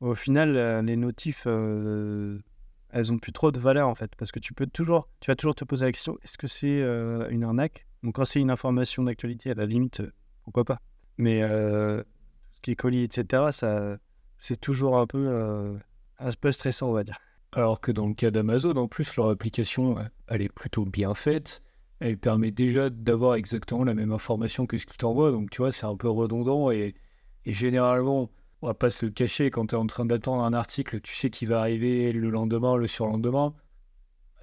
au 0.01 0.15
final, 0.15 0.57
euh, 0.57 0.83
les 0.83 0.97
notifs, 0.97 1.47
elles 1.47 3.13
ont 3.13 3.19
plus 3.19 3.33
trop 3.33 3.51
de 3.51 3.59
valeur 3.59 3.89
en 3.89 3.95
fait, 3.95 4.15
parce 4.15 4.31
que 4.31 4.41
tu 4.41 4.53
peux 4.53 4.67
toujours, 4.67 5.09
tu 5.21 5.31
vas 5.31 5.37
toujours 5.37 5.55
te 5.55 5.65
poser 5.65 5.87
la 5.87 5.93
question 5.93 6.19
est-ce 6.23 6.37
que 6.37 6.47
c'est 6.47 6.83
une 7.31 7.43
arnaque? 7.43 7.87
Donc 8.03 8.17
quand 8.17 8.27
c'est 8.27 8.41
une 8.41 8.51
information 8.51 9.05
d'actualité, 9.05 9.53
à 9.53 9.55
la 9.55 9.65
limite, 9.65 10.03
pourquoi 10.43 10.65
pas? 10.65 10.81
Mais 11.17 11.41
tout 11.41 12.05
ce 12.53 12.61
qui 12.61 12.73
est 12.73 12.77
colis, 12.77 13.05
etc., 13.05 13.45
ça, 13.53 13.97
c'est 14.37 14.61
toujours 14.61 14.99
un 14.99 15.07
peu, 15.07 15.79
un 16.19 16.31
peu 16.39 16.53
stressant, 16.53 16.91
on 16.91 16.93
va 16.93 17.05
dire. 17.05 17.19
Alors 17.53 17.81
que 17.81 17.91
dans 17.91 18.07
le 18.07 18.15
cas 18.15 18.31
d'Amazon, 18.31 18.77
en 18.77 18.87
plus, 18.87 19.17
leur 19.17 19.29
application, 19.29 19.97
elle 20.29 20.43
est 20.43 20.53
plutôt 20.53 20.85
bien 20.85 21.15
faite. 21.15 21.63
Elle 21.99 22.17
permet 22.17 22.53
déjà 22.53 22.91
d'avoir 22.91 23.35
exactement 23.35 23.85
la 23.85 23.95
même 23.95 24.13
information 24.13 24.67
que 24.67 24.79
ce 24.79 24.87
qu'ils 24.87 24.97
t'envoient. 24.97 25.33
Donc, 25.33 25.51
tu 25.51 25.59
vois, 25.59 25.73
c'est 25.73 25.87
un 25.87 25.97
peu 25.97 26.09
redondant. 26.09 26.71
Et, 26.71 26.95
généralement, 27.45 28.31
on 28.63 28.69
va 28.69 28.75
pas 28.75 28.91
se 28.91 29.07
le 29.07 29.13
cacher, 29.13 29.51
quand 29.51 29.69
tu 29.69 29.75
es 29.75 29.79
en 29.79 29.87
train 29.87 30.07
d'attendre 30.07 30.45
un 30.45 30.53
article, 30.53 31.01
tu 31.01 31.17
sais 31.17 31.31
qu'il 31.31 31.49
va 31.49 31.61
arriver 31.61 32.13
le 32.13 32.31
lendemain, 32.31 32.77
le 32.77 32.87
surlendemain. 32.87 33.55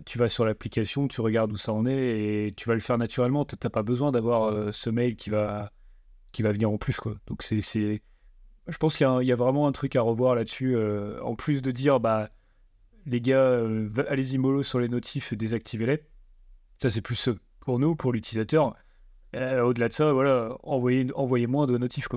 Tu 0.06 0.18
vas 0.18 0.30
sur 0.30 0.46
l'application, 0.46 1.08
tu 1.08 1.22
regardes 1.22 1.52
où 1.52 1.58
ça 1.58 1.74
en 1.74 1.86
est 1.86 2.48
et 2.48 2.54
tu 2.56 2.68
vas 2.68 2.76
le 2.76 2.82
faire 2.82 2.98
naturellement. 2.98 3.46
Tu 3.46 3.56
n'as 3.64 3.70
pas 3.70 3.84
besoin 3.84 4.12
d'avoir 4.12 4.44
euh, 4.44 4.72
ce 4.72 4.90
mail 4.90 5.16
qui 5.16 5.30
va, 5.30 5.72
qui 6.34 6.42
va 6.44 6.52
venir 6.52 6.70
en 6.70 6.78
plus. 6.78 6.98
Quoi. 6.98 7.16
Donc, 7.28 7.42
c'est, 7.42 7.62
je 7.62 8.78
pense 8.78 8.98
qu'il 8.98 9.08
y, 9.08 9.32
a 9.32 9.36
vraiment 9.36 9.68
un 9.68 9.72
truc 9.72 9.96
à 9.96 10.02
revoir 10.02 10.36
là-dessus. 10.36 10.76
Euh, 10.76 11.20
en 11.24 11.36
plus 11.36 11.62
de 11.62 11.72
dire, 11.72 12.00
bah 12.00 12.30
les 13.08 13.22
gars, 13.22 13.40
euh, 13.40 13.90
allez-y 14.10 14.38
mollo 14.38 14.64
sur 14.64 14.80
les 14.80 14.90
notifs, 14.90 15.34
désactivez-les. 15.34 16.04
Ça, 16.80 16.90
c'est 16.90 17.02
plus 17.02 17.30
euh, 17.30 17.40
pour 17.62 17.80
nous, 17.80 17.96
pour 17.96 18.12
l'utilisateur. 18.12 18.76
Euh, 19.36 19.62
au-delà 19.62 19.88
de 19.88 19.94
ça, 19.94 20.12
voilà, 20.12 20.58
envoyez, 20.64 21.08
envoyez 21.16 21.48
moins 21.48 21.68
de 21.68 21.78
notifs. 21.78 22.08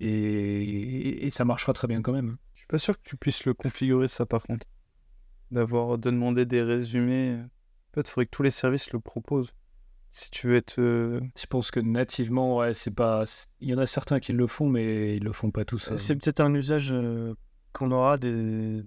Et, 0.00 1.28
ça 1.30 1.44
marchera 1.44 1.72
très 1.72 1.88
bien 1.88 2.02
quand 2.02 2.12
même. 2.12 2.36
Je 2.54 2.60
suis 2.60 2.66
pas 2.68 2.78
sûr 2.78 2.96
que 2.96 3.08
tu 3.08 3.16
puisses 3.16 3.44
le 3.44 3.52
configurer, 3.52 4.08
ça, 4.08 4.26
par 4.26 4.44
contre. 4.44 4.66
D'avoir, 5.50 5.98
de 5.98 6.10
demander 6.10 6.46
des 6.46 6.62
résumés. 6.62 7.34
En 7.34 7.94
fait, 7.94 8.08
il 8.08 8.10
faudrait 8.10 8.26
que 8.26 8.30
tous 8.30 8.42
les 8.42 8.50
services 8.50 8.92
le 8.92 9.00
proposent. 9.00 9.52
Si 10.10 10.30
tu 10.30 10.46
veux 10.46 10.56
être. 10.56 10.76
Je 10.78 11.46
pense 11.48 11.70
que 11.70 11.80
nativement, 11.80 12.56
ouais, 12.56 12.74
c'est 12.74 12.94
pas. 12.94 13.24
Il 13.60 13.68
y 13.68 13.74
en 13.74 13.78
a 13.78 13.86
certains 13.86 14.20
qui 14.20 14.32
le 14.32 14.46
font, 14.46 14.68
mais 14.68 15.16
ils 15.16 15.24
le 15.24 15.32
font 15.32 15.50
pas 15.50 15.64
tous. 15.64 15.94
C'est 15.96 16.16
peut-être 16.16 16.40
un 16.40 16.54
usage 16.54 16.94
qu'on 17.72 17.90
aura 17.90 18.16
des, 18.16 18.84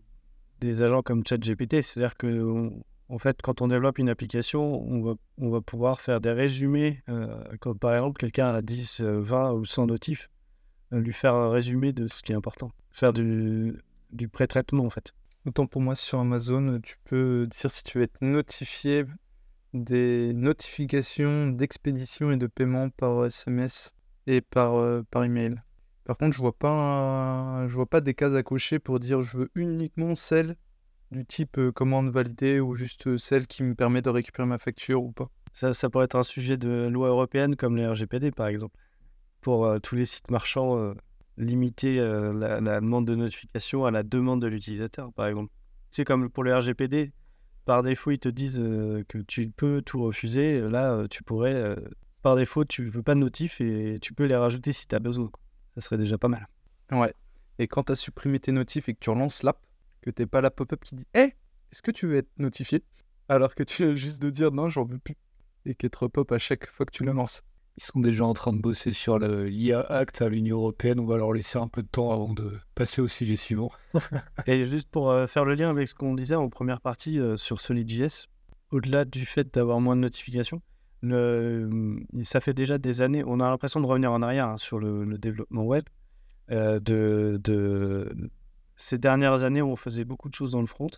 des 0.62 0.82
agents 0.82 1.02
comme 1.02 1.24
ChatGPT. 1.26 1.82
C'est-à-dire 1.82 2.16
que, 2.16 2.70
en 3.10 3.18
fait, 3.18 3.42
quand 3.42 3.62
on 3.62 3.68
développe 3.68 3.98
une 3.98 4.10
application, 4.10 4.82
on 4.90 5.02
va, 5.02 5.14
on 5.38 5.50
va 5.50 5.62
pouvoir 5.62 6.00
faire 6.00 6.22
des 6.22 6.32
résumés. 6.32 7.02
Euh, 7.10 7.44
par 7.80 7.94
exemple, 7.94 8.20
quelqu'un 8.20 8.48
a 8.48 8.62
10, 8.62 9.02
20 9.02 9.54
ou 9.54 9.66
100 9.66 9.88
notifs, 9.88 10.30
euh, 10.94 11.00
lui 11.00 11.14
faire 11.14 11.36
un 11.36 11.50
résumé 11.50 11.92
de 11.92 12.08
ce 12.08 12.22
qui 12.22 12.32
est 12.32 12.36
important. 12.36 12.72
Faire 12.92 13.12
du, 13.12 13.76
du 14.12 14.30
pré-traitement, 14.30 14.86
en 14.86 14.90
fait. 14.90 15.14
Autant 15.46 15.66
pour 15.66 15.82
moi, 15.82 15.96
sur 15.96 16.20
Amazon, 16.20 16.80
tu 16.82 16.96
peux 17.04 17.48
dire 17.48 17.72
si 17.72 17.84
tu 17.84 17.98
veux 17.98 18.04
être 18.04 18.22
notifié 18.22 19.06
des 19.74 20.34
notifications 20.34 21.48
d'expédition 21.48 22.32
et 22.32 22.38
de 22.38 22.48
paiement 22.48 22.90
par 22.90 23.26
SMS 23.26 23.94
et 24.28 24.42
par, 24.42 24.76
euh, 24.76 25.02
par 25.10 25.24
email. 25.24 25.56
Par 26.12 26.18
contre, 26.18 26.36
je 26.36 26.42
vois 26.42 26.52
pas, 26.52 27.66
je 27.70 27.74
vois 27.74 27.86
pas 27.86 28.02
des 28.02 28.14
cases 28.14 28.36
à 28.36 28.44
cocher 28.44 28.80
pour 28.80 29.00
dire 29.00 29.22
je 29.22 29.38
veux 29.38 29.50
uniquement 29.56 30.14
celle 30.14 30.58
du 31.10 31.26
type 31.26 31.58
euh, 31.58 31.72
commande 31.72 32.10
validée 32.10 32.60
ou 32.60 32.76
juste 32.76 33.08
euh, 33.08 33.18
celle 33.18 33.48
qui 33.48 33.64
me 33.64 33.76
permet 33.76 34.02
de 34.02 34.10
récupérer 34.10 34.46
ma 34.46 34.58
facture 34.58 35.02
ou 35.02 35.14
pas. 35.14 35.30
Ça, 35.54 35.74
ça 35.74 35.90
pourrait 35.90 36.04
être 36.04 36.18
un 36.18 36.24
sujet 36.24 36.58
de 36.58 36.90
loi 36.92 37.08
européenne 37.08 37.56
comme 37.56 37.78
les 37.78 37.88
RGPD 37.88 38.32
par 38.32 38.48
exemple. 38.48 38.76
Pour 39.40 39.66
euh, 39.66 39.80
tous 39.80 39.96
les 39.96 40.04
sites 40.04 40.30
marchands, 40.30 40.94
limiter 41.38 41.96
la, 41.96 42.60
demande 42.82 43.08
de 43.08 43.16
notification 43.16 43.86
à 43.86 43.92
la 43.92 44.04
demande 44.04 44.42
de 44.42 44.48
l'utilisateur 44.48 45.14
par 45.14 45.28
exemple. 45.28 45.54
C'est 45.92 46.04
comme 46.04 46.30
pour 46.30 46.44
le 46.44 46.54
RGPD, 46.54 47.14
par 47.64 47.84
défaut 47.84 48.12
ils 48.12 48.20
te 48.20 48.28
disent 48.28 48.58
que 49.08 49.18
tu 49.20 49.50
peux 49.50 49.82
tout 49.82 50.04
refuser. 50.04 50.60
Là, 50.60 51.08
tu 51.10 51.24
pourrais, 51.24 51.74
par 52.22 52.36
défaut, 52.36 52.66
tu 52.66 52.90
veux 52.90 53.02
pas 53.02 53.16
de 53.16 53.22
notif 53.22 53.62
et 53.62 53.98
tu 54.02 54.14
peux 54.14 54.26
les 54.26 54.36
rajouter 54.36 54.74
si 54.74 54.90
tu 54.90 54.94
as 54.96 55.00
besoin 55.00 55.32
ça 55.76 55.82
serait 55.82 55.98
déjà 55.98 56.18
pas 56.18 56.28
mal. 56.28 56.48
Ouais. 56.92 57.14
Et 57.60 57.68
quand 57.68 57.84
tu 57.84 57.92
as 57.92 57.96
supprimé 57.96 58.40
tes 58.40 58.52
notifs 58.52 58.90
et 58.90 58.94
que 58.94 59.00
tu 59.00 59.10
relances 59.10 59.44
l'app, 59.44 59.60
que 60.02 60.10
t'es 60.10 60.26
pas 60.26 60.42
la 60.42 60.52
pop-up 60.52 60.84
qui 60.84 60.96
dit 60.96 61.08
Hé, 61.14 61.20
hey, 61.20 61.34
est-ce 61.72 61.82
que 61.82 61.92
tu 61.92 62.08
veux 62.08 62.18
être 62.18 62.32
notifié? 62.38 62.84
Alors 63.30 63.56
que 63.56 63.64
tu 63.64 63.84
as 63.84 63.96
juste 63.96 64.22
de 64.22 64.30
dire 64.30 64.52
non, 64.52 64.70
j'en 64.70 64.84
veux 64.84 64.98
plus. 64.98 65.16
Et 65.66 65.76
qu'être 65.76 66.08
pop 66.08 66.32
à 66.32 66.40
chaque 66.40 66.68
fois 66.68 66.86
que 66.86 66.92
tu 66.92 67.04
le 67.04 67.12
lances. 67.12 67.44
Ils 67.78 67.84
sont 67.84 68.00
déjà 68.02 68.26
en 68.26 68.34
train 68.34 68.52
de 68.52 68.60
bosser 68.60 68.92
sur 68.92 69.18
l'IA 69.20 69.80
Act 69.80 70.22
à 70.22 70.28
l'Union 70.28 70.58
Européenne. 70.58 71.00
On 71.00 71.06
va 71.06 71.18
leur 71.18 71.32
laisser 71.32 71.58
un 71.58 71.70
peu 71.70 71.82
de 71.82 71.88
temps 71.88 72.12
avant 72.12 72.34
de 72.34 72.60
passer 72.76 73.02
au 73.02 73.08
sujet 73.08 73.38
suivant. 73.38 73.72
et 74.48 74.66
juste 74.66 74.90
pour 74.90 75.10
euh, 75.10 75.28
faire 75.28 75.46
le 75.46 75.56
lien 75.56 75.70
avec 75.70 75.88
ce 75.88 75.96
qu'on 75.96 76.14
disait 76.16 76.36
en 76.36 76.50
première 76.50 76.82
partie 76.82 77.20
euh, 77.20 77.38
sur 77.38 77.62
SolidJS, 77.62 78.28
au-delà 78.72 79.06
du 79.06 79.26
fait 79.26 79.54
d'avoir 79.54 79.80
moins 79.80 79.96
de 79.96 80.02
notifications, 80.02 80.62
ça 81.04 82.42
fait 82.42 82.54
déjà 82.54 82.78
des 82.78 83.02
années, 83.02 83.24
on 83.26 83.40
a 83.40 83.50
l'impression 83.50 83.82
de 83.82 83.86
revenir 83.86 84.12
en 84.12 84.22
arrière 84.22 84.48
hein, 84.48 84.58
sur 84.58 84.80
le, 84.80 85.18
développement 85.18 85.64
web. 85.64 85.86
Euh, 86.52 86.80
de, 86.80 88.12
ces 88.76 88.98
dernières 88.98 89.44
années, 89.44 89.62
on 89.62 89.76
faisait 89.76 90.06
beaucoup 90.06 90.30
de 90.30 90.36
choses 90.36 90.52
dans 90.52 90.62
le 90.62 90.68
front. 90.68 90.90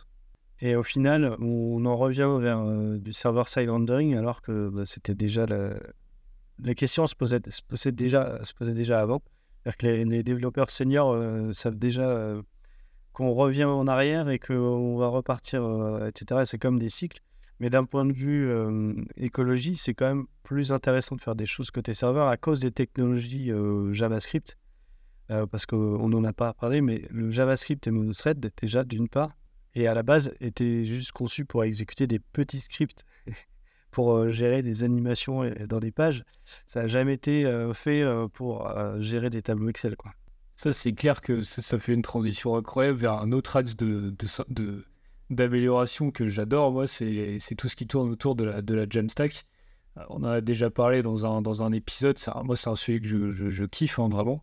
Et 0.59 0.75
au 0.75 0.83
final, 0.83 1.35
on 1.39 1.85
en 1.85 1.95
revient 1.95 2.29
vers 2.39 2.59
euh, 2.59 2.97
du 2.97 3.11
server-side 3.11 3.69
rendering, 3.69 4.15
alors 4.15 4.41
que 4.41 4.69
bah, 4.69 4.85
c'était 4.85 5.15
déjà 5.15 5.45
la, 5.45 6.75
question 6.75 7.07
se 7.07 7.15
posait, 7.15 7.41
se 7.49 7.61
posait, 7.61 7.91
déjà, 7.91 8.43
se 8.43 8.53
posait 8.53 8.73
déjà 8.73 9.01
avant. 9.01 9.21
C'est-à-dire 9.63 9.77
que 9.77 10.09
les, 10.09 10.23
développeurs 10.23 10.69
seniors 10.69 11.13
euh, 11.13 11.51
savent 11.53 11.77
déjà 11.77 12.35
qu'on 13.13 13.31
revient 13.31 13.65
en 13.65 13.87
arrière 13.87 14.29
et 14.29 14.39
qu'on 14.39 14.97
va 14.97 15.07
repartir, 15.07 15.63
etc. 16.07 16.41
C'est 16.45 16.57
comme 16.57 16.79
des 16.79 16.89
cycles. 16.89 17.21
Mais 17.63 17.69
d'un 17.69 17.85
point 17.85 18.03
de 18.03 18.11
vue 18.11 18.51
écologie, 19.15 19.77
c'est 19.77 19.93
quand 19.93 20.07
même 20.07 20.25
plus 20.43 20.73
intéressant 20.73 21.15
de 21.15 21.21
faire 21.21 21.33
des 21.33 21.45
choses 21.45 21.71
côté 21.71 21.93
serveur 21.93 22.27
à 22.27 22.35
cause 22.35 22.59
des 22.59 22.71
technologies 22.71 23.53
JavaScript. 23.93 24.57
parce 25.29 25.65
qu'on 25.65 26.09
n'en 26.09 26.25
a 26.25 26.33
pas 26.33 26.51
parlé, 26.51 26.81
mais 26.81 27.07
le 27.09 27.31
JavaScript 27.31 27.87
et 27.87 27.91
monothread, 27.91 28.51
déjà, 28.61 28.83
d'une 28.83 29.07
part, 29.07 29.31
et 29.75 29.87
à 29.87 29.93
la 29.93 30.03
base, 30.03 30.33
était 30.41 30.83
juste 30.83 31.13
conçu 31.13 31.45
pour 31.45 31.63
exécuter 31.63 32.05
des 32.05 32.19
petits 32.19 32.59
scripts 32.59 33.05
pour 33.91 34.27
gérer 34.27 34.61
des 34.61 34.83
animations 34.83 35.49
dans 35.69 35.79
des 35.79 35.91
pages. 35.91 36.25
Ça 36.65 36.81
n'a 36.81 36.87
jamais 36.87 37.13
été 37.13 37.49
fait 37.73 38.03
pour 38.33 38.69
gérer 38.99 39.29
des 39.29 39.41
tableaux 39.41 39.69
Excel. 39.69 39.95
Quoi. 39.95 40.11
Ça, 40.57 40.73
c'est 40.73 40.91
clair 40.91 41.21
que 41.21 41.39
ça, 41.39 41.79
fait 41.79 41.93
une 41.93 42.01
transition 42.01 42.57
incroyable 42.57 42.97
vers 42.97 43.13
un 43.13 43.31
autre 43.31 43.55
axe 43.55 43.77
de 43.77 44.13
d'amélioration 45.33 46.11
que 46.11 46.27
j'adore, 46.27 46.71
moi, 46.71 46.87
c'est 46.87 47.39
tout 47.57 47.67
ce 47.67 47.75
qui 47.75 47.87
tourne 47.87 48.09
autour 48.09 48.35
de 48.35 48.43
la, 48.43 48.61
de 48.61 48.73
la 48.73 48.85
Jamstack. 48.89 49.45
Euh, 49.97 50.01
on 50.09 50.23
en 50.23 50.25
a 50.25 50.41
déjà 50.41 50.69
parlé 50.69 51.01
dans 51.01 51.25
un, 51.25 51.41
dans 51.41 51.63
un 51.63 51.71
épisode, 51.71 52.17
moi 52.43 52.55
c'est 52.55 52.69
un 52.69 52.75
sujet 52.75 52.99
que 52.99 53.07
je, 53.07 53.49
je, 53.49 53.65
kiffe 53.65 53.99
hein, 53.99 54.09
vraiment. 54.09 54.41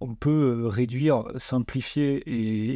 On 0.00 0.14
peut 0.14 0.64
euh, 0.64 0.68
réduire, 0.68 1.24
simplifier 1.36 2.22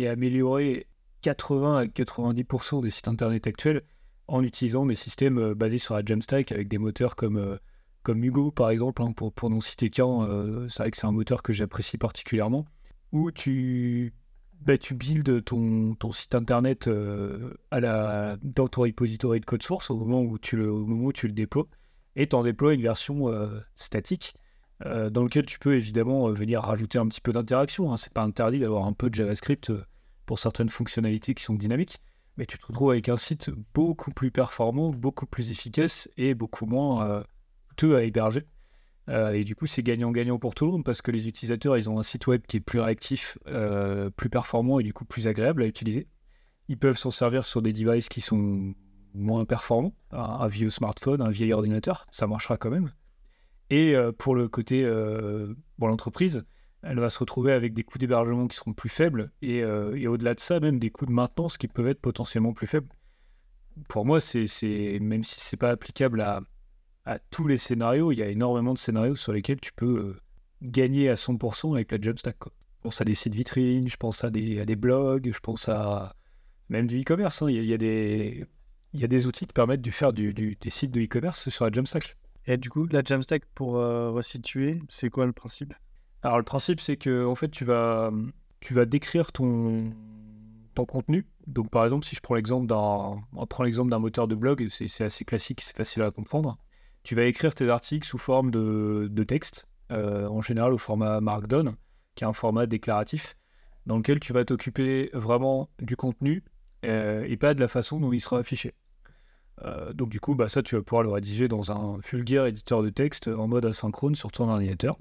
et, 0.01 0.09
améliorer 0.09 0.86
80 1.22 1.76
à 1.76 1.84
90% 1.86 2.82
des 2.82 2.90
sites 2.90 3.09
internet 3.09 3.47
actuels 3.47 3.82
en 4.28 4.42
utilisant 4.42 4.86
des 4.86 4.94
systèmes 4.94 5.38
euh, 5.38 5.55
basés 5.55 5.78
sur 5.78 5.94
la 5.94 6.03
Jamstack 6.05 6.53
avec 6.53 6.68
des 6.68 6.78
moteurs 6.78 7.16
comme, 7.16 7.59
comme 8.03 8.22
Hugo 8.22 8.51
par 8.53 8.70
exemple, 8.70 9.03
hein, 9.03 9.12
pour, 9.12 9.32
pour 9.32 9.51
n'en 9.51 9.61
citer 9.61 9.90
qu'un, 9.90 10.66
c'est 10.68 10.82
vrai 10.82 10.90
que 10.90 10.97
c'est 10.97 11.07
un 11.07 11.12
moteur 11.12 11.42
que 11.42 11.53
j'apprécie 11.53 11.99
particulièrement, 11.99 12.66
où 13.12 13.32
tu, 13.32 14.12
bah, 14.61 14.78
tu 14.78 14.94
builds 14.94 15.42
ton, 15.44 15.94
ton 15.94 16.11
site 16.11 16.34
internet 16.34 16.88
euh, 16.88 17.54
à 17.70 17.80
la, 17.80 18.36
dans 18.42 18.68
ton 18.68 18.82
repository 18.82 19.40
de 19.40 19.44
code 19.44 19.62
source 19.62 19.90
au 19.90 19.96
moment 19.96 20.22
où 20.22 20.38
tu 20.38 20.57
le, 20.57 20.70
au 20.70 20.84
moment 20.84 21.07
où 21.07 21.12
tu 21.12 21.26
le 21.26 21.32
déploies. 21.32 21.68
et 22.16 22.26
tu 22.28 22.36
en 22.36 22.42
déploies 22.42 22.74
une 22.74 22.82
version 22.82 23.28
euh, 23.28 23.61
statique 23.74 24.34
euh, 24.84 25.09
dans 25.11 25.22
lequel 25.22 25.46
tu 25.46 25.59
peux 25.59 25.74
évidemment 25.74 26.30
venir 26.30 26.62
rajouter 26.62 26.98
un 26.98 27.07
petit 27.07 27.20
peu 27.20 27.32
d'interaction. 27.32 27.92
Hein. 27.92 27.96
C'est 27.96 28.12
pas 28.12 28.22
interdit 28.22 28.59
d'avoir 28.59 28.86
un 28.86 28.92
peu 28.92 29.09
de 29.09 29.14
JavaScript 29.14 29.72
pour 30.26 30.38
certaines 30.38 30.70
fonctionnalités 30.70 31.34
qui 31.34 31.44
sont 31.44 31.54
dynamiques, 31.54 31.98
mais 32.36 32.46
tu 32.46 32.59
te 32.59 32.66
retrouves 32.66 32.90
avec 32.90 33.09
un 33.09 33.16
site 33.16 33.50
beaucoup 33.74 34.11
plus 34.11 34.30
performant, 34.30 34.90
beaucoup 34.90 35.26
plus 35.26 35.50
efficace 35.50 36.09
et 36.16 36.34
beaucoup 36.34 36.66
moins 36.66 37.22
coûteux 37.68 37.96
à 37.96 38.02
héberger. 38.02 38.44
Euh, 39.09 39.32
et 39.32 39.44
du 39.44 39.54
coup, 39.54 39.66
c'est 39.66 39.82
gagnant-gagnant 39.82 40.38
pour 40.38 40.54
tout 40.54 40.66
le 40.66 40.72
monde 40.72 40.84
parce 40.84 41.00
que 41.02 41.11
les 41.11 41.28
utilisateurs, 41.28 41.76
ils 41.76 41.88
ont 41.88 41.98
un 41.98 42.02
site 42.02 42.26
web 42.26 42.42
qui 42.46 42.57
est 42.57 42.61
plus 42.61 42.80
réactif, 42.80 43.38
euh, 43.46 44.11
plus 44.11 44.28
performant 44.28 44.80
et 44.80 44.82
du 44.82 44.92
coup 44.92 45.04
plus 45.04 45.26
agréable 45.28 45.62
à 45.62 45.66
utiliser. 45.66 46.09
Ils 46.68 46.78
peuvent 46.78 46.98
s'en 46.98 47.11
servir 47.12 47.44
sur 47.44 47.62
des 47.62 47.72
devices 47.72 48.09
qui 48.09 48.20
sont 48.20 48.74
moins 49.14 49.44
performants, 49.44 49.94
un, 50.11 50.46
vieux 50.48 50.70
smartphone, 50.70 51.22
un 51.22 51.30
vieil 51.30 51.52
ordinateur, 51.52 52.07
ça 52.11 52.26
marchera 52.26 52.57
quand 52.57 52.70
même. 52.70 52.92
Et 53.70 53.94
euh, 53.94 54.12
pour 54.12 54.34
le 54.34 54.48
côté, 54.48 54.82
pour 55.78 55.88
l'entreprise, 55.88 56.44
elle 56.82 56.98
va 56.98 57.09
se 57.09 57.18
retrouver 57.18 57.52
avec 57.52 57.72
des 57.72 57.84
coûts 57.84 57.98
d'hébergement 57.98 58.46
qui 58.48 58.57
seront 58.57 58.72
plus 58.72 58.88
faibles 58.88 59.30
et, 59.42 59.59
et 59.59 60.09
au-delà 60.09 60.34
de 60.34 60.40
ça, 60.40 60.59
même 60.61 60.78
des 60.78 60.90
coûts 60.90 61.07
de 61.07 61.12
maintenance 61.12 61.57
qui 61.57 61.68
peuvent 61.68 61.86
être 61.86 62.00
potentiellement 62.00 62.52
plus 62.52 62.66
faibles. 62.66 62.88
Pour 63.88 64.04
moi, 64.04 64.20
c'est- 64.20 64.98
même 65.00 65.22
si 65.22 65.38
c'est 65.38 65.57
pas 65.57 65.70
applicable 65.70 66.20
à, 66.20 66.40
à 67.07 67.18
tous 67.18 67.46
les 67.46 67.57
scénarios, 67.59 68.12
il 68.12 68.18
y 68.18 68.22
a 68.22 68.28
énormément 68.28 68.74
de 68.74 68.78
scénarios 68.78 69.16
sur 69.16 69.32
lesquels 69.32 69.61
tu 69.61 69.72
peux 69.72 69.98
euh, 69.98 70.20
gagner 70.62 71.09
à 71.09 71.14
100% 71.14 71.74
avec 71.74 71.90
la 71.92 71.98
Jamstack. 72.00 72.38
quoi. 72.38 72.52
Je 72.78 72.82
pense 72.82 73.00
à 73.00 73.04
des 73.04 73.14
sites 73.14 73.34
vitrines, 73.34 73.88
je 73.88 73.96
pense 73.96 74.22
à 74.24 74.30
des, 74.30 74.61
à 74.61 74.64
des 74.64 74.76
blogs, 74.76 75.30
je 75.32 75.40
pense 75.40 75.68
à 75.68 76.14
même 76.68 76.86
du 76.86 77.00
e-commerce. 77.00 77.42
hein. 77.42 77.46
Il 77.48 77.57
y, 77.57 77.59
a- 77.59 77.62
il 77.62 77.68
y 77.68 77.74
a 77.74 77.78
des, 77.78 78.44
il 78.92 79.00
y 79.00 79.04
a 79.04 79.09
des 79.09 79.26
outils 79.26 79.46
qui 79.46 79.52
permettent 79.52 79.82
de 79.82 79.90
faire 79.90 80.12
du- 80.12 80.34
du- 80.34 80.57
des 80.61 80.70
sites 80.70 80.90
de 80.90 81.00
e-commerce 81.00 81.48
sur 81.48 81.64
la 81.64 81.70
Jamstack. 81.72 82.16
Et 82.46 82.57
du 82.59 82.70
coup, 82.70 82.86
la 82.86 83.02
Jamstack, 83.04 83.44
pour 83.54 83.76
euh, 83.76 84.11
resituer, 84.11 84.80
c'est 84.88 85.11
quoi 85.11 85.26
le 85.26 85.32
principe? 85.32 85.74
Alors 86.22 86.38
le 86.38 86.44
principe 86.44 86.80
c'est 86.80 86.96
que 86.96 87.24
en 87.24 87.34
fait 87.36 87.50
tu 87.50 87.64
vas 87.64 88.11
tu 88.61 88.74
vas 88.74 88.84
décrire 88.84 89.30
ton 89.32 89.92
ton 90.74 90.84
contenu. 90.84 91.24
Donc 91.46 91.70
par 91.70 91.84
exemple 91.84 92.04
si 92.04 92.16
je 92.16 92.20
prends 92.20 92.34
l'exemple 92.34 92.66
d'un 92.66 93.20
on 93.34 93.46
prend 93.46 93.62
l'exemple 93.64 93.90
d'un 93.90 93.98
moteur 94.00 94.26
de 94.26 94.34
blog, 94.34 94.66
c'est 94.70 94.88
c'est 94.88 95.04
assez 95.04 95.24
classique, 95.24 95.61
c'est 95.62 95.76
facile 95.76 96.02
à 96.02 96.11
comprendre. 96.11 96.59
Tu 97.07 97.14
vas 97.14 97.22
écrire 97.22 97.54
tes 97.54 97.68
articles 97.68 98.04
sous 98.04 98.18
forme 98.18 98.50
de, 98.50 99.22
texte, 99.22 99.68
euh, 99.92 100.26
en 100.26 100.40
général 100.40 100.72
au 100.72 100.76
format 100.76 101.20
Markdown, 101.20 101.76
qui 102.16 102.24
est 102.24 102.26
un 102.26 102.32
format 102.32 102.66
déclaratif, 102.66 103.36
dans 103.86 103.98
lequel 103.98 104.18
tu 104.18 104.32
vas 104.32 104.44
t'occuper 104.44 105.11
vraiment 105.12 105.70
du 105.80 105.94
contenu 105.94 106.42
euh, 106.84 107.24
et 107.28 107.36
pas 107.36 107.54
de 107.54 107.61
la 107.61 107.68
façon 107.68 108.00
dont 108.00 108.12
il 108.12 108.18
sera 108.18 108.38
affiché. 108.38 108.74
Euh, 109.62 109.92
donc 109.92 110.09
du 110.09 110.18
coup, 110.18 110.34
bah, 110.34 110.48
ça, 110.48 110.64
tu 110.64 110.74
vas 110.74 110.82
pouvoir 110.82 111.04
le 111.04 111.11
rédiger 111.11 111.46
dans 111.46 111.70
un 111.70 111.98
vulgaire 111.98 112.46
éditeur 112.46 112.82
de 112.82 112.90
texte 112.90 113.28
en 113.28 113.46
mode 113.46 113.66
asynchrone 113.66 114.16
sur 114.16 114.32
ton 114.32 114.48
ordinateur. 114.48 114.98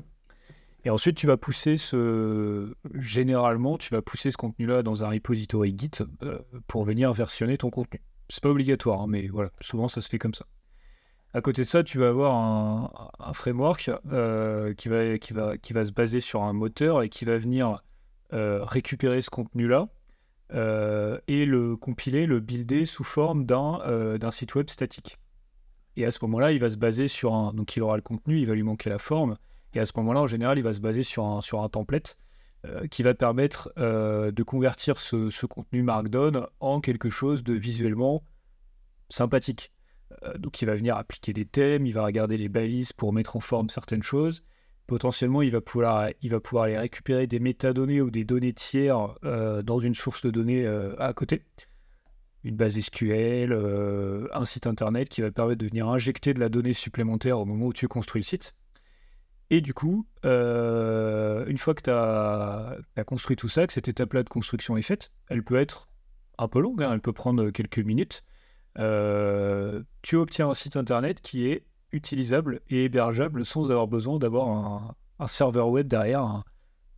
Et 0.84 0.91
ensuite, 0.91 1.18
tu 1.18 1.26
vas 1.26 1.38
pousser 1.38 1.78
ce... 1.78 2.72
Généralement, 2.93 3.80
tu 3.80 3.91
vas 3.91 4.03
pousser 4.03 4.30
ce 4.30 4.38
contenu-là 4.38 4.84
dans 4.84 5.03
un 5.03 5.10
repository 5.10 5.76
Git 5.76 6.03
pour 6.68 6.86
venir 6.86 7.12
versionner 7.14 7.58
ton 7.58 7.72
contenu. 7.72 7.99
C'est 8.30 8.43
pas 8.43 8.49
obligatoire, 8.49 9.01
hein, 9.01 9.08
mais 9.10 9.26
voilà, 9.26 9.49
souvent 9.60 9.88
ça 9.88 10.01
se 10.01 10.10
fait 10.10 10.20
comme 10.20 10.36
ça. 10.36 10.45
À 11.36 11.42
côté 11.42 11.64
de 11.64 11.68
ça, 11.68 11.84
tu 11.84 12.00
vas 12.00 12.08
avoir 12.08 12.34
un, 12.34 13.34
framework 13.34 13.92
euh, 14.14 14.74
qui, 14.74 14.88
va, 14.88 15.18
se 15.20 15.92
baser 15.92 16.22
sur 16.22 16.44
un 16.44 16.54
moteur 16.54 17.02
et 17.02 17.10
qui 17.10 17.26
va 17.26 17.38
venir 17.38 17.84
euh, 18.32 18.64
récupérer 18.64 19.22
ce 19.22 19.30
contenu-là 19.30 19.90
euh, 20.54 21.20
et 21.28 21.46
le 21.46 21.76
compiler, 21.76 22.26
le 22.26 22.40
builder 22.40 22.86
sous 22.86 23.04
forme 23.04 23.46
d'un 23.46 24.32
site 24.32 24.56
web 24.56 24.70
statique. 24.70 25.18
Et 25.98 26.06
à 26.06 26.14
ce 26.14 26.20
moment-là, 26.22 26.54
il 26.54 26.60
va 26.62 26.70
se 26.70 26.78
baser 26.78 27.10
sur 27.10 27.34
un. 27.34 27.52
Donc 27.52 27.76
il 27.76 27.84
aura 27.84 27.98
le 27.98 28.02
contenu, 28.02 28.40
il 28.40 28.48
va 28.48 28.56
lui 28.56 28.64
manquer 28.64 28.90
la 28.90 28.98
forme. 28.98 29.38
Et 29.74 29.82
à 29.82 29.86
ce 29.86 29.92
moment-là, 29.98 30.22
en 30.22 30.28
général, 30.28 30.58
il 30.58 30.64
va 30.64 30.74
se 30.74 30.80
baser 30.80 31.04
sur 31.04 31.26
un, 31.26 31.68
template 31.68 32.18
qui 32.90 33.04
va 33.04 33.14
permettre 33.14 33.74
de 33.76 34.44
convertir 34.44 35.02
ce 35.02 35.46
contenu 35.48 35.84
Markdown 35.84 36.48
en 36.62 36.80
quelque 36.80 37.10
chose 37.10 37.44
de 37.44 37.54
visuellement 37.54 38.24
sympathique. 39.10 39.74
Euh, 40.26 40.38
donc 40.38 40.61
il 40.61 40.65
va 40.65 40.76
venir 40.76 40.97
appliquer 40.97 41.34
des 41.34 41.45
thèmes, 41.45 41.86
il 41.86 41.93
va 41.93 42.03
regarder 42.03 42.38
les 42.38 42.49
balises 42.49 42.93
pour 42.93 43.13
mettre 43.13 43.36
en 43.36 43.39
forme 43.39 43.69
certaines 43.69 44.03
choses. 44.03 44.43
Potentiellement, 44.88 45.41
il 45.41 45.49
va 45.49 45.61
pouvoir, 45.61 46.05
aller 46.63 46.78
récupérer 46.78 47.26
des 47.26 47.39
métadonnées 47.39 48.01
ou 48.01 48.11
des 48.11 48.23
données 48.23 48.53
tiers 48.53 49.15
euh, 49.23 49.63
dans 49.63 49.80
une 49.80 49.95
source 49.95 50.21
de 50.23 50.30
données 50.30 50.65
euh, 50.65 50.95
à 50.99 51.13
côté. 51.13 51.41
Une 52.43 52.55
base 52.55 52.80
SQL, 52.80 53.53
un 54.32 54.45
site 54.45 54.67
internet 54.67 55.09
qui 55.09 55.21
va 55.21 55.32
permettre 55.32 55.57
de 55.57 55.65
venir 55.65 55.88
injecter 55.89 56.36
de 56.36 56.39
la 56.39 56.47
donnée 56.47 56.73
supplémentaire 56.73 57.39
au 57.39 57.45
moment 57.45 57.65
où 57.65 57.73
tu 57.73 57.88
construis 57.88 58.21
le 58.21 58.26
site. 58.26 58.53
Et 59.49 59.61
du 59.61 59.73
coup, 59.73 60.05
une 60.23 61.57
fois 61.57 61.73
que 61.73 61.82
tu 61.82 61.89
as, 61.89 62.78
construit 63.07 63.36
tout 63.36 63.47
ça, 63.47 63.65
que 63.65 63.73
cette 63.73 63.88
étape-là 63.88 64.21
de 64.21 64.30
construction 64.30 64.78
est 64.78 64.84
faite, 64.84 65.11
elle 65.28 65.43
peut 65.43 65.55
être 65.55 65.89
un 66.38 66.47
peu 66.47 66.59
longue, 66.59 66.84
hein, 66.84 66.91
elle 66.93 67.01
peut 67.01 67.13
prendre 67.13 67.49
quelques 67.49 67.80
minutes. 67.80 68.23
Euh, 68.78 69.84
tu 70.01 70.15
obtiens 70.15 70.49
un 70.49 70.53
site 70.53 70.76
internet 70.76 71.21
qui 71.21 71.47
est 71.47 71.63
utilisable 71.91 72.61
et 72.69 72.86
hébergeable 72.86 73.45
sans 73.45 73.71
avoir 73.71 73.88
besoin 73.88 74.19
d'avoir 74.19 74.49
un, 74.49 74.95
un 75.19 75.28
serveur 75.28 75.69
web 75.69 75.88
derrière, 75.88 76.21
un, 76.21 76.43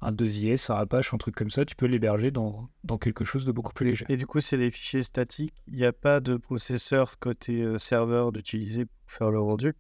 un 0.02 0.12
2IS, 0.12 0.72
un 0.72 0.76
Apache, 0.76 1.14
un 1.14 1.18
truc 1.18 1.36
comme 1.36 1.50
ça. 1.50 1.66
Tu 1.66 1.76
peux 1.76 1.86
l'héberger 1.86 2.32
dans, 2.32 2.70
dans 2.84 2.98
quelque 2.98 3.24
chose 3.24 3.46
de 3.46 3.52
beaucoup 3.52 3.74
plus 3.74 3.86
léger. 3.86 4.06
Et 4.10 4.18
du 4.18 4.26
coup, 4.26 4.40
c'est 4.40 4.58
des 4.58 4.72
fichiers 4.72 5.04
statiques. 5.04 5.54
Il 5.68 5.76
n'y 5.76 5.86
a 5.86 5.94
pas 5.94 6.20
de 6.20 6.38
processeur 6.38 7.20
côté 7.20 7.62
euh, 7.62 7.78
serveur 7.78 8.32
d'utiliser 8.32 8.86
pour 8.86 9.12
faire 9.12 9.32
le 9.32 9.40
rendu. 9.40 9.74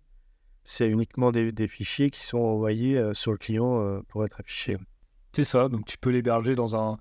C'est 0.63 0.87
uniquement 0.87 1.31
des, 1.31 1.51
des 1.51 1.67
fichiers 1.67 2.09
qui 2.09 2.23
sont 2.23 2.39
envoyés 2.39 2.97
euh, 2.97 3.13
sur 3.13 3.31
le 3.31 3.37
client 3.37 4.01
pour 4.09 4.25
être 4.25 4.39
affichés. 4.39 4.77
C'est 5.33 5.45
ça, 5.45 5.69
donc 5.69 5.85
tu 5.85 5.97
peux 5.97 6.09
l'héberger 6.09 6.55
dans 6.55 6.75
un, 6.75 6.97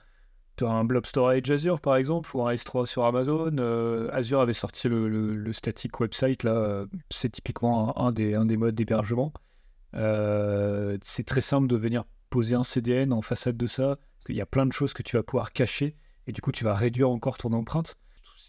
tu 0.57 0.65
as 0.65 0.71
un 0.71 0.85
blob 0.85 1.07
storage 1.07 1.51
Azure 1.51 1.81
par 1.81 1.97
exemple 1.97 2.29
ou 2.35 2.43
un 2.47 2.53
S3 2.53 2.87
sur 2.87 3.05
Amazon. 3.05 3.57
Euh, 3.59 4.09
Azure 4.13 4.41
avait 4.41 4.53
sorti 4.53 4.89
le, 4.89 5.09
le- 5.09 5.53
static 5.53 6.01
website 6.01 6.43
là, 6.45 6.85
c'est 7.11 7.31
typiquement 7.31 7.99
un, 7.99 8.07
un 8.07 8.13
des, 8.13 8.35
un 8.35 8.47
des 8.47 8.57
modes 8.57 8.75
d'hébergement. 8.75 9.33
Euh, 9.95 10.99
c'est 11.03 11.25
très 11.27 11.41
simple 11.41 11.69
de 11.69 11.77
venir 11.77 12.05
poser 12.31 12.55
un 12.55 12.63
CDN 12.63 13.13
en 13.13 13.23
façade 13.23 13.57
de 13.57 13.67
ça, 13.67 13.97
parce 13.97 14.27
qu'il 14.27 14.37
y 14.37 14.41
a 14.41 14.47
plein 14.47 14.67
de 14.67 14.73
choses 14.73 14.93
que 14.93 15.03
tu 15.03 15.17
vas 15.17 15.23
pouvoir 15.23 15.53
cacher 15.53 15.97
et 16.27 16.33
du 16.33 16.41
coup 16.41 16.53
tu 16.53 16.65
vas 16.65 16.75
réduire 16.75 17.09
encore 17.11 17.39
ton 17.39 17.53
empreinte. 17.53 17.97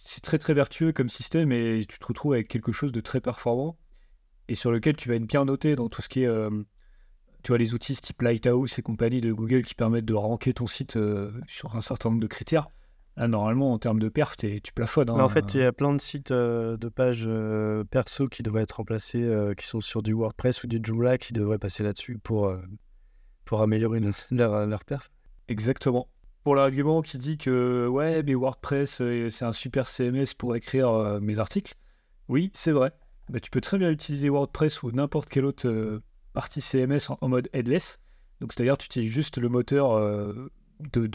C'est 0.05 0.21
très 0.21 0.39
très 0.39 0.53
vertueux 0.53 0.91
comme 0.93 1.09
système 1.09 1.51
et 1.51 1.85
tu 1.87 1.99
te 1.99 2.05
retrouves 2.05 2.33
avec 2.33 2.47
quelque 2.47 2.71
chose 2.71 2.91
de 2.91 3.01
très 3.01 3.21
performant 3.21 3.77
et 4.47 4.55
sur 4.55 4.71
lequel 4.71 4.95
tu 4.95 5.09
vas 5.09 5.15
être 5.15 5.25
bien 5.27 5.45
noté 5.45 5.75
dans 5.75 5.89
tout 5.89 6.01
ce 6.01 6.09
qui 6.09 6.23
est 6.23 6.27
euh, 6.27 6.49
tu 7.47 7.51
vois, 7.53 7.59
les 7.59 7.73
outils 7.73 7.95
type 7.95 8.21
Lighthouse 8.23 8.77
et 8.77 8.81
compagnie 8.81 9.21
de 9.21 9.31
Google 9.31 9.61
qui 9.61 9.73
permettent 9.73 10.03
de 10.03 10.13
ranker 10.13 10.53
ton 10.53 10.67
site 10.67 10.97
euh, 10.97 11.31
sur 11.47 11.77
un 11.77 11.79
certain 11.79 12.09
nombre 12.09 12.19
de 12.21 12.27
critères. 12.27 12.67
Là, 13.15 13.29
normalement, 13.29 13.71
en 13.71 13.79
termes 13.79 13.99
de 13.99 14.09
perf, 14.09 14.35
tu 14.35 14.59
plafonnes. 14.75 15.09
hein. 15.09 15.13
Mais 15.15 15.21
en 15.23 15.29
fait, 15.29 15.53
il 15.53 15.61
y 15.61 15.63
a 15.63 15.71
plein 15.71 15.93
de 15.93 16.01
sites 16.01 16.31
euh, 16.31 16.75
de 16.75 16.89
pages 16.89 17.23
euh, 17.25 17.85
perso 17.85 18.27
qui 18.27 18.43
devraient 18.43 18.63
être 18.63 18.73
remplacés, 18.73 19.23
euh, 19.23 19.53
qui 19.53 19.65
sont 19.65 19.79
sur 19.79 20.03
du 20.03 20.11
WordPress 20.11 20.65
ou 20.65 20.67
du 20.67 20.81
Joomla, 20.83 21.17
qui 21.17 21.31
devraient 21.31 21.57
passer 21.57 21.83
là-dessus 21.83 22.17
pour, 22.17 22.53
pour 23.45 23.61
améliorer 23.61 24.01
le- 24.01 24.11
leur, 24.31 24.67
leur 24.67 24.83
perf. 24.83 25.09
Exactement. 25.47 26.09
Pour 26.43 26.53
l'argument 26.53 27.01
qui 27.01 27.17
dit 27.17 27.37
que 27.37 27.87
ouais, 27.87 28.23
mais 28.23 28.35
WordPress, 28.35 29.01
c'est 29.29 29.45
un 29.45 29.53
super 29.53 29.87
CMS 29.87 30.33
pour 30.37 30.53
écrire 30.57 31.17
mes 31.21 31.39
articles. 31.39 31.75
Oui, 32.27 32.51
c'est 32.53 32.73
vrai. 32.73 32.91
Bah, 33.29 33.39
tu 33.39 33.49
peux 33.49 33.61
très 33.61 33.77
bien 33.77 33.89
utiliser 33.89 34.27
WordPress 34.27 34.83
ou 34.83 34.91
n'importe 34.91 35.29
quelle 35.29 35.45
autre 35.45 36.01
partie 36.37 36.61
CMS 36.61 37.09
en, 37.09 37.29
mode 37.29 37.49
headless. 37.51 37.99
Donc, 38.41 38.53
c'est-à-dire, 38.53 38.77
tu 38.77 38.85
utilises 38.85 39.11
juste 39.11 39.39
le 39.39 39.49
moteur 39.49 39.93
euh, 39.93 40.51
de, 40.93 41.07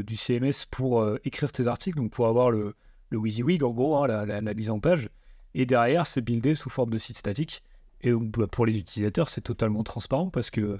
du 0.00 0.16
CMS 0.16 0.64
pour 0.70 1.02
euh, 1.02 1.18
écrire 1.22 1.52
tes 1.52 1.66
articles, 1.66 1.98
donc 1.98 2.10
pour 2.10 2.26
avoir 2.28 2.50
le, 2.50 2.74
WYSIWYG, 3.12 3.62
en 3.62 3.72
gros, 3.72 3.96
hein, 3.96 4.06
la, 4.06 4.54
mise 4.54 4.70
en 4.70 4.80
page. 4.80 5.10
Et 5.52 5.66
derrière, 5.66 6.06
c'est 6.06 6.22
buildé 6.22 6.54
sous 6.54 6.70
forme 6.70 6.88
de 6.88 6.96
site 6.96 7.18
statique. 7.18 7.62
Et 8.00 8.10
bah, 8.14 8.46
pour 8.46 8.64
les 8.64 8.78
utilisateurs, 8.78 9.28
c'est 9.28 9.42
totalement 9.42 9.82
transparent 9.82 10.30
parce 10.30 10.50
que 10.50 10.78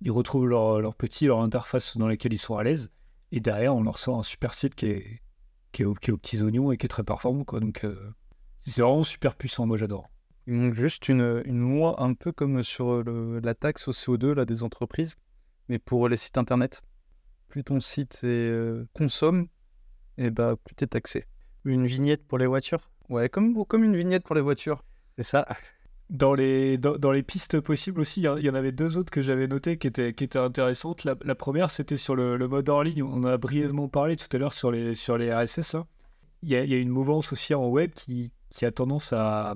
ils 0.00 0.10
retrouvent 0.10 0.46
leur, 0.46 0.94
petit, 0.94 1.26
leur 1.26 1.40
interface 1.40 1.98
dans 1.98 2.08
laquelle 2.08 2.32
ils 2.32 2.38
sont 2.38 2.56
à 2.56 2.62
l'aise. 2.62 2.90
Et 3.30 3.40
derrière, 3.40 3.76
on 3.76 3.82
leur 3.82 3.98
sort 3.98 4.18
un 4.18 4.22
super 4.22 4.54
site 4.54 4.74
qui 4.74 4.86
est, 4.86 5.20
qui 5.72 5.82
est, 5.82 5.84
est 5.84 6.10
aux 6.12 6.16
petits 6.16 6.40
oignons 6.40 6.72
et 6.72 6.78
qui 6.78 6.86
est 6.86 6.88
très 6.88 7.04
performant. 7.04 7.44
Quoi. 7.44 7.60
Donc, 7.60 7.84
euh, 7.84 8.14
c'est 8.60 8.80
vraiment 8.80 9.02
super 9.02 9.34
puissant. 9.34 9.66
Moi, 9.66 9.76
j'adore. 9.76 10.08
Il 10.46 10.54
manque 10.54 10.74
juste 10.74 11.08
une, 11.08 11.42
une 11.46 11.60
loi 11.60 12.02
un 12.02 12.14
peu 12.14 12.32
comme 12.32 12.62
sur 12.62 13.02
le- 13.02 13.40
la 13.40 13.54
taxe 13.54 13.88
au 13.88 13.92
CO2 13.92 14.32
là, 14.34 14.44
des 14.44 14.62
entreprises, 14.62 15.16
mais 15.68 15.78
pour 15.78 16.08
les 16.08 16.16
sites 16.16 16.36
internet. 16.38 16.82
Plus 17.48 17.64
ton 17.64 17.80
site 17.80 18.20
est, 18.24 18.26
euh, 18.26 18.86
consomme, 18.94 19.46
et 20.18 20.30
bah, 20.30 20.56
plus 20.62 20.74
tu 20.74 20.84
es 20.84 20.86
taxé. 20.86 21.24
Une 21.64 21.86
vignette 21.86 22.26
pour 22.26 22.38
les 22.38 22.46
voitures, 22.46 22.90
Ouais, 23.08 23.28
comme, 23.28 23.64
comme 23.66 23.84
une 23.84 23.96
vignette 23.96 24.24
pour 24.24 24.34
les 24.34 24.40
voitures. 24.40 24.82
c'est 25.16 25.22
ça 25.24 25.46
Dans 26.10 26.34
les, 26.34 26.76
dans, 26.78 26.96
dans 26.98 27.12
les 27.12 27.22
pistes 27.22 27.60
possibles 27.60 28.00
aussi, 28.00 28.20
il 28.20 28.24
y 28.24 28.28
en- 28.28 28.36
il 28.36 28.44
y 28.44 28.50
en 28.50 28.54
avait 28.54 28.72
deux 28.72 28.98
autres 28.98 29.10
que 29.10 29.22
j'avais 29.22 29.46
notées 29.46 29.78
qui 29.78 29.86
étaient, 29.86 30.12
qui 30.12 30.24
étaient 30.24 30.38
intéressantes. 30.38 31.04
La, 31.04 31.14
la 31.22 31.34
première, 31.34 31.70
c'était 31.70 31.96
sur 31.96 32.14
le, 32.16 32.36
le 32.36 32.48
mode 32.48 32.68
hors 32.68 32.84
ligne. 32.84 33.02
On 33.02 33.14
en 33.14 33.24
a 33.24 33.38
brièvement 33.38 33.88
parlé 33.88 34.16
tout 34.16 34.26
à 34.34 34.38
l'heure 34.38 34.52
sur 34.52 34.70
les, 34.70 34.94
sur 34.94 35.16
les 35.16 35.32
RSS. 35.34 35.74
là. 35.74 35.86
Il 36.42 36.50
y, 36.50 36.56
a, 36.56 36.64
il 36.64 36.70
y 36.70 36.74
a 36.74 36.78
une 36.78 36.90
mouvance 36.90 37.32
aussi 37.32 37.54
en 37.54 37.66
web 37.68 37.92
qui, 37.92 38.32
qui 38.50 38.66
a 38.66 38.70
tendance 38.70 39.12
à, 39.14 39.54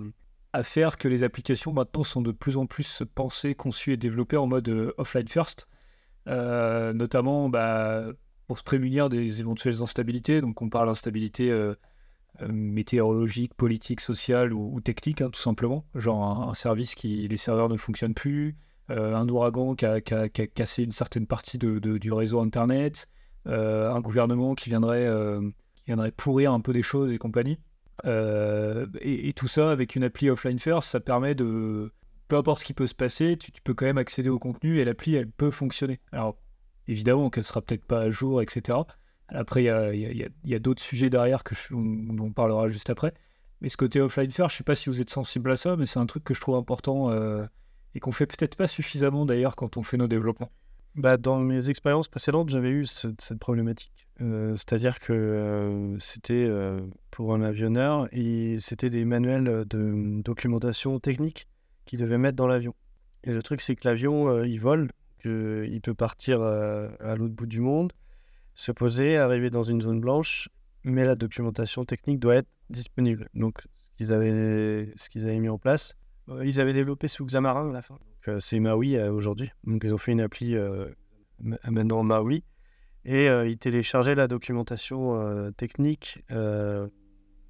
à 0.58 0.64
faire 0.64 0.98
que 0.98 1.06
les 1.06 1.22
applications 1.22 1.72
maintenant 1.72 2.02
sont 2.02 2.20
de 2.20 2.32
plus 2.32 2.56
en 2.56 2.66
plus 2.66 3.04
pensées, 3.14 3.54
conçues 3.54 3.92
et 3.92 3.96
développées 3.96 4.36
en 4.36 4.48
mode 4.48 4.68
euh, 4.68 4.92
offline 4.98 5.28
first, 5.28 5.68
euh, 6.26 6.92
notamment 6.92 7.48
bah, 7.48 8.06
pour 8.48 8.58
se 8.58 8.64
prémunir 8.64 9.08
des 9.08 9.40
éventuelles 9.40 9.82
instabilités. 9.82 10.40
Donc 10.40 10.60
on 10.60 10.68
parle 10.68 10.88
d'instabilité 10.88 11.52
euh, 11.52 11.74
météorologique, 12.48 13.54
politique, 13.54 14.00
sociale 14.00 14.52
ou, 14.52 14.80
technique, 14.80 15.20
hein, 15.20 15.30
tout 15.30 15.40
simplement. 15.40 15.84
Genre 15.94 16.48
un, 16.48 16.54
service 16.54 16.96
qui, 16.96 17.28
les 17.28 17.36
serveurs 17.36 17.68
ne 17.68 17.76
fonctionnent 17.76 18.14
plus, 18.14 18.56
un 18.88 19.28
ouragan 19.28 19.74
qui 19.74 19.84
a, 19.84 20.00
cassé 20.00 20.82
une 20.82 20.92
certaine 20.92 21.26
partie 21.26 21.58
du 21.58 22.12
réseau 22.12 22.40
Internet, 22.40 23.06
un 23.44 24.00
gouvernement 24.00 24.54
qui 24.54 24.70
viendrait, 24.70 25.08
qui 25.76 25.84
viendrait 25.86 26.12
pourrir 26.12 26.52
un 26.52 26.60
peu 26.60 26.72
des 26.72 26.82
choses 26.82 27.12
et 27.12 27.18
compagnie. 27.18 27.58
Euh, 28.06 28.86
et, 29.00 29.32
tout 29.32 29.48
ça 29.48 29.70
avec 29.70 29.96
une 29.96 30.04
appli 30.04 30.30
offline 30.30 30.58
first, 30.58 30.88
ça 30.88 31.00
permet 31.00 31.34
de, 31.34 31.92
peu 32.28 32.36
importe 32.36 32.60
ce 32.60 32.64
qui 32.64 32.74
peut 32.74 32.86
se 32.86 32.94
passer, 32.94 33.36
tu, 33.36 33.50
peux 33.62 33.74
quand 33.74 33.86
même 33.86 33.98
accéder 33.98 34.28
au 34.28 34.38
contenu 34.38 34.78
et 34.78 34.84
l'appli 34.84 35.14
elle 35.14 35.30
peut 35.30 35.50
fonctionner. 35.50 36.00
Alors 36.12 36.36
évidemment 36.86 37.30
qu'elle 37.30 37.44
sera 37.44 37.60
peut-être 37.62 37.84
pas 37.84 38.00
à 38.00 38.10
jour, 38.10 38.40
etc. 38.40 38.78
Après 39.28 39.64
il 39.64 40.30
y 40.44 40.54
a, 40.54 40.58
d'autres 40.58 40.82
sujets 40.82 41.10
derrière 41.10 41.44
que 41.44 41.54
dont 41.70 42.24
on 42.24 42.32
parlera 42.32 42.68
juste 42.68 42.90
après. 42.90 43.14
Mais 43.60 43.68
ce 43.68 43.76
côté 43.76 44.00
offline 44.00 44.30
first, 44.30 44.52
je 44.52 44.58
sais 44.58 44.64
pas 44.64 44.76
si 44.76 44.88
vous 44.88 45.00
êtes 45.00 45.10
sensible 45.10 45.50
à 45.50 45.56
ça, 45.56 45.76
mais 45.76 45.86
c'est 45.86 45.98
un 45.98 46.06
truc 46.06 46.22
que 46.22 46.32
je 46.32 46.40
trouve 46.40 46.54
important 46.54 47.10
euh, 47.10 47.44
et 47.94 48.00
qu'on 48.00 48.12
fait 48.12 48.26
peut-être 48.26 48.54
pas 48.54 48.68
suffisamment 48.68 49.26
d'ailleurs 49.26 49.56
quand 49.56 49.76
on 49.76 49.82
fait 49.82 49.96
nos 49.96 50.06
développements. 50.06 50.52
Bah, 50.94 51.16
dans 51.16 51.38
mes 51.38 51.68
expériences 51.68 52.08
précédentes, 52.08 52.50
j'avais 52.50 52.70
eu 52.70 52.86
cette 52.86 53.38
problématique. 53.38 54.07
Euh, 54.20 54.56
c'est-à-dire 54.56 54.98
que 54.98 55.12
euh, 55.12 55.98
c'était 56.00 56.44
euh, 56.48 56.80
pour 57.10 57.34
un 57.34 57.42
avionneur 57.42 58.08
et 58.10 58.56
c'était 58.58 58.90
des 58.90 59.04
manuels 59.04 59.64
de 59.66 60.22
documentation 60.22 60.98
technique 60.98 61.46
qu'il 61.84 62.00
devait 62.00 62.18
mettre 62.18 62.36
dans 62.36 62.48
l'avion. 62.48 62.74
Et 63.24 63.32
le 63.32 63.42
truc, 63.42 63.60
c'est 63.60 63.76
que 63.76 63.88
l'avion, 63.88 64.42
il 64.44 64.58
vole, 64.58 64.90
il 65.24 65.80
peut 65.82 65.94
partir 65.94 66.40
à 66.42 67.16
l'autre 67.16 67.34
bout 67.34 67.46
du 67.46 67.60
monde, 67.60 67.92
se 68.54 68.70
poser, 68.72 69.16
arriver 69.16 69.50
dans 69.50 69.64
une 69.64 69.80
zone 69.80 70.00
blanche, 70.00 70.48
mais 70.84 71.04
la 71.04 71.16
documentation 71.16 71.84
technique 71.84 72.20
doit 72.20 72.36
être 72.36 72.48
disponible. 72.70 73.28
Donc, 73.34 73.62
ce 73.72 73.90
qu'ils 73.96 74.12
avaient, 74.12 74.92
ce 74.96 75.24
avaient 75.24 75.38
mis 75.40 75.48
en 75.48 75.58
place, 75.58 75.94
ils 76.44 76.60
avaient 76.60 76.72
développé 76.72 77.08
sous 77.08 77.24
Xamarin 77.24 77.70
à 77.70 77.72
la 77.72 77.82
fin. 77.82 77.98
C'est 78.38 78.60
Maui 78.60 78.98
aujourd'hui. 79.00 79.50
Donc, 79.64 79.82
ils 79.84 79.92
ont 79.92 79.98
fait 79.98 80.12
une 80.12 80.20
appli 80.20 80.54
maintenant 81.40 82.04
Maui 82.04 82.44
et 83.08 83.26
euh, 83.26 83.48
il 83.48 83.56
téléchargeait 83.56 84.14
la 84.14 84.28
documentation 84.28 85.16
euh, 85.16 85.50
technique 85.50 86.22
euh, 86.30 86.88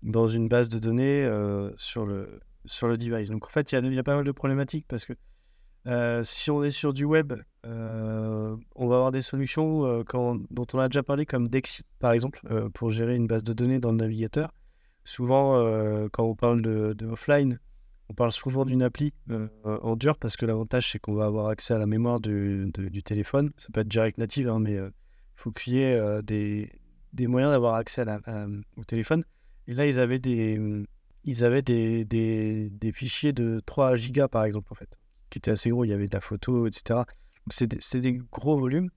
dans 0.04 0.28
une 0.28 0.46
base 0.48 0.68
de 0.68 0.78
données 0.78 1.28
sur, 1.76 2.06
le, 2.06 2.40
sur 2.64 2.86
le 2.86 2.96
device. 2.96 3.30
Donc 3.30 3.44
en 3.44 3.50
fait, 3.50 3.72
il 3.72 3.92
y, 3.92 3.98
a 3.98 4.02
pas 4.04 4.14
mal 4.14 4.24
de 4.24 4.30
problématiques 4.30 4.86
parce 4.86 5.04
que 5.04 5.14
si 6.22 6.50
on 6.52 6.62
est 6.62 6.70
sur 6.70 6.92
du 6.92 7.04
web, 7.04 7.32
on 7.64 8.86
va 8.86 8.96
avoir 8.96 9.10
des 9.10 9.20
solutions 9.20 10.04
dont 10.04 10.66
on 10.72 10.78
a 10.78 10.88
déjà 10.88 11.02
parlé 11.02 11.26
comme 11.26 11.48
Dexy, 11.48 11.82
par 11.98 12.12
exemple, 12.12 12.40
pour 12.74 12.90
gérer 12.90 13.16
une 13.16 13.26
base 13.26 13.42
de 13.42 13.52
données 13.52 13.80
dans 13.80 13.90
le 13.90 13.96
navigateur. 13.96 14.52
Souvent, 15.02 15.54
quand 16.12 16.22
on 16.22 16.36
parle 16.36 16.62
de, 16.62 17.06
offline, 17.06 17.58
on 18.08 18.14
parle 18.14 18.30
souvent 18.30 18.64
d'une 18.64 18.84
appli 18.84 19.12
en 19.64 19.96
dur 19.96 20.16
parce 20.16 20.36
que 20.36 20.46
l'avantage, 20.46 20.92
c'est 20.92 21.00
qu'on 21.00 21.14
va 21.14 21.24
avoir 21.24 21.48
accès 21.48 21.74
à 21.74 21.78
la 21.78 21.86
mémoire 21.86 22.20
du, 22.20 22.70
du 22.72 23.02
téléphone. 23.02 23.50
Ça 23.56 23.66
peut 23.72 23.80
être 23.80 23.88
direct 23.88 24.18
native, 24.18 24.48
hein, 24.48 24.60
mais 24.60 24.78
faut 25.38 25.52
qu'il 25.52 25.74
y 25.74 25.80
ait 25.80 25.94
euh, 25.94 26.20
des, 26.20 26.70
des, 27.12 27.26
moyens 27.26 27.52
d'avoir 27.52 27.76
accès 27.76 28.04
au 28.76 28.84
téléphone. 28.84 29.24
Et 29.68 29.74
là, 29.74 29.86
ils 29.86 30.00
avaient 30.00 30.18
des, 30.18 30.60
ils 31.24 31.44
avaient 31.44 31.62
des, 31.62 32.04
des, 32.04 32.70
des, 32.70 32.92
fichiers 32.92 33.32
de 33.32 33.60
3 33.64 33.94
gigas, 33.94 34.28
par 34.28 34.44
exemple, 34.44 34.72
en 34.72 34.74
fait, 34.74 34.88
qui 35.30 35.38
étaient 35.38 35.52
assez 35.52 35.70
gros. 35.70 35.84
Il 35.84 35.88
y 35.88 35.92
avait 35.92 36.08
de 36.08 36.14
la 36.14 36.20
photo, 36.20 36.66
etc. 36.66 37.00
Donc, 37.00 37.78
c'est 37.80 38.00
des, 38.00 38.20
gros 38.32 38.58
volumes. 38.58 38.90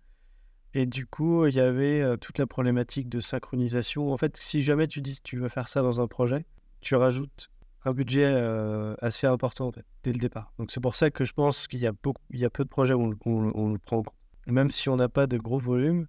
Et 0.73 0.85
du 0.85 1.05
coup, 1.05 1.45
il 1.45 1.53
y 1.53 1.59
avait 1.59 2.01
euh, 2.01 2.17
toute 2.17 2.37
la 2.37 2.47
problématique 2.47 3.09
de 3.09 3.19
synchronisation. 3.19 4.11
En 4.11 4.17
fait, 4.17 4.37
si 4.37 4.63
jamais 4.63 4.87
tu 4.87 5.01
dis 5.01 5.17
que 5.17 5.23
tu 5.23 5.37
veux 5.37 5.49
faire 5.49 5.67
ça 5.67 5.81
dans 5.81 6.01
un 6.01 6.07
projet, 6.07 6.45
tu 6.79 6.95
rajoutes 6.95 7.49
un 7.83 7.93
budget 7.93 8.25
euh, 8.25 8.95
assez 9.01 9.27
important 9.27 9.71
dès 10.03 10.13
le 10.13 10.19
départ. 10.19 10.53
Donc 10.57 10.71
c'est 10.71 10.79
pour 10.79 10.95
ça 10.95 11.11
que 11.11 11.23
je 11.23 11.33
pense 11.33 11.67
qu'il 11.67 11.79
y 11.79 11.87
a 11.87 11.91
y 12.31 12.45
a 12.45 12.49
peu 12.49 12.63
de 12.63 12.69
projets 12.69 12.93
où 12.93 13.13
on, 13.25 13.71
le 13.71 13.77
prend 13.79 13.97
en. 13.97 14.03
Même 14.47 14.71
si 14.71 14.89
on 14.89 14.95
n'a 14.95 15.09
pas 15.09 15.27
de 15.27 15.37
gros 15.37 15.59
volumes, 15.59 16.07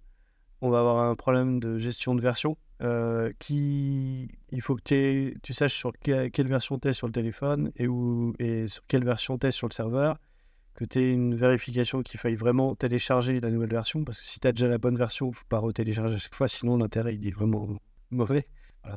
on 0.63 0.69
va 0.69 0.79
avoir 0.79 1.09
un 1.09 1.15
problème 1.15 1.59
de 1.59 1.77
gestion 1.77 2.15
de 2.15 2.21
version. 2.21 2.57
Euh, 2.81 3.33
il 3.49 4.61
faut 4.61 4.75
que 4.75 4.81
tu 5.41 5.53
saches 5.53 5.75
sur 5.75 5.91
quelle 5.99 6.47
version 6.47 6.79
tu 6.79 6.87
es 6.87 6.93
sur 6.93 7.05
le 7.05 7.11
téléphone 7.11 7.71
et 7.75 8.67
sur 8.67 8.87
quelle 8.87 9.03
version 9.03 9.37
tu 9.37 9.47
es 9.47 9.51
sur 9.51 9.67
le 9.67 9.73
serveur, 9.73 10.17
que 10.75 10.85
tu 10.85 10.99
aies 10.99 11.11
une 11.11 11.35
vérification 11.35 12.01
qu'il 12.01 12.17
faille 12.17 12.35
vraiment 12.35 12.75
télécharger 12.75 13.41
la 13.41 13.51
nouvelle 13.51 13.71
version, 13.71 14.05
parce 14.05 14.21
que 14.21 14.25
si 14.25 14.39
tu 14.39 14.47
as 14.47 14.53
déjà 14.53 14.69
la 14.69 14.77
bonne 14.77 14.97
version, 14.97 15.27
il 15.27 15.29
ne 15.31 15.35
faut 15.35 15.45
pas 15.49 15.59
retélécharger 15.59 16.15
à 16.15 16.17
chaque 16.17 16.35
fois, 16.35 16.47
sinon 16.47 16.77
l'intérêt 16.77 17.13
il 17.13 17.27
est 17.27 17.31
vraiment 17.31 17.67
mauvais. 18.09 18.47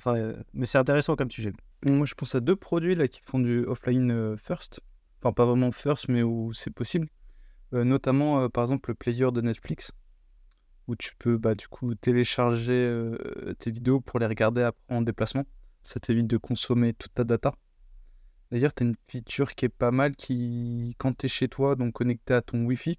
Euh, 0.07 0.41
mais 0.55 0.67
c'est 0.67 0.79
intéressant 0.79 1.17
comme 1.17 1.33
sujet. 1.33 1.53
Moi 1.85 2.07
je 2.07 2.15
pense 2.15 2.37
à 2.37 2.41
deux 2.41 2.57
produits 2.57 2.95
là 2.95 3.09
qui 3.09 3.21
font 3.23 3.41
du 3.41 3.65
offline 3.65 4.13
euh, 4.13 4.37
first, 4.37 4.81
enfin 5.21 5.33
pas 5.33 5.45
vraiment 5.45 5.73
first, 5.73 6.09
mais 6.09 6.23
où 6.23 6.53
c'est 6.55 6.73
possible. 6.73 7.09
notamment 7.73 8.49
par 8.51 8.63
exemple 8.63 8.91
le 8.91 8.95
player 8.95 9.33
de 9.33 9.41
Netflix 9.41 9.93
où 10.89 10.97
tu 10.97 11.15
peux 11.19 11.37
bah, 11.37 11.55
du 11.55 11.69
coup 11.69 11.95
télécharger 11.95 12.93
tes 13.59 13.71
vidéos 13.71 14.01
pour 14.01 14.19
les 14.19 14.27
regarder 14.27 14.63
après 14.63 14.95
en 14.95 15.03
déplacement. 15.03 15.45
Ça 15.83 16.01
t'évite 16.01 16.27
de 16.27 16.37
consommer 16.37 16.95
toute 16.95 17.15
ta 17.15 17.25
data. 17.25 17.53
D'ailleurs, 18.51 18.73
tu 18.73 18.85
as 18.85 18.87
une 18.87 18.97
feature 19.09 19.55
qui 19.55 19.65
est 19.65 19.69
pas 19.71 19.91
mal 19.91 20.15
qui, 20.15 20.95
quand 20.99 21.17
tu 21.17 21.27
es 21.27 21.29
chez 21.29 21.49
toi, 21.49 21.75
donc 21.75 21.95
connecté 21.95 22.35
à 22.35 22.43
ton 22.43 22.65
Wi-Fi, 22.65 22.99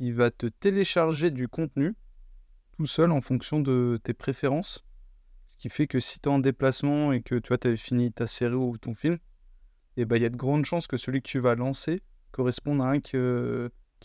il 0.00 0.14
va 0.14 0.30
te 0.30 0.46
télécharger 0.46 1.30
du 1.30 1.46
contenu 1.46 1.94
tout 2.76 2.86
seul 2.86 3.12
en 3.12 3.20
fonction 3.20 3.60
de 3.60 4.00
tes 4.02 4.14
préférences. 4.14 4.84
Ce 5.46 5.56
qui 5.56 5.68
fait 5.68 5.86
que 5.86 6.00
si 6.00 6.20
tu 6.20 6.28
es 6.28 6.32
en 6.32 6.38
déplacement 6.38 7.12
et 7.12 7.22
que 7.22 7.36
tu 7.36 7.52
as 7.52 7.76
fini 7.76 8.12
ta 8.12 8.26
série 8.26 8.54
ou 8.54 8.78
ton 8.78 8.94
film, 8.94 9.18
eh 9.96 10.04
ben, 10.04 10.16
il 10.16 10.22
y 10.22 10.24
a 10.24 10.30
de 10.30 10.36
grandes 10.36 10.64
chances 10.64 10.86
que 10.86 10.96
celui 10.96 11.20
que 11.20 11.28
tu 11.28 11.38
vas 11.40 11.54
lancer 11.54 12.02
corresponde 12.32 12.80
à 12.80 12.86
un 12.86 13.00
qui 13.00 13.16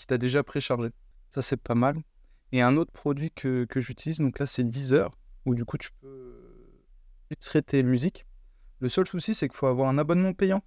t'a 0.08 0.18
déjà 0.18 0.44
préchargé. 0.44 0.90
Ça, 1.30 1.42
c'est 1.42 1.62
pas 1.62 1.76
mal. 1.76 2.02
Et 2.56 2.62
un 2.62 2.78
autre 2.78 2.94
produit 2.94 3.32
que, 3.32 3.66
que 3.66 3.82
j'utilise, 3.82 4.20
donc 4.20 4.40
là 4.40 4.46
c'est 4.46 4.64
Deezer, 4.64 5.12
où 5.46 5.56
du 5.56 5.66
coup 5.66 5.78
tu 5.78 5.90
peux 6.00 6.42
extraire 7.30 7.64
tes 7.66 7.84
musiques. 7.84 8.26
Le 8.80 8.88
seul 8.88 9.06
souci 9.06 9.34
c'est 9.34 9.50
qu'il 9.50 9.58
faut 9.58 9.68
avoir 9.68 9.90
un 9.90 9.98
abonnement 9.98 10.32
payant. 10.32 10.64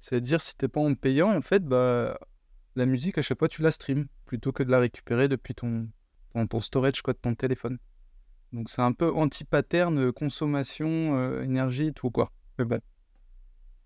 C'est-à-dire 0.00 0.40
si 0.40 0.56
t'es 0.56 0.66
pas 0.66 0.80
en 0.80 0.96
payant, 0.96 1.32
en 1.32 1.42
fait, 1.42 1.64
bah, 1.64 2.18
la 2.74 2.86
musique 2.86 3.18
à 3.18 3.22
chaque 3.22 3.38
fois 3.38 3.46
tu 3.46 3.62
la 3.62 3.70
stream, 3.70 4.08
plutôt 4.26 4.50
que 4.50 4.64
de 4.64 4.70
la 4.72 4.80
récupérer 4.80 5.28
depuis 5.28 5.54
ton, 5.54 5.88
ton, 6.48 6.58
storage 6.58 7.02
quoi, 7.02 7.14
de 7.14 7.20
ton 7.20 7.36
téléphone. 7.36 7.78
Donc 8.52 8.68
c'est 8.68 8.82
un 8.82 8.92
peu 8.92 9.12
anti-pattern, 9.12 9.96
euh, 9.96 10.10
consommation, 10.10 11.16
euh, 11.16 11.44
énergie, 11.44 11.92
tout 11.92 12.10
quoi. 12.10 12.32
Bah. 12.58 12.80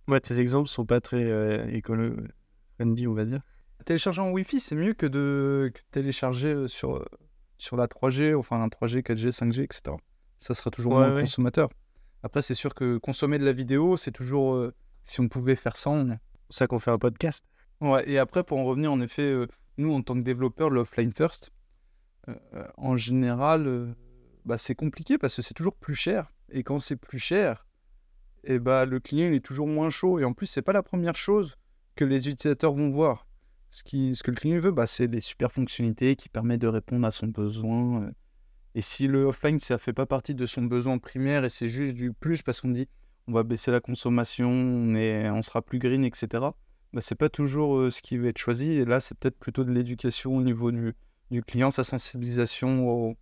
Ouais, 0.09 0.21
tes 0.21 0.41
exemples 0.41 0.71
sont 0.71 0.87
pas 0.87 1.01
très 1.01 1.23
euh, 1.23 1.67
écolo-friendly, 1.67 3.07
on 3.07 3.13
va 3.13 3.27
dire. 3.27 3.43
Télécharger 3.85 4.23
en 4.23 4.31
Wi-Fi, 4.31 4.61
c'est 4.61 4.75
mieux 4.75 4.95
que 4.95 5.07
de 5.07 5.73
télécharger 5.91 6.53
euh, 6.53 6.69
sur, 6.69 6.97
euh, 6.97 7.05
sur 7.59 7.77
la 7.77 7.87
3G, 7.87 8.35
enfin 8.35 8.63
un 8.63 8.69
3G, 8.69 9.03
4G, 9.03 9.31
5G, 9.31 9.63
etc. 9.63 9.97
Ça 10.39 10.55
sera 10.55 10.71
toujours 10.71 10.95
moins 10.95 11.21
consommateur. 11.21 11.69
Après, 12.23 12.41
c'est 12.41 12.55
sûr 12.55 12.75
que 12.75 12.99
consommer 12.99 13.39
de 13.39 13.45
la 13.45 13.53
vidéo, 13.53 13.97
c'est 13.97 14.13
toujours. 14.13 14.55
Euh, 14.55 14.75
si 15.05 15.21
on 15.21 15.29
pouvait 15.29 15.57
faire 15.57 15.77
ça, 15.77 15.91
on... 15.91 16.19
C'est 16.49 16.59
ça 16.59 16.67
qu'on 16.67 16.79
fait 16.79 16.91
un 16.91 16.99
podcast. 16.99 17.45
Ouais, 17.81 18.09
et 18.09 18.19
après, 18.19 18.45
pour 18.45 18.59
en 18.59 18.65
revenir, 18.65 18.91
en 18.93 19.01
effet, 19.01 19.35
nous, 19.77 19.93
en 19.93 20.03
tant 20.03 20.15
que 20.15 20.21
développeurs, 20.21 20.71
l'offline 20.71 21.13
first, 21.13 21.51
en 22.77 22.97
général, 22.97 23.95
bah, 24.45 24.57
c'est 24.57 24.75
compliqué 24.75 25.19
parce 25.19 25.37
que 25.37 25.43
c'est 25.43 25.55
toujours 25.55 25.75
plus 25.75 25.95
cher. 25.95 26.29
Et 26.51 26.63
quand 26.63 26.81
c'est 26.81 26.97
plus 26.97 27.19
cher, 27.19 27.67
et 28.45 28.55
eh 28.55 28.59
bah, 28.59 28.85
le 28.85 29.01
client 29.01 29.29
il 29.29 29.35
est 29.35 29.45
toujours 29.45 29.67
moins 29.67 29.91
chaud. 29.91 30.19
Et 30.19 30.25
en 30.25 30.33
plus, 30.33 30.47
c'est 30.47 30.63
pas 30.63 30.73
la 30.73 30.83
première 30.83 31.17
chose 31.17 31.57
que 31.97 32.05
les 32.05 32.29
utilisateurs 32.29 32.75
vont 32.75 32.91
voir. 32.91 33.24
Ce, 33.75 33.83
ce 34.15 34.23
que 34.23 34.31
le 34.31 34.37
client 34.37 34.61
veut, 34.61 34.71
bah, 34.71 34.87
c'est 34.87 35.09
les 35.09 35.21
super 35.21 35.51
fonctionnalités 35.51 36.15
qui 36.15 36.29
permettent 36.29 36.61
de 36.61 36.69
répondre 36.69 37.05
à 37.05 37.11
son 37.11 37.27
besoin. 37.27 38.05
Euh. 38.05 38.11
Et 38.77 38.81
si 38.81 39.09
le 39.09 39.25
offline, 39.25 39.59
ça 39.59 39.75
ne 39.75 39.79
fait 39.79 39.93
pas 39.93 40.07
partie 40.07 40.37
de 40.37 40.47
son 40.47 40.63
besoin 40.63 40.99
primaire 40.99 41.45
et 41.45 41.51
c'est 41.51 41.67
juste 41.67 41.95
du 41.95 42.13
plus 42.13 42.43
parce 42.43 42.61
qu'on 42.61 42.69
dit 42.69 42.89
on 43.27 43.33
va 43.33 43.43
baisser 43.43 43.73
la 43.73 43.81
consommation, 43.81 44.49
on, 44.49 44.95
on 44.95 45.43
sera 45.43 45.61
plus 45.61 45.81
green, 45.81 46.05
etc., 46.05 46.29
bah, 46.93 47.01
c'est 47.01 47.17
pas 47.17 47.29
toujours 47.29 47.77
euh, 47.77 47.91
ce 47.91 48.01
qui 48.01 48.17
va 48.17 48.29
être 48.29 48.39
choisi. 48.39 48.71
Et 48.75 48.85
là, 48.85 49.01
c'est 49.01 49.19
peut-être 49.19 49.39
plutôt 49.41 49.65
de 49.65 49.73
l'éducation 49.73 50.37
au 50.37 50.43
niveau 50.43 50.71
du, 50.71 50.95
du 51.33 51.43
client, 51.43 51.73
sa 51.73 51.83
sensibilisation 51.83 52.89
au, 52.89 53.17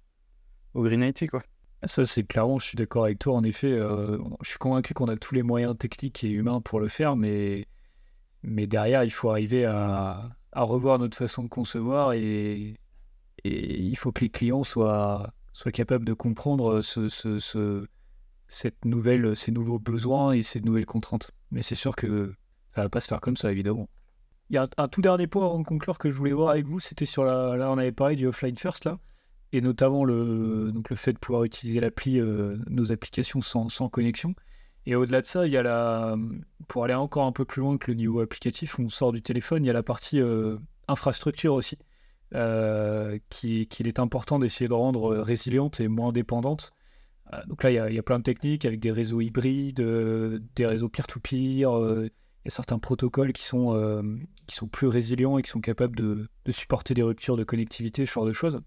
au 0.75 0.83
green 0.83 1.03
IT. 1.03 1.31
Quoi. 1.31 1.43
Ah, 1.81 1.87
ça, 1.87 2.05
c'est 2.05 2.25
clairement, 2.25 2.59
je 2.59 2.67
suis 2.67 2.77
d'accord 2.77 3.05
avec 3.05 3.19
toi. 3.21 3.35
En 3.35 3.43
effet, 3.43 3.73
euh, 3.73 4.19
je 4.43 4.51
suis 4.51 4.59
convaincu 4.59 4.93
qu'on 4.93 5.09
a 5.09 5.17
tous 5.17 5.35
les 5.35 5.43
moyens 5.43 5.79
techniques 5.79 6.23
et 6.25 6.29
humains 6.29 6.61
pour 6.61 6.79
le 6.79 6.89
faire, 6.89 7.17
mais, 7.17 7.67
mais 8.43 8.67
derrière, 8.67 9.05
il 9.05 9.11
faut 9.11 9.31
arriver 9.31 9.65
à, 9.65 10.31
à 10.53 10.63
revoir 10.63 10.99
notre 10.99 11.17
façon 11.17 11.45
de 11.45 11.49
concevoir 11.49 12.13
et, 12.13 12.75
et 13.45 13.79
il 13.81 13.97
faut 13.97 14.13
que 14.13 14.21
les 14.21 14.31
clients 14.31 14.63
soient, 14.63 15.33
soient 15.53 15.73
capables 15.73 16.05
de 16.05 16.13
comprendre 16.13 16.81
ce, 16.83 17.09
ce, 17.09 17.87
cette 18.49 18.85
nouvelle, 18.85 19.35
ces 19.35 19.51
nouveaux 19.51 19.79
besoins 19.79 20.33
et 20.33 20.43
ces 20.43 20.61
nouvelles 20.61 20.87
contraintes. 20.87 21.31
Mais 21.51 21.63
c'est 21.63 21.75
sûr 21.75 21.97
que 21.97 22.35
ça 22.75 22.83
va 22.83 22.89
pas 22.89 23.01
se 23.01 23.09
faire 23.09 23.21
comme 23.21 23.37
ça, 23.37 23.51
évidemment. 23.51 23.89
Il 24.51 24.57
y 24.57 24.59
a 24.59 24.69
un, 24.77 24.89
tout 24.89 25.01
dernier 25.01 25.27
point 25.27 25.47
avant 25.47 25.59
de 25.59 25.65
conclure 25.65 25.99
que 25.99 26.11
je 26.11 26.17
voulais 26.17 26.33
voir 26.33 26.51
avec 26.51 26.67
vous, 26.67 26.81
c'était 26.81 27.07
sur 27.07 27.25
la. 27.25 27.57
Là, 27.57 27.71
on 27.71 27.79
avait 27.79 27.93
parlé 27.93 28.17
du 28.17 28.27
offline 28.27 28.57
first, 28.57 28.85
là, 28.85 28.99
et 29.53 29.61
notamment 29.61 30.05
le, 30.05 30.71
donc 30.73 30.91
le 30.91 30.97
fait 30.97 31.13
de 31.15 31.19
pouvoir 31.19 31.45
utiliser 31.45 31.81
l'appli, 31.81 32.19
euh, 32.21 32.59
nos 32.69 32.93
applications 32.93 33.41
sans, 33.41 33.69
sans 33.69 33.89
connexion. 33.89 34.35
Et 34.87 34.95
au-delà 34.95 35.21
de 35.21 35.27
ça, 35.27 35.47
il 35.47 35.53
y 35.53 35.57
a 35.57 35.63
la. 35.63 36.17
Pour 36.69 36.85
aller 36.85 36.95
encore 36.95 37.25
un 37.25 37.33
peu 37.33 37.45
plus 37.45 37.61
loin 37.61 37.79
que 37.79 37.91
le 37.91 37.97
niveau 37.97 38.21
applicatif, 38.21 38.79
on 38.79 38.89
sort 38.89 39.13
du 39.13 39.23
téléphone, 39.23 39.65
il 39.65 39.67
y 39.67 39.71
a 39.71 39.75
la 39.75 39.83
partie 39.83 40.21
euh, 40.21 40.57
infrastructure 40.89 41.55
aussi, 41.55 41.79
euh, 42.35 43.19
qu'il 43.31 43.87
est 43.87 43.99
important 43.99 44.39
d'essayer 44.39 44.69
de 44.69 44.75
rendre 44.75 45.19
résiliente 45.19 45.81
et 45.81 45.89
moins 45.89 46.13
dépendante. 46.13 46.73
donc 47.47 47.63
là, 47.63 47.71
il 47.71 47.75
y, 47.75 47.79
a, 47.79 47.91
il 47.91 47.95
y, 47.95 47.99
a, 47.99 48.03
plein 48.03 48.19
de 48.19 48.25
techniques 48.25 48.65
avec 48.65 48.81
des 48.81 48.91
réseaux 48.91 49.21
hybrides, 49.21 49.81
des 50.55 50.67
réseaux 50.67 50.89
peer-to-peer 50.89 52.11
il 52.45 52.49
y 52.49 52.53
a 52.53 52.55
certains 52.55 52.81
protocoles 52.81 53.33
qui 53.33 53.45
sont, 53.45 53.75
euh, 53.75 54.03
qui 54.47 54.57
sont 54.57 54.67
plus 54.67 54.89
résilients 54.89 55.39
et 55.39 55.43
qui 55.43 55.51
sont 55.51 55.61
capables 55.61 55.95
de, 55.95 56.29
de, 56.45 56.53
supporter 56.53 56.93
des 56.93 57.03
ruptures 57.03 57.37
de 57.37 57.45
connectivité, 57.45 58.05
ce 58.05 58.13
genre 58.13 58.27
de 58.27 58.33
choses. 58.33 58.61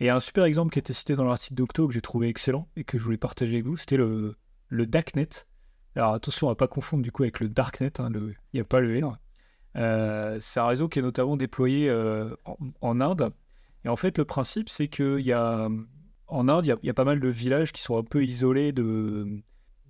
Et 0.00 0.10
un 0.10 0.18
super 0.18 0.44
exemple 0.44 0.72
qui 0.72 0.80
était 0.80 0.92
cité 0.92 1.14
dans 1.14 1.24
l'article 1.24 1.54
d'Octo 1.54 1.86
que 1.86 1.94
j'ai 1.94 2.00
trouvé 2.00 2.28
excellent 2.28 2.68
et 2.76 2.82
que 2.82 2.98
je 2.98 3.04
voulais 3.04 3.16
partager 3.16 3.54
avec 3.54 3.64
vous, 3.64 3.76
c'était 3.76 3.96
le, 3.96 4.36
le 4.68 4.86
DACnet. 4.86 5.46
Alors 5.94 6.14
attention, 6.14 6.48
on 6.48 6.50
va 6.50 6.56
pas 6.56 6.68
confondre 6.68 7.02
du 7.02 7.10
coup 7.10 7.22
avec 7.22 7.40
le 7.40 7.48
Darknet, 7.48 8.00
hein, 8.00 8.10
il 8.12 8.34
n'y 8.54 8.60
a 8.60 8.64
pas 8.64 8.80
le 8.80 9.04
R. 9.04 9.16
Euh, 9.76 10.36
c'est 10.40 10.60
un 10.60 10.66
réseau 10.66 10.88
qui 10.88 10.98
est 10.98 11.02
notamment 11.02 11.36
déployé 11.36 11.88
euh, 11.88 12.34
en, 12.80 13.00
Inde. 13.00 13.32
Et 13.84 13.88
en 13.88 13.96
fait, 13.96 14.18
le 14.18 14.24
principe, 14.24 14.68
c'est 14.68 14.88
qu'il 14.88 15.20
y 15.20 15.32
a 15.32 15.68
en 16.28 16.48
Inde, 16.48 16.66
il 16.66 16.86
y, 16.86 16.90
a 16.90 16.94
pas 16.94 17.04
mal 17.04 17.20
de 17.20 17.28
villages 17.28 17.72
qui 17.72 17.82
sont 17.82 17.96
un 17.96 18.02
peu 18.02 18.24
isolés 18.24 18.72
de, 18.72 19.42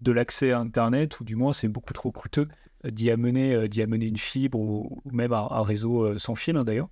l'accès 0.07 0.53
à 0.53 0.59
Internet, 0.59 1.19
ou 1.21 1.25
du 1.25 1.35
moins 1.35 1.53
c'est 1.53 1.69
beaucoup 1.69 1.93
trop 1.93 2.13
coûteux 2.13 2.49
d'y 2.85 3.11
amener, 3.11 3.55
euh, 3.55 3.69
d'y 3.69 3.83
amener 3.83 4.07
une 4.07 4.19
fibre 4.19 4.61
ou, 4.61 5.03
même 5.11 5.33
un, 5.33 5.63
réseau 5.63 6.05
euh, 6.05 6.19
sans 6.19 6.35
fil 6.35 6.57
hein, 6.57 6.65
d'ailleurs. 6.65 6.89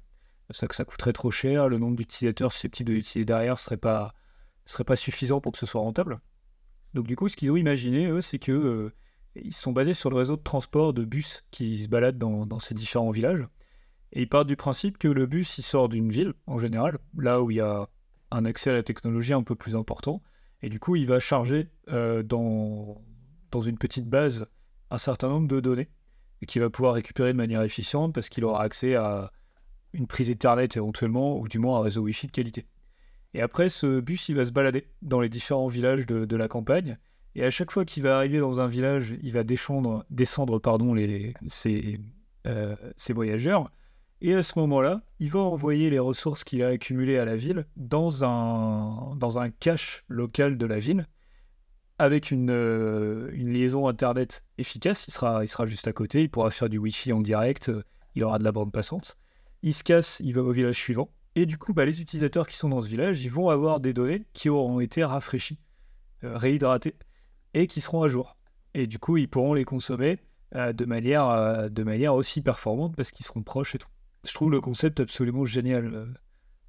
Ça, 0.51 0.67
ça 0.71 0.85
coûterait 0.85 1.13
trop 1.13 1.31
cher, 1.31 1.69
le 1.69 1.79
nombre 1.79 1.97
d'utilisateurs 1.97 2.53
susceptibles 2.53 2.91
de 2.91 2.95
l'utiliser 2.95 3.25
derrière 3.25 3.55
ne 3.55 3.59
serait 3.59 3.77
pas, 3.77 4.15
serait 4.67 4.85
pas 4.85 4.97
suffisant 4.97 5.41
pour 5.41 5.53
que 5.53 5.59
ce 5.59 5.67
soit 5.67 5.81
rentable. 5.81 6.21
Donc 6.95 7.07
du 7.07 7.17
coup, 7.17 7.29
ce 7.29 7.37
qu'ils 7.37 7.51
ont 7.51 7.57
imaginé, 7.57 8.07
eux, 8.07 8.21
c'est 8.21 8.39
que 8.39 8.53
euh, 8.53 8.93
ils 9.37 9.55
sont 9.55 9.73
basés 9.73 9.95
sur 9.95 10.11
le 10.11 10.17
réseau 10.17 10.37
de 10.37 10.43
transport 10.43 10.93
de 10.93 11.05
bus 11.05 11.45
qui 11.51 11.83
se 11.83 11.89
baladent 11.89 12.19
dans, 12.19 12.59
ces 12.59 12.75
différents 12.75 13.11
villages. 13.11 13.47
Et 14.13 14.23
ils 14.23 14.29
partent 14.29 14.47
du 14.47 14.57
principe 14.57 14.97
que 14.99 15.09
le 15.09 15.27
bus, 15.27 15.59
il 15.59 15.63
sort 15.63 15.89
d'une 15.89 16.11
ville, 16.11 16.35
en 16.47 16.59
général, 16.59 16.99
là 17.19 17.43
où 17.43 17.51
il 17.51 17.57
y 17.57 17.61
a 17.61 17.89
un 18.31 18.45
accès 18.45 18.71
à 18.71 18.75
la 18.75 18.85
technologie 18.85 19.33
un 19.33 19.43
peu 19.43 19.57
plus 19.57 19.75
important. 19.75 20.23
Et 20.63 20.69
du 20.69 20.79
coup, 20.79 20.95
il 20.95 21.07
va 21.07 21.19
charger 21.19 21.69
dans, 21.89 23.03
dans 23.51 23.61
une 23.61 23.77
petite 23.77 24.09
base 24.09 24.47
un 24.91 24.99
certain 24.99 25.29
nombre 25.29 25.49
de 25.49 25.59
données 25.59 25.91
et 26.43 26.47
qu'il 26.47 26.63
va 26.63 26.71
pouvoir 26.71 26.95
récupérer 26.95 27.33
de 27.33 27.37
manière 27.37 27.63
efficiente 27.63 28.15
parce 28.15 28.29
qu'il 28.29 28.45
aura 28.45 28.63
accès 28.63 28.95
à 28.95 29.33
une 29.93 30.07
prise 30.07 30.31
Ethernet 30.31 30.69
éventuellement 30.77 31.39
ou 31.39 31.49
du 31.49 31.59
moins 31.59 31.79
un 31.79 31.83
réseau 31.83 32.03
Wi-Fi 32.03 32.27
de 32.27 32.33
qualité. 32.33 32.67
Et 33.35 33.43
après, 33.43 33.69
ce 33.69 34.01
bus, 34.01 34.29
il 34.29 34.37
va 34.37 34.45
se 34.45 34.53
balader 34.53 34.87
dans 35.03 35.21
les 35.21 35.29
différents 35.29 35.67
villages 35.67 36.07
de, 36.07 36.37
la 36.37 36.49
campagne. 36.49 36.99
Et 37.35 37.45
à 37.45 37.51
chaque 37.51 37.73
fois 37.73 37.85
qu'il 37.85 38.05
va 38.05 38.17
arriver 38.17 38.39
dans 38.39 38.61
un 38.61 38.69
village, 38.69 39.17
il 39.23 39.33
va 39.33 39.43
descendre, 39.43 40.07
descendre 40.09 40.61
pardon, 40.61 40.95
les, 40.95 41.35
ses, 41.47 42.01
euh, 42.47 42.77
voyageurs. 43.11 43.71
Et 44.21 44.35
à 44.35 44.43
ce 44.45 44.59
moment-là, 44.61 45.03
il 45.19 45.31
va 45.31 45.41
envoyer 45.41 45.91
les 45.91 45.99
ressources 45.99 46.45
qu'il 46.45 46.63
a 46.63 46.69
accumulées 46.69 47.19
à 47.19 47.25
la 47.25 47.35
ville 47.35 47.67
dans 47.77 48.25
un, 48.25 49.17
dans 49.17 49.39
un 49.39 49.51
cache 49.51 50.05
local 50.09 50.57
de 50.57 50.67
la 50.67 50.79
ville 50.79 51.07
avec 51.99 52.31
une, 52.31 52.51
euh, 52.51 53.31
une, 53.33 53.53
liaison 53.53 53.87
Internet 53.87 54.45
efficace, 54.59 55.07
il 55.07 55.13
sera, 55.13 55.45
il 55.45 55.49
sera 55.49 55.67
juste 55.67 55.87
à 55.87 55.93
côté, 55.93 56.23
il 56.23 56.31
pourra 56.31 56.51
faire 56.51 56.69
du 56.69 56.79
Wi-Fi 56.79 57.13
en 57.13 57.21
direct, 57.21 57.69
euh, 57.69 57.85
il 58.15 58.25
aura 58.25 58.39
de 58.39 58.45
la 58.45 58.53
bande 58.53 58.73
passante. 58.73 59.17
Il 59.63 59.75
se 59.75 59.85
casse, 59.85 60.21
il 60.25 60.35
va 60.35 60.43
au 60.43 60.51
village 60.51 60.77
suivant. 60.77 61.09
Et 61.37 61.47
du 61.47 61.59
coup, 61.59 61.75
bah, 61.75 61.85
les 61.85 62.01
utilisateurs 62.01 62.47
qui 62.47 62.57
sont 62.57 62.69
dans 62.69 62.83
ce 62.83 62.89
village, 62.89 63.25
ils 63.25 63.31
vont 63.31 63.49
avoir 63.49 63.81
des 63.81 63.93
données 63.93 64.25
qui 64.33 64.49
auront 64.49 64.81
été 64.81 65.05
rafraîchies, 65.05 65.59
euh, 66.23 66.37
réhydratées, 66.37 66.97
et 67.55 67.67
qui 67.67 67.81
seront 67.81 68.03
à 68.03 68.09
jour. 68.09 68.37
Et 68.75 68.87
du 68.87 68.99
coup, 68.99 69.17
ils 69.17 69.29
pourront 69.29 69.55
les 69.55 69.65
consommer 69.65 70.19
de, 70.53 70.85
manière, 70.85 71.69
de 71.69 71.83
manière 71.83 72.15
aussi 72.15 72.41
performante 72.41 72.95
parce 72.95 73.11
qu'ils 73.11 73.27
seront 73.27 73.43
proches 73.43 73.75
et 73.75 73.79
tout. 73.79 73.89
Je 74.25 74.33
trouve 74.33 74.51
le 74.51 74.61
concept 74.61 75.01
absolument 75.01 75.45
génial 75.45 76.15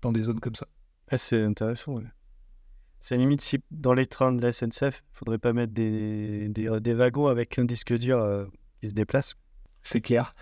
dans 0.02 0.12
des 0.12 0.22
zones 0.22 0.40
comme 0.40 0.56
ça. 0.56 0.68
Ah, 1.10 1.18
c'est 1.18 1.44
intéressant, 1.44 1.94
ouais. 1.94 2.04
C'est 3.00 3.18
limite 3.18 3.42
si 3.42 3.60
dans 3.70 3.94
les 3.94 4.08
trains 4.08 4.32
de 4.32 4.42
la 4.42 4.52
SNCF, 4.52 5.04
il 5.12 5.18
faudrait 5.18 5.38
pas 5.38 5.54
mettre 5.54 5.74
des, 5.74 6.50
des, 6.50 6.94
wagons 6.94 7.28
avec 7.28 7.60
un 7.60 7.66
disque 7.66 7.94
dur 7.94 8.18
euh, 8.18 8.46
qui 8.82 8.90
se 8.90 8.94
déplace. 8.94 9.36
C'est 9.84 10.02
clair. 10.02 10.34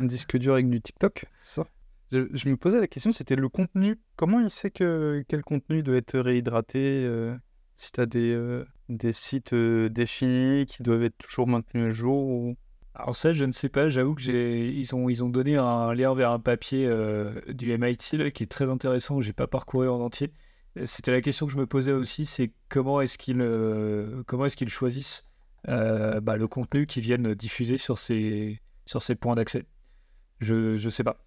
un 0.00 0.04
disque 0.04 0.36
dur 0.36 0.54
avec 0.54 0.68
du 0.68 0.80
TikTok, 0.80 1.26
ça? 1.40 1.64
Je, 2.10 2.48
me 2.48 2.56
posais 2.56 2.80
la 2.80 2.86
question, 2.86 3.12
c'était 3.12 3.36
le 3.36 3.48
contenu. 3.48 3.96
Comment 4.16 4.40
il 4.40 4.50
sait 4.50 4.70
que 4.70 5.24
quel 5.28 5.42
contenu 5.42 5.82
doit 5.82 5.96
être 5.96 6.18
réhydraté 6.18 7.04
euh, 7.04 7.34
Si 7.76 7.92
tu 7.92 8.00
as 8.00 8.06
des, 8.06 8.32
euh, 8.32 8.64
des 8.88 9.12
sites 9.12 9.54
définis 9.54 10.66
qui 10.66 10.82
doivent 10.82 11.04
être 11.04 11.18
toujours 11.18 11.46
maintenus 11.46 11.86
à 11.86 11.90
jour 11.90 12.54
Alors 12.94 13.14
ça, 13.14 13.32
je 13.32 13.44
ne 13.44 13.52
sais 13.52 13.68
pas. 13.68 13.88
J'avoue 13.88 14.14
que 14.14 14.22
j'ai 14.22 14.68
ils 14.68 14.94
ont 14.94 15.08
ils 15.08 15.22
ont 15.22 15.28
donné 15.28 15.56
un 15.56 15.92
lien 15.94 16.14
vers 16.14 16.30
un 16.30 16.40
papier 16.40 16.90
du 17.48 17.76
MIT 17.76 18.30
qui 18.32 18.42
est 18.42 18.50
très 18.50 18.70
intéressant. 18.70 19.20
J'ai 19.20 19.32
pas 19.32 19.46
parcouru 19.46 19.88
en 19.88 20.00
entier. 20.00 20.32
C'était 20.84 21.12
la 21.12 21.20
question 21.20 21.46
que 21.46 21.52
je 21.52 21.58
me 21.58 21.66
posais 21.66 21.92
aussi, 21.92 22.24
c'est 22.24 22.52
comment 22.68 23.00
est-ce 23.00 23.18
qu'ils 23.18 23.40
euh, 23.40 24.22
comment 24.26 24.44
est-ce 24.46 24.56
qu'ils 24.56 24.68
choisissent 24.68 25.28
euh, 25.68 26.20
bah, 26.20 26.36
le 26.36 26.46
contenu 26.46 26.86
qu'ils 26.86 27.02
viennent 27.02 27.34
diffuser 27.34 27.78
sur 27.78 27.98
ces 27.98 28.60
sur 28.86 29.02
ces 29.02 29.14
points 29.14 29.34
d'accès. 29.34 29.64
Je 30.40 30.76
je 30.76 30.88
sais 30.88 31.04
pas. 31.04 31.24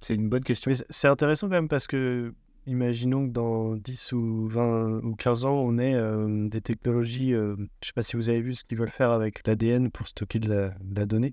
C'est 0.00 0.14
une 0.14 0.28
bonne 0.28 0.44
question. 0.44 0.70
C'est 0.90 1.08
intéressant 1.08 1.48
quand 1.48 1.54
même 1.54 1.68
parce 1.68 1.86
que 1.86 2.32
imaginons 2.66 3.26
que 3.26 3.32
dans 3.32 3.76
10 3.76 4.12
ou 4.12 4.48
20 4.48 5.00
ou 5.04 5.16
15 5.16 5.44
ans, 5.44 5.54
on 5.54 5.78
ait 5.78 5.94
euh, 5.94 6.48
des 6.48 6.60
technologies, 6.60 7.30
je 7.30 7.54
ne 7.56 7.66
sais 7.80 7.92
pas 7.94 8.02
si 8.02 8.16
vous 8.16 8.28
avez 8.28 8.40
vu 8.40 8.54
ce 8.54 8.64
qu'ils 8.64 8.78
veulent 8.78 8.88
faire 8.88 9.10
avec 9.10 9.46
l'ADN 9.46 9.90
pour 9.90 10.06
stocker 10.06 10.38
de 10.38 10.70
la, 10.94 11.06
donnée. 11.06 11.32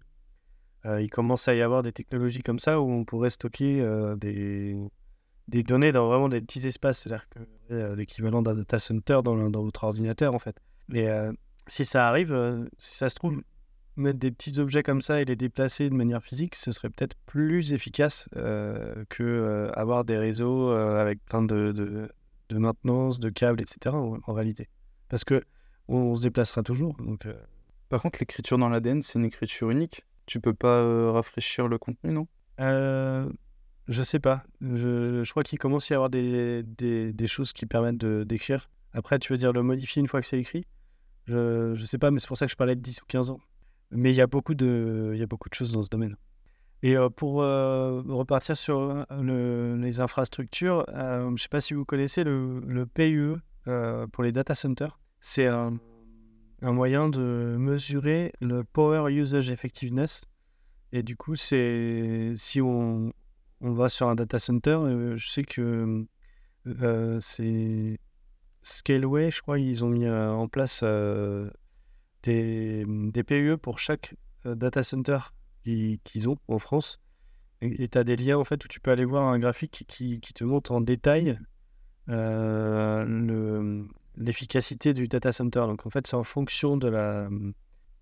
il 0.85 1.09
commence 1.09 1.47
à 1.47 1.55
y 1.55 1.61
avoir 1.61 1.81
des 1.81 1.91
technologies 1.91 2.41
comme 2.41 2.59
ça 2.59 2.79
où 2.79 2.89
on 2.89 3.03
pourrait 3.03 3.29
stocker 3.29 3.85
des, 4.17 4.77
des 5.47 5.63
données 5.63 5.91
dans 5.91 6.07
vraiment 6.07 6.29
des 6.29 6.41
petits 6.41 6.65
espaces, 6.67 6.99
c'est-à-dire 6.99 7.27
que 7.29 7.39
euh, 7.71 7.95
l'équivalent 7.95 8.41
d'un 8.41 8.53
data 8.53 8.79
center 8.79 9.19
dans, 9.23 9.49
dans, 9.49 9.63
votre 9.63 9.83
ordinateur 9.83 10.33
en 10.33 10.39
fait. 10.39 10.59
Mais 10.87 11.07
euh, 11.07 11.31
si 11.67 11.85
ça 11.85 12.07
arrive, 12.07 12.33
euh, 12.33 12.65
si 12.77 12.95
ça 12.95 13.09
se 13.09 13.15
trouve, 13.15 13.41
mettre 13.97 14.19
des 14.19 14.31
petits 14.31 14.59
objets 14.59 14.83
comme 14.83 15.01
ça 15.01 15.21
et 15.21 15.25
les 15.25 15.35
déplacer 15.35 15.89
de 15.89 15.95
manière 15.95 16.23
physique, 16.23 16.55
ce 16.55 16.71
serait 16.71 16.89
peut-être 16.89 17.15
plus 17.25 17.73
efficace 17.73 18.27
que 19.09 19.71
avoir 19.75 20.05
des 20.05 20.17
réseaux 20.17 20.69
avec 20.71 21.23
plein 21.25 21.41
de, 21.41 21.71
de, 21.71 22.09
de, 22.49 22.57
maintenance, 22.57 23.19
de 23.19 23.29
câbles, 23.29 23.61
etc. 23.61 23.95
En, 23.95 24.33
réalité, 24.33 24.69
parce 25.09 25.23
que 25.23 25.43
on, 25.87 26.15
se 26.15 26.23
déplacera 26.23 26.63
toujours. 26.63 26.95
Donc, 26.97 27.27
Par 27.89 28.01
contre, 28.01 28.19
l'écriture 28.19 28.57
dans 28.57 28.69
l'ADN, 28.69 29.01
c'est 29.01 29.19
une 29.19 29.25
écriture 29.25 29.69
unique. 29.69 30.03
Tu 30.25 30.39
peux 30.39 30.53
pas 30.53 31.11
rafraîchir 31.11 31.67
le 31.67 31.77
contenu, 31.77 32.11
non? 32.11 32.27
Je 33.87 34.01
sais 34.01 34.19
pas. 34.19 34.43
Je, 34.61 35.23
je 35.23 35.29
crois 35.31 35.43
qu'il 35.43 35.59
commence 35.59 35.91
à 35.91 35.93
y 35.93 35.95
avoir 35.95 36.09
des, 36.09 36.63
des, 36.63 37.13
des 37.13 37.27
choses 37.27 37.53
qui 37.53 37.65
permettent 37.65 38.03
d'écrire. 38.03 38.69
Après, 38.93 39.19
tu 39.19 39.31
veux 39.33 39.37
dire 39.37 39.53
le 39.53 39.61
modifier 39.61 39.99
une 39.99 40.07
fois 40.07 40.21
que 40.21 40.27
c'est 40.27 40.39
écrit? 40.39 40.65
Je, 41.25 41.73
je 41.75 41.85
sais 41.85 41.97
pas, 41.97 42.11
mais 42.11 42.19
c'est 42.19 42.27
pour 42.27 42.37
ça 42.37 42.45
que 42.45 42.51
je 42.51 42.55
parlais 42.55 42.75
de 42.75 42.81
10 42.81 43.01
ou 43.01 43.05
15 43.07 43.31
ans. 43.31 43.39
Mais 43.95 44.11
il 44.11 44.15
y 44.15 44.21
a 44.21 44.27
beaucoup 44.27 44.53
de, 44.55 45.13
y 45.15 45.23
a 45.23 45.27
beaucoup 45.27 45.49
de 45.49 45.53
choses 45.53 45.71
dans 45.71 45.83
ce 45.83 45.89
domaine. 45.89 46.15
Et 46.83 46.97
euh, 46.97 47.09
pour 47.09 47.41
euh, 47.41 48.03
repartir 48.07 48.55
sur 48.55 48.79
euh, 48.79 49.03
le, 49.21 49.75
les 49.75 50.01
infrastructures, 50.01 50.85
je 50.87 51.29
ne 51.29 51.37
sais 51.37 51.47
pas 51.47 51.61
si 51.61 51.73
vous 51.73 51.85
connaissez 51.85 52.23
le, 52.23 52.85
PUE 52.85 53.37
pour 54.11 54.23
les 54.23 54.31
data 54.31 54.53
centers. 54.53 54.99
C'est 55.19 55.47
un, 55.47 55.79
un, 56.61 56.71
moyen 56.71 57.09
de 57.09 57.55
mesurer 57.57 58.33
le 58.39 58.63
Power 58.63 59.11
Usage 59.11 59.49
Effectiveness. 59.49 60.25
Et 60.91 61.01
du 61.01 61.17
coup, 61.17 61.35
c'est 61.35 62.33
si 62.35 62.61
on, 62.61 63.11
on 63.61 63.71
va 63.71 63.89
sur 63.89 64.07
un 64.07 64.15
data 64.15 64.37
center, 64.37 64.77
je 65.15 65.27
sais 65.27 65.43
que 65.43 66.05
c'est 67.19 67.99
Scaleway, 68.61 69.31
je 69.31 69.41
crois, 69.41 69.57
ils 69.57 69.83
ont 69.83 69.89
mis 69.89 70.07
en 70.07 70.47
place 70.47 70.83
des, 72.25 73.23
PUE 73.23 73.57
pour 73.57 73.79
chaque 73.79 74.15
data 74.45 74.83
center 74.83 75.19
qu'ils 75.63 76.29
ont 76.29 76.37
en 76.47 76.59
France. 76.59 76.99
Et 77.61 77.87
tu 77.87 77.97
as 77.97 78.03
des 78.03 78.17
liens 78.17 78.37
en 78.37 78.43
fait 78.43 78.63
où 78.63 78.67
tu 78.67 78.79
peux 78.79 78.91
aller 78.91 79.05
voir 79.05 79.23
un 79.23 79.39
graphique 79.39 79.85
qui, 79.87 80.19
te 80.19 80.43
montre 80.43 80.71
en 80.71 80.81
détail 80.81 81.39
l'efficacité 84.17 84.93
du 84.93 85.07
data 85.07 85.31
center. 85.31 85.61
Donc 85.61 85.85
en 85.85 85.89
fait, 85.89 86.05
c'est 86.07 86.15
en 86.15 86.23
fonction 86.23 86.77
de 86.77 86.87
la, 86.87 87.29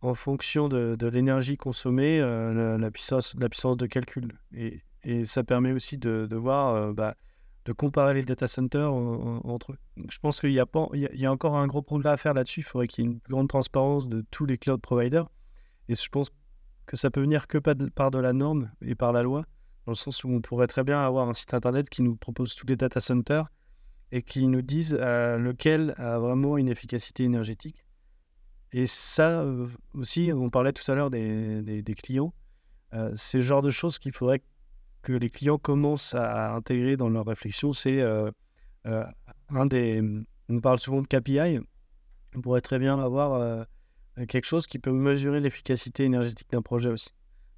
en 0.03 0.13
fonction 0.13 0.67
de, 0.67 1.07
l'énergie 1.07 1.57
consommée, 1.57 2.19
la, 2.19 2.91
puissance, 2.91 3.36
la 3.39 3.49
puissance 3.49 3.78
de 3.78 3.88
calcul. 3.88 4.38
Et, 4.53 4.82
ça 5.26 5.43
permet 5.43 5.74
aussi 5.74 5.97
de, 5.97 6.34
voir, 6.36 6.76
euh, 6.76 6.93
bah, 6.93 7.15
de 7.66 7.72
comparer 7.72 8.14
les 8.14 8.24
data 8.24 8.47
centers 8.47 8.93
entre 8.93 9.74
eux. 9.74 9.78
je 10.09 10.18
pense 10.20 10.39
qu'il 10.39 10.51
y, 10.51 10.59
a 10.59 10.66
y 10.91 11.28
encore 11.28 11.57
un 11.57 11.68
gros 11.68 11.82
progrès 11.82 12.09
à 12.09 12.18
faire 12.18 12.34
là-dessus. 12.34 12.59
Il 12.59 12.64
faudrait 12.64 12.88
qu'il 12.88 13.05
y 13.05 13.07
ait 13.07 13.11
une 13.11 13.20
grande 13.30 13.47
transparence 13.47 14.09
de 14.09 14.26
tous 14.32 14.45
les 14.45 14.57
cloud 14.57 14.82
providers. 14.82 15.30
Et 15.88 15.95
je 15.95 16.09
pense 16.09 16.30
que 16.86 16.97
ça 16.97 17.09
peut 17.09 17.22
venir 17.22 17.47
que 17.47 17.57
par 17.57 18.11
de 18.11 18.20
la 18.20 18.34
norme 18.34 18.72
et 18.82 18.95
par 18.95 19.14
la 19.14 19.24
loi, 19.24 19.45
dans 19.86 19.91
le 19.91 19.97
sens 19.97 20.24
où 20.24 20.30
on 20.30 20.41
pourrait 20.41 20.68
très 20.68 20.84
bien 20.84 21.03
avoir 21.03 21.30
un 21.30 21.34
site 21.34 21.53
internet 21.53 21.89
qui 21.89 22.01
nous 22.01 22.16
propose 22.16 22.55
tous 22.55 22.68
les 22.68 22.76
data 22.76 22.99
centers 22.99 23.47
et 24.11 24.22
qui 24.22 24.47
nous 24.47 24.61
dise 24.61 24.97
euh, 24.99 25.38
lequel 25.38 25.93
a 25.97 26.20
vraiment 26.20 26.57
une 26.57 26.70
efficacité 26.70 27.24
énergétique. 27.24 27.86
Et 28.72 28.86
ça 28.86 29.41
euh, 29.41 29.68
aussi, 29.93 30.32
on 30.34 30.49
parlait 30.49 30.74
tout 30.74 30.89
à 30.91 30.95
l'heure 30.95 31.09
des, 31.09 31.61
des, 31.61 31.95
clients, 31.95 32.34
euh, 32.93 33.11
c'est 33.16 33.39
le 33.39 33.43
genre 33.43 33.61
de 33.61 33.70
choses 33.70 33.99
qu'il 33.99 34.11
faudrait 34.11 34.41
que 35.04 35.14
les 35.14 35.30
clients 35.30 35.60
commencent 35.60 36.16
à 36.16 36.56
intégrer 36.56 36.97
dans 36.97 37.10
leur 37.10 37.26
réflexion. 37.26 37.74
C'est 37.74 38.01
un 38.86 39.66
des... 39.66 40.01
On 40.49 40.60
parle 40.60 40.80
souvent 40.80 41.01
de 41.01 41.08
KPI. 41.08 41.60
On 42.36 42.41
pourrait 42.41 42.62
très 42.62 42.80
bien 42.80 42.99
avoir 42.99 43.68
quelque 44.28 44.45
chose 44.45 44.68
qui 44.68 44.80
peut 44.80 44.91
mesurer 44.91 45.39
l'efficacité 45.39 46.04
énergétique 46.06 46.49
d'un 46.51 46.62
projet 46.62 46.89
aussi. 46.89 47.10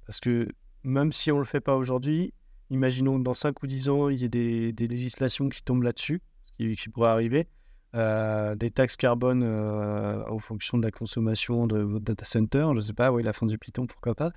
Parce 0.06 0.20
que 0.20 0.48
même 0.84 1.12
si 1.12 1.32
on 1.32 1.36
ne 1.36 1.40
le 1.40 1.46
fait 1.46 1.60
pas 1.60 1.76
aujourd'hui, 1.76 2.32
imaginons 2.70 3.18
que 3.18 3.24
dans 3.24 3.34
5 3.34 3.62
ou 3.62 3.66
10 3.66 3.88
ans, 3.88 4.08
il 4.08 4.20
y 4.20 4.24
ait 4.24 4.28
des, 4.72 4.88
législations 4.88 5.48
qui 5.48 5.62
tombent 5.62 5.82
là-dessus, 5.82 6.22
ce 6.44 6.52
qui, 6.52 6.76
qui, 6.76 6.88
pourrait 6.88 7.10
arriver, 7.10 7.48
euh, 7.94 8.54
des 8.54 8.70
taxes 8.70 8.96
carbone 8.96 9.42
euh, 9.42 10.22
en 10.28 10.38
fonction 10.38 10.78
de 10.78 10.84
la 10.84 10.90
consommation 10.90 11.66
de 11.66 11.78
votre 11.78 12.04
data 12.04 12.24
center, 12.24 12.66
je 12.70 12.76
ne 12.76 12.80
sais 12.80 12.92
pas, 12.92 13.10
oui, 13.10 13.22
la 13.22 13.32
fin 13.32 13.46
du 13.46 13.58
Python, 13.58 13.86
pourquoi 13.86 14.14
pas. 14.14 14.32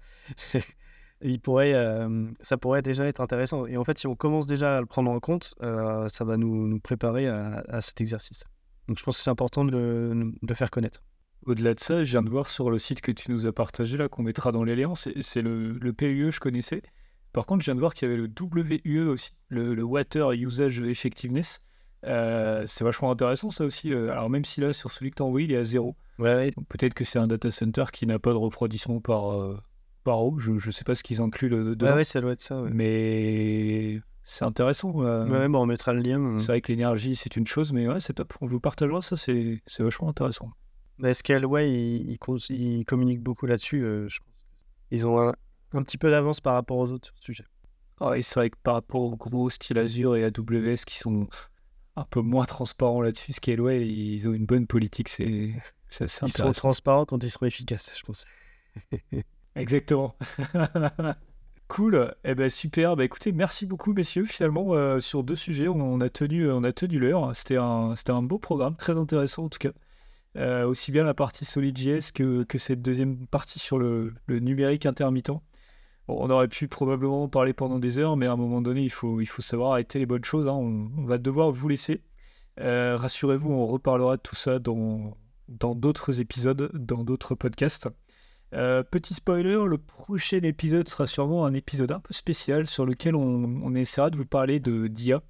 Il 1.22 1.40
pourrait, 1.40 1.74
euh, 1.74 2.28
ça 2.42 2.58
pourrait 2.58 2.82
déjà 2.82 3.06
être 3.06 3.22
intéressant. 3.22 3.66
Et 3.66 3.78
en 3.78 3.84
fait, 3.84 3.98
si 4.00 4.08
on 4.08 4.16
commence 4.16 4.48
déjà 4.48 4.78
à 4.78 4.80
le 4.80 4.86
prendre 4.86 5.12
en 5.12 5.20
compte, 5.20 5.54
ça 5.62 6.26
va 6.26 6.38
nous, 6.38 6.68
nous 6.68 6.80
préparer 6.80 7.28
à, 7.28 7.64
à, 7.68 7.82
cet 7.82 8.02
exercice. 8.02 8.44
Donc 8.88 8.98
je 8.98 9.04
pense 9.04 9.18
que 9.18 9.24
c'est 9.24 9.30
important 9.30 9.66
de 9.66 9.72
le, 9.72 10.32
de 10.42 10.54
faire 10.54 10.72
connaître. 10.72 11.04
Au-delà 11.46 11.74
de 11.74 11.80
ça, 11.80 12.04
je 12.04 12.12
viens 12.12 12.24
de 12.24 12.30
voir 12.30 12.50
sur 12.50 12.70
le 12.70 12.78
site 12.78 13.02
que 13.02 13.12
tu 13.12 13.32
nous 13.32 13.46
as 13.46 13.54
partagé, 13.54 13.98
là, 13.98 14.10
qu'on 14.10 14.24
mettra 14.24 14.52
dans 14.52 14.64
les 14.64 14.76
liens, 14.76 14.94
c'est 14.96 15.42
le, 15.42 15.74
le 15.74 15.94
PUE, 15.94 16.32
je 16.32 16.40
connaissais. 16.40 16.82
Par 17.32 17.46
contre, 17.46 17.62
je 17.62 17.66
viens 17.66 17.76
de 17.76 17.80
voir 17.80 17.94
qu'il 17.94 18.10
y 18.10 18.12
avait 18.12 18.22
le 18.22 18.30
WUE 18.30 19.08
aussi, 19.08 19.32
le, 19.50 19.82
Water 19.84 20.32
Usage 20.32 20.82
Effectiveness. 20.82 21.62
Euh, 22.06 22.64
c'est 22.66 22.84
vachement 22.84 23.12
intéressant 23.12 23.50
ça 23.50 23.66
aussi. 23.66 23.94
Euh, 23.94 24.12
alors 24.12 24.30
même 24.30 24.46
si 24.46 24.62
là, 24.62 24.74
sur 24.74 24.90
celui 24.90 25.12
que 25.12 25.18
tu 25.18 25.24
as 25.24 25.26
envoyé, 25.26 25.48
il 25.48 25.54
est 25.54 25.58
à 25.58 25.64
zéro. 25.64 25.96
Ouais, 26.18 26.52
Peut-être 26.70 26.94
que 26.94 27.04
c'est 27.04 27.20
un 27.20 27.28
data 27.28 27.52
center 27.52 27.86
qui 27.94 28.06
n'a 28.06 28.20
pas 28.20 28.32
de 28.32 28.38
refroidissement 28.38 29.00
par, 29.00 29.34
euh, 29.34 29.58
par 30.04 30.22
eau. 30.22 30.38
Je 30.40 30.52
ne 30.52 30.72
sais 30.72 30.84
pas 30.84 30.96
ce 30.96 31.04
qu'ils 31.04 31.22
incluent 31.22 31.50
dedans. 31.50 31.96
Ouais, 31.96 32.04
ça 32.04 32.22
doit 32.22 32.34
être 32.34 32.42
ça. 32.42 32.62
Mais 32.72 34.02
c'est 34.24 34.46
intéressant. 34.46 34.92
ouais, 34.92 35.48
bon, 35.48 35.62
on 35.62 35.66
mettra 35.66 35.94
le 35.94 36.02
lien. 36.02 36.40
C'est 36.40 36.48
vrai 36.48 36.62
que 36.62 36.72
l'énergie, 36.72 37.16
c'est 37.16 37.36
une 37.36 37.48
chose, 37.48 37.74
mais 37.74 37.88
ouais, 37.88 38.00
c'est 38.00 38.14
top. 38.14 38.34
On 38.42 38.48
vous 38.48 38.60
partagera 38.60 39.02
ça, 39.02 39.16
c'est 39.18 39.62
vachement 39.80 40.10
intéressant. 40.10 40.52
Mais 40.98 41.14
Scaleway, 41.14 41.72
ils, 41.72 42.18
ils, 42.50 42.86
communiquent 42.86 43.24
beaucoup 43.24 43.46
là-dessus. 43.46 43.84
Euh, 43.84 44.10
je 44.10 44.20
pense. 44.20 44.28
Ils 44.92 45.08
ont 45.08 45.22
un, 45.22 45.34
un 45.74 45.84
petit 45.84 45.98
peu 45.98 46.12
d'avance 46.12 46.42
par 46.42 46.56
rapport 46.56 46.78
aux 46.78 46.92
autres 46.92 47.08
sur 47.08 47.16
ce 47.18 47.24
sujet. 47.24 47.46
Oh, 48.02 48.14
c'est 48.22 48.36
vrai 48.36 48.50
que 48.50 48.58
par 48.62 48.76
rapport 48.76 49.02
aux 49.02 49.16
gros 49.16 49.50
style 49.50 49.78
Azure 49.78 50.16
et 50.16 50.24
AWS 50.24 50.86
qui 50.86 50.98
sont 50.98 51.28
un 51.96 52.06
peu 52.06 52.22
moins 52.22 52.46
transparents 52.46 53.02
là-dessus, 53.02 53.34
Scaleway, 53.34 53.88
ils 53.88 54.28
ont 54.28 54.34
une 54.34 54.46
bonne 54.46 54.68
politique. 54.68 55.10
C'est, 55.10 55.54
Ils 56.02 56.32
sont 56.32 56.52
transparents 56.52 57.06
quand 57.06 57.24
ils 57.24 57.30
seront 57.30 57.46
efficaces, 57.46 57.98
je 57.98 58.04
pense. 58.04 58.26
Exactement. 59.60 60.16
cool. 61.68 62.16
Eh 62.24 62.36
ben 62.36 62.50
super. 62.50 62.96
Bah, 62.96 63.06
écoutez, 63.06 63.32
merci 63.32 63.66
beaucoup 63.66 63.94
messieurs. 63.94 64.26
Finalement, 64.26 64.74
euh, 64.74 65.00
sur 65.00 65.24
deux 65.24 65.36
sujets, 65.36 65.68
on, 65.68 66.02
a 66.02 66.10
tenu, 66.10 66.50
on 66.50 66.64
a 66.64 66.72
tenu 66.72 67.00
l'heure. 67.00 67.36
C'était 67.36 67.58
un, 67.58 67.96
c'était 67.96 68.12
un 68.12 68.24
beau 68.24 68.40
programme, 68.40 68.76
très 68.76 68.98
intéressant 68.98 69.46
en 69.46 69.50
tout 69.50 69.60
cas. 69.60 69.72
Euh, 70.38 70.66
aussi 70.66 70.92
bien 70.92 71.04
la 71.04 71.14
partie 71.14 71.44
SolidJS 71.44 72.12
que, 72.14 72.46
cette 72.58 72.82
deuxième 72.82 73.28
partie 73.28 73.60
sur 73.60 73.80
le, 73.80 74.14
numérique 74.28 74.86
intermittent. 74.86 75.32
on 76.08 76.30
aurait 76.30 76.48
pu 76.48 76.68
probablement 76.68 77.28
parler 77.28 77.54
pendant 77.54 77.80
des 77.80 77.98
heures, 77.98 78.16
mais 78.16 78.28
à 78.28 78.34
un 78.34 78.38
moment 78.38 78.62
donné, 78.62 78.84
il 78.84 78.92
faut, 78.92 79.22
il 79.22 79.26
faut 79.26 79.42
savoir 79.42 79.74
arrêter 79.74 80.00
les 80.00 80.06
bonnes 80.06 80.24
choses. 80.24 80.48
Hein. 80.48 80.54
On, 80.54 81.06
va 81.06 81.18
devoir 81.18 81.52
vous 81.52 81.68
laisser. 81.68 82.04
Euh, 82.60 82.98
rassurez-vous, 82.98 83.52
on 83.52 83.66
reparlera 83.68 84.18
de 84.18 84.22
tout 84.22 84.36
ça 84.36 84.60
dans 84.60 85.16
d'autres 85.50 86.22
épisodes, 86.22 86.72
dans 86.74 87.04
d'autres 87.04 87.36
podcasts. 87.36 87.90
Euh, 88.54 88.84
petit 88.84 89.14
spoiler, 89.14 89.58
le 89.68 89.78
prochain 89.78 90.42
épisode 90.42 90.90
sera 90.90 91.06
sûrement 91.06 91.46
un 91.46 91.54
épisode 91.54 91.92
un 91.92 92.00
peu 92.00 92.14
spécial 92.14 92.66
sur 92.66 92.86
lequel 92.86 93.16
on, 93.16 93.76
essaiera 93.76 94.10
de 94.10 94.18
vous 94.18 94.26
parler 94.26 94.60
de 94.60 94.88
d'IA. 94.88 95.22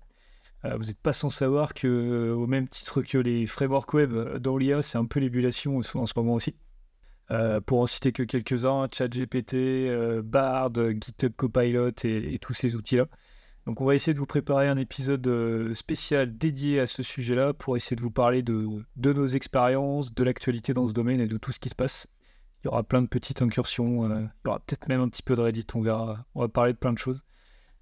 Euh, 0.66 0.76
vous 0.78 0.86
n'êtes 0.86 1.00
pas 1.00 1.14
sans 1.14 1.30
savoir 1.30 1.74
que, 1.74 1.88
euh, 1.88 2.34
au 2.34 2.48
même 2.48 2.68
titre 2.68 3.02
que 3.02 3.18
les 3.18 3.46
frameworks 3.46 3.94
web 3.94 4.14
dans 4.38 4.58
l'IA, 4.58 4.82
c'est 4.82 4.98
un 4.98 5.06
peu 5.06 5.20
l'ébullition 5.20 5.78
en 5.78 6.06
ce 6.06 6.14
moment 6.16 6.34
aussi. 6.36 6.56
pour 7.68 7.82
en 7.82 7.86
citer 7.86 8.12
que 8.12 8.24
quelques-uns, 8.24 8.88
ChatGPT, 8.92 10.24
Bard, 10.24 10.74
GitHub 10.74 11.34
Copilot 11.36 11.92
et, 12.04 12.40
tous 12.40 12.54
ces 12.54 12.76
outils-là. 12.76 13.06
Donc 13.66 13.82
on 13.82 13.86
va 13.86 13.94
essayer 13.94 14.16
de 14.16 14.20
vous 14.20 14.26
préparer 14.26 14.68
un 14.68 14.78
épisode 14.78 15.74
spécial 15.74 16.36
dédié 16.38 16.80
à 16.80 16.88
ce 16.88 17.04
sujet-là 17.04 17.54
pour 17.54 17.78
essayer 17.78 17.96
de 17.96 18.02
vous 18.02 18.12
parler 18.12 18.42
de 18.42 19.14
nos 19.14 19.28
expériences, 19.28 20.14
de 20.14 20.24
l'actualité 20.24 20.74
dans 20.74 20.88
ce 20.88 20.94
domaine 20.94 21.20
et 21.20 21.28
de 21.28 21.38
tout 21.38 21.52
ce 21.52 21.60
qui 21.60 21.70
se 21.70 21.76
passe. 21.76 22.08
Il 22.64 22.66
y 22.66 22.68
aura 22.68 22.84
plein 22.84 23.02
de 23.02 23.08
petites 23.08 23.42
incursions, 23.42 24.06
il 24.06 24.30
y 24.46 24.50
aura 24.50 24.60
peut-être 24.60 24.88
même 24.90 25.02
un 25.02 25.10
petit 25.10 25.24
peu 25.24 25.36
de 25.36 25.42
Reddit, 25.42 25.66
on 25.76 25.82
verra. 25.82 26.26
On 26.36 26.42
va 26.42 26.50
parler 26.50 26.74
de 26.74 26.78
plein 26.78 26.94
de 26.94 26.98
choses. 26.98 27.24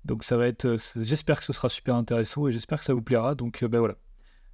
Donc 0.06 0.24
ça 0.24 0.38
va 0.38 0.48
être, 0.48 0.66
euh, 0.66 0.78
j'espère 0.96 1.40
que 1.40 1.46
ce 1.46 1.54
sera 1.54 1.68
super 1.68 1.96
intéressant 1.96 2.48
et 2.48 2.52
j'espère 2.52 2.80
que 2.80 2.86
ça 2.86 2.94
vous 2.94 3.02
plaira. 3.02 3.36
Donc 3.36 3.64
ben 3.66 3.80
voilà, 3.80 3.96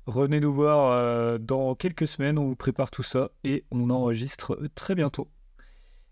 revenez 0.05 0.39
nous 0.39 0.53
voir 0.53 0.91
euh, 0.91 1.37
dans 1.37 1.75
quelques 1.75 2.07
semaines, 2.07 2.37
on 2.37 2.47
vous 2.47 2.55
prépare 2.55 2.89
tout 2.89 3.03
ça 3.03 3.31
et 3.43 3.65
on 3.69 3.89
enregistre 3.89 4.59
très 4.75 4.95
bientôt. 4.95 5.29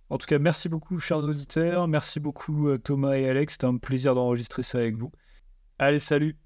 En 0.10 0.18
tout 0.18 0.28
cas, 0.28 0.40
merci 0.40 0.68
beaucoup 0.68 1.00
chers 1.00 1.20
auditeurs, 1.20 1.88
merci 1.88 2.20
beaucoup 2.20 2.78
Thomas 2.78 3.14
et 3.14 3.30
Alex, 3.30 3.54
c'était 3.54 3.66
un 3.66 3.78
plaisir 3.78 4.14
d'enregistrer 4.14 4.62
ça 4.62 4.80
avec 4.80 4.98
vous. 4.98 5.12
Allez, 5.80 6.00
salut 6.00 6.38